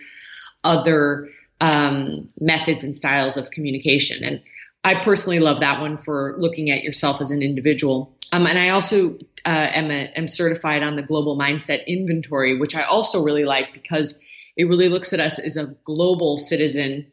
other 0.65 1.29
um, 1.61 2.29
methods 2.41 2.85
and 2.85 2.97
styles 2.97 3.37
of 3.37 3.51
communication. 3.51 4.25
And 4.25 4.43
I 4.83 4.95
personally 5.03 5.39
love 5.39 5.61
that 5.61 5.81
one 5.81 5.97
for 5.97 6.37
looking 6.39 6.71
at 6.71 6.83
yourself 6.83 7.21
as 7.21 7.31
an 7.31 7.43
individual. 7.43 8.15
Um, 8.33 8.47
and 8.47 8.59
I 8.59 8.71
also 8.71 9.19
uh, 9.45 9.69
am, 9.73 9.91
a, 9.91 10.13
am 10.17 10.29
certified 10.29 10.83
on 10.83 10.97
the 10.97 11.03
Global 11.03 11.39
Mindset 11.39 11.87
Inventory, 11.87 12.59
which 12.59 12.75
I 12.75 12.83
also 12.83 13.23
really 13.23 13.45
like 13.45 13.73
because 13.73 14.21
it 14.57 14.65
really 14.65 14.89
looks 14.89 15.13
at 15.13 15.21
us 15.21 15.39
as 15.39 15.57
a 15.57 15.67
global 15.85 16.39
citizen, 16.39 17.13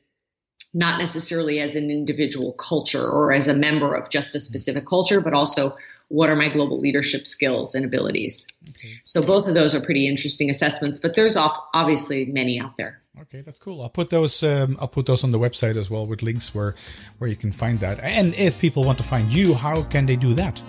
not 0.74 0.98
necessarily 1.00 1.60
as 1.60 1.76
an 1.76 1.91
individual 1.91 2.54
culture 2.54 3.06
or 3.06 3.34
as 3.34 3.48
a 3.48 3.56
member 3.56 3.96
of 3.96 4.10
just 4.10 4.36
a 4.36 4.39
specific 4.39 4.86
culture, 4.88 5.22
but 5.22 5.34
also 5.34 5.76
what 6.08 6.30
are 6.30 6.36
my 6.36 6.50
global 6.50 6.80
leadership 6.80 7.28
skills 7.28 7.76
and 7.76 7.86
abilities. 7.86 8.48
Okay. 8.70 9.00
So 9.04 9.22
both 9.22 9.48
of 9.48 9.56
those 9.56 9.74
are 9.74 9.82
pretty 9.82 10.08
interesting 10.08 10.50
assessments, 10.50 11.00
but 11.00 11.16
there's 11.16 11.36
obviously 11.36 12.26
many 12.26 12.60
out 12.60 12.78
there. 12.78 13.00
Okay, 13.22 13.41
that's 13.41 13.60
cool. 13.60 13.82
I'll 13.82 13.89
put 13.89 14.10
those. 14.10 14.44
Um, 14.44 14.78
I'll 14.80 14.88
put 14.88 15.06
those 15.06 15.24
on 15.24 15.32
the 15.32 15.39
website 15.39 15.76
as 15.76 15.89
well 15.89 16.06
with 16.06 16.22
links 16.22 16.54
where 16.54 16.76
where 17.18 17.30
you 17.30 17.36
can 17.36 17.52
find 17.52 17.80
that. 17.80 18.00
And 18.04 18.34
if 18.36 18.60
people 18.60 18.84
want 18.84 18.98
to 19.00 19.04
find 19.04 19.32
you, 19.32 19.54
how 19.54 19.84
can 19.84 20.06
they 20.06 20.16
do 20.16 20.34
that? 20.34 20.62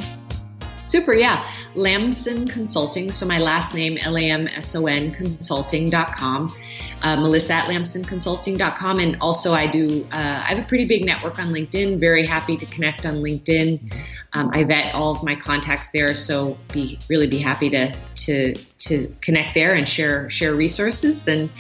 Super, 0.85 1.14
yeah. 1.14 1.51
Lamson 1.74 2.47
Consulting. 2.47 3.11
So 3.11 3.26
my 3.26 3.39
last 3.39 3.74
name, 3.74 3.97
L 3.99 4.16
A 4.16 4.30
M 4.30 4.47
S 4.49 4.76
O 4.76 4.87
N 4.87 5.12
consulting.com. 5.12 6.55
Uh, 7.03 7.16
Melissa 7.20 7.55
at 7.55 7.66
lamsonconsulting.com. 7.66 8.99
And 8.99 9.18
also, 9.20 9.53
I 9.53 9.66
do, 9.66 10.07
uh, 10.11 10.16
I 10.16 10.55
have 10.55 10.59
a 10.59 10.66
pretty 10.66 10.87
big 10.87 11.05
network 11.05 11.39
on 11.39 11.49
LinkedIn. 11.49 12.01
Very 12.01 12.24
happy 12.24 12.57
to 12.57 12.64
connect 12.64 13.05
on 13.05 13.16
LinkedIn. 13.16 13.93
Um, 14.32 14.51
I 14.55 14.64
vet 14.64 14.95
all 14.95 15.12
of 15.12 15.22
my 15.22 15.35
contacts 15.35 15.91
there. 15.91 16.14
So 16.14 16.57
be 16.72 16.99
really 17.11 17.26
be 17.26 17.39
happy 17.39 17.68
to, 17.70 17.95
to, 18.14 18.55
to 18.55 19.14
connect 19.20 19.53
there 19.53 19.74
and 19.74 19.87
share, 19.87 20.30
share 20.30 20.55
resources. 20.55 21.28
And 21.28 21.51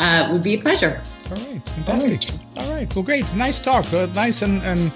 uh, 0.00 0.28
would 0.32 0.42
be 0.42 0.54
a 0.54 0.60
pleasure. 0.60 1.00
All 1.30 1.36
right. 1.36 1.68
Fantastic. 1.68 2.30
All 2.30 2.38
right. 2.56 2.68
All 2.68 2.74
right. 2.74 2.96
Well, 2.96 3.04
great. 3.04 3.34
Nice 3.36 3.60
talk. 3.60 3.92
Uh, 3.92 4.06
nice 4.06 4.42
and, 4.42 4.60
and 4.62 4.92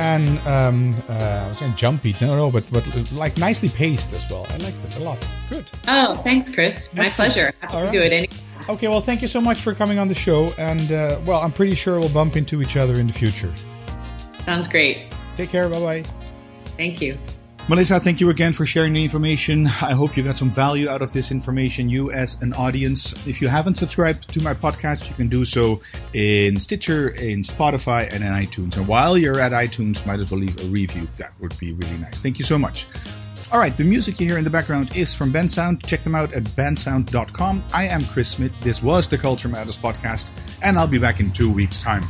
and 0.00 0.38
um, 0.46 0.94
uh, 1.08 1.12
I 1.12 1.48
was 1.48 1.58
saying 1.58 1.74
jumpy, 1.76 2.14
no, 2.20 2.36
no, 2.36 2.50
but 2.50 2.70
but 2.72 3.12
like 3.12 3.36
nicely 3.38 3.68
paced 3.68 4.12
as 4.12 4.30
well. 4.30 4.46
I 4.50 4.56
liked 4.58 4.82
it 4.84 4.98
a 4.98 5.02
lot. 5.02 5.18
Good. 5.50 5.64
Oh, 5.86 6.14
thanks, 6.16 6.54
Chris. 6.54 6.94
My 6.94 7.06
Excellent. 7.06 7.32
pleasure. 7.32 7.52
Happy 7.60 7.74
All 7.74 7.90
do 7.92 8.00
it. 8.00 8.12
Any- 8.12 8.28
okay, 8.68 8.88
well, 8.88 9.00
thank 9.00 9.22
you 9.22 9.28
so 9.28 9.40
much 9.40 9.58
for 9.60 9.74
coming 9.74 9.98
on 9.98 10.08
the 10.08 10.14
show, 10.14 10.48
and 10.58 10.90
uh, 10.92 11.20
well, 11.24 11.40
I'm 11.40 11.52
pretty 11.52 11.74
sure 11.74 11.98
we'll 12.00 12.08
bump 12.10 12.36
into 12.36 12.60
each 12.62 12.76
other 12.76 12.94
in 12.98 13.06
the 13.06 13.12
future. 13.12 13.52
Sounds 14.40 14.68
great. 14.68 15.12
Take 15.36 15.50
care. 15.50 15.68
Bye 15.68 15.80
bye. 15.80 16.02
Thank 16.76 17.00
you. 17.00 17.18
Melissa, 17.68 18.00
thank 18.00 18.18
you 18.18 18.30
again 18.30 18.54
for 18.54 18.64
sharing 18.64 18.94
the 18.94 19.04
information. 19.04 19.66
I 19.66 19.92
hope 19.92 20.16
you 20.16 20.22
got 20.22 20.38
some 20.38 20.50
value 20.50 20.88
out 20.88 21.02
of 21.02 21.12
this 21.12 21.30
information, 21.30 21.90
you 21.90 22.10
as 22.10 22.40
an 22.40 22.54
audience. 22.54 23.26
If 23.26 23.42
you 23.42 23.48
haven't 23.48 23.74
subscribed 23.74 24.32
to 24.32 24.42
my 24.42 24.54
podcast, 24.54 25.10
you 25.10 25.14
can 25.14 25.28
do 25.28 25.44
so 25.44 25.82
in 26.14 26.58
Stitcher, 26.58 27.10
in 27.10 27.42
Spotify, 27.42 28.10
and 28.10 28.24
in 28.24 28.32
iTunes. 28.32 28.78
And 28.78 28.88
while 28.88 29.18
you're 29.18 29.38
at 29.38 29.52
iTunes, 29.52 30.06
might 30.06 30.18
as 30.18 30.30
well 30.30 30.40
leave 30.40 30.58
a 30.64 30.66
review. 30.68 31.08
That 31.18 31.38
would 31.40 31.58
be 31.58 31.74
really 31.74 31.98
nice. 31.98 32.22
Thank 32.22 32.38
you 32.38 32.44
so 32.44 32.58
much. 32.58 32.86
All 33.52 33.58
right, 33.58 33.76
the 33.76 33.84
music 33.84 34.18
you 34.18 34.26
hear 34.26 34.38
in 34.38 34.44
the 34.44 34.50
background 34.50 34.96
is 34.96 35.14
from 35.14 35.30
Bensound. 35.30 35.84
Check 35.84 36.02
them 36.02 36.14
out 36.14 36.32
at 36.32 36.44
bensound.com. 36.44 37.64
I 37.74 37.86
am 37.88 38.02
Chris 38.06 38.30
Smith. 38.30 38.58
This 38.62 38.82
was 38.82 39.08
the 39.08 39.18
Culture 39.18 39.48
Matters 39.48 39.76
podcast, 39.76 40.32
and 40.62 40.78
I'll 40.78 40.86
be 40.86 40.98
back 40.98 41.20
in 41.20 41.32
two 41.32 41.52
weeks' 41.52 41.78
time. 41.78 42.04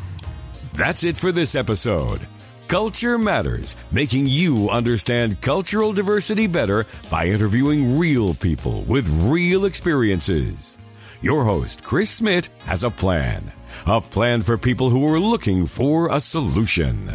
That's 0.75 1.03
it 1.03 1.17
for 1.17 1.33
this 1.33 1.57
episode. 1.57 2.21
Culture 2.69 3.17
Matters, 3.17 3.77
making 3.91 4.27
you 4.27 4.69
understand 4.69 5.41
cultural 5.41 5.95
diversity 5.95 6.47
better 6.47 6.85
by 7.11 7.27
interviewing 7.27 7.99
real 7.99 8.35
people 8.35 8.83
with 8.83 9.09
real 9.09 9.65
experiences. 9.65 10.77
Your 11.23 11.45
host, 11.45 11.83
Chris 11.83 12.11
Smith, 12.11 12.51
has 12.65 12.85
a 12.85 12.91
plan. 12.91 13.53
A 13.87 14.03
plan 14.03 14.43
for 14.43 14.59
people 14.59 14.91
who 14.91 15.11
are 15.11 15.19
looking 15.19 15.67
for 15.67 16.15
a 16.15 16.21
solution. 16.21 17.09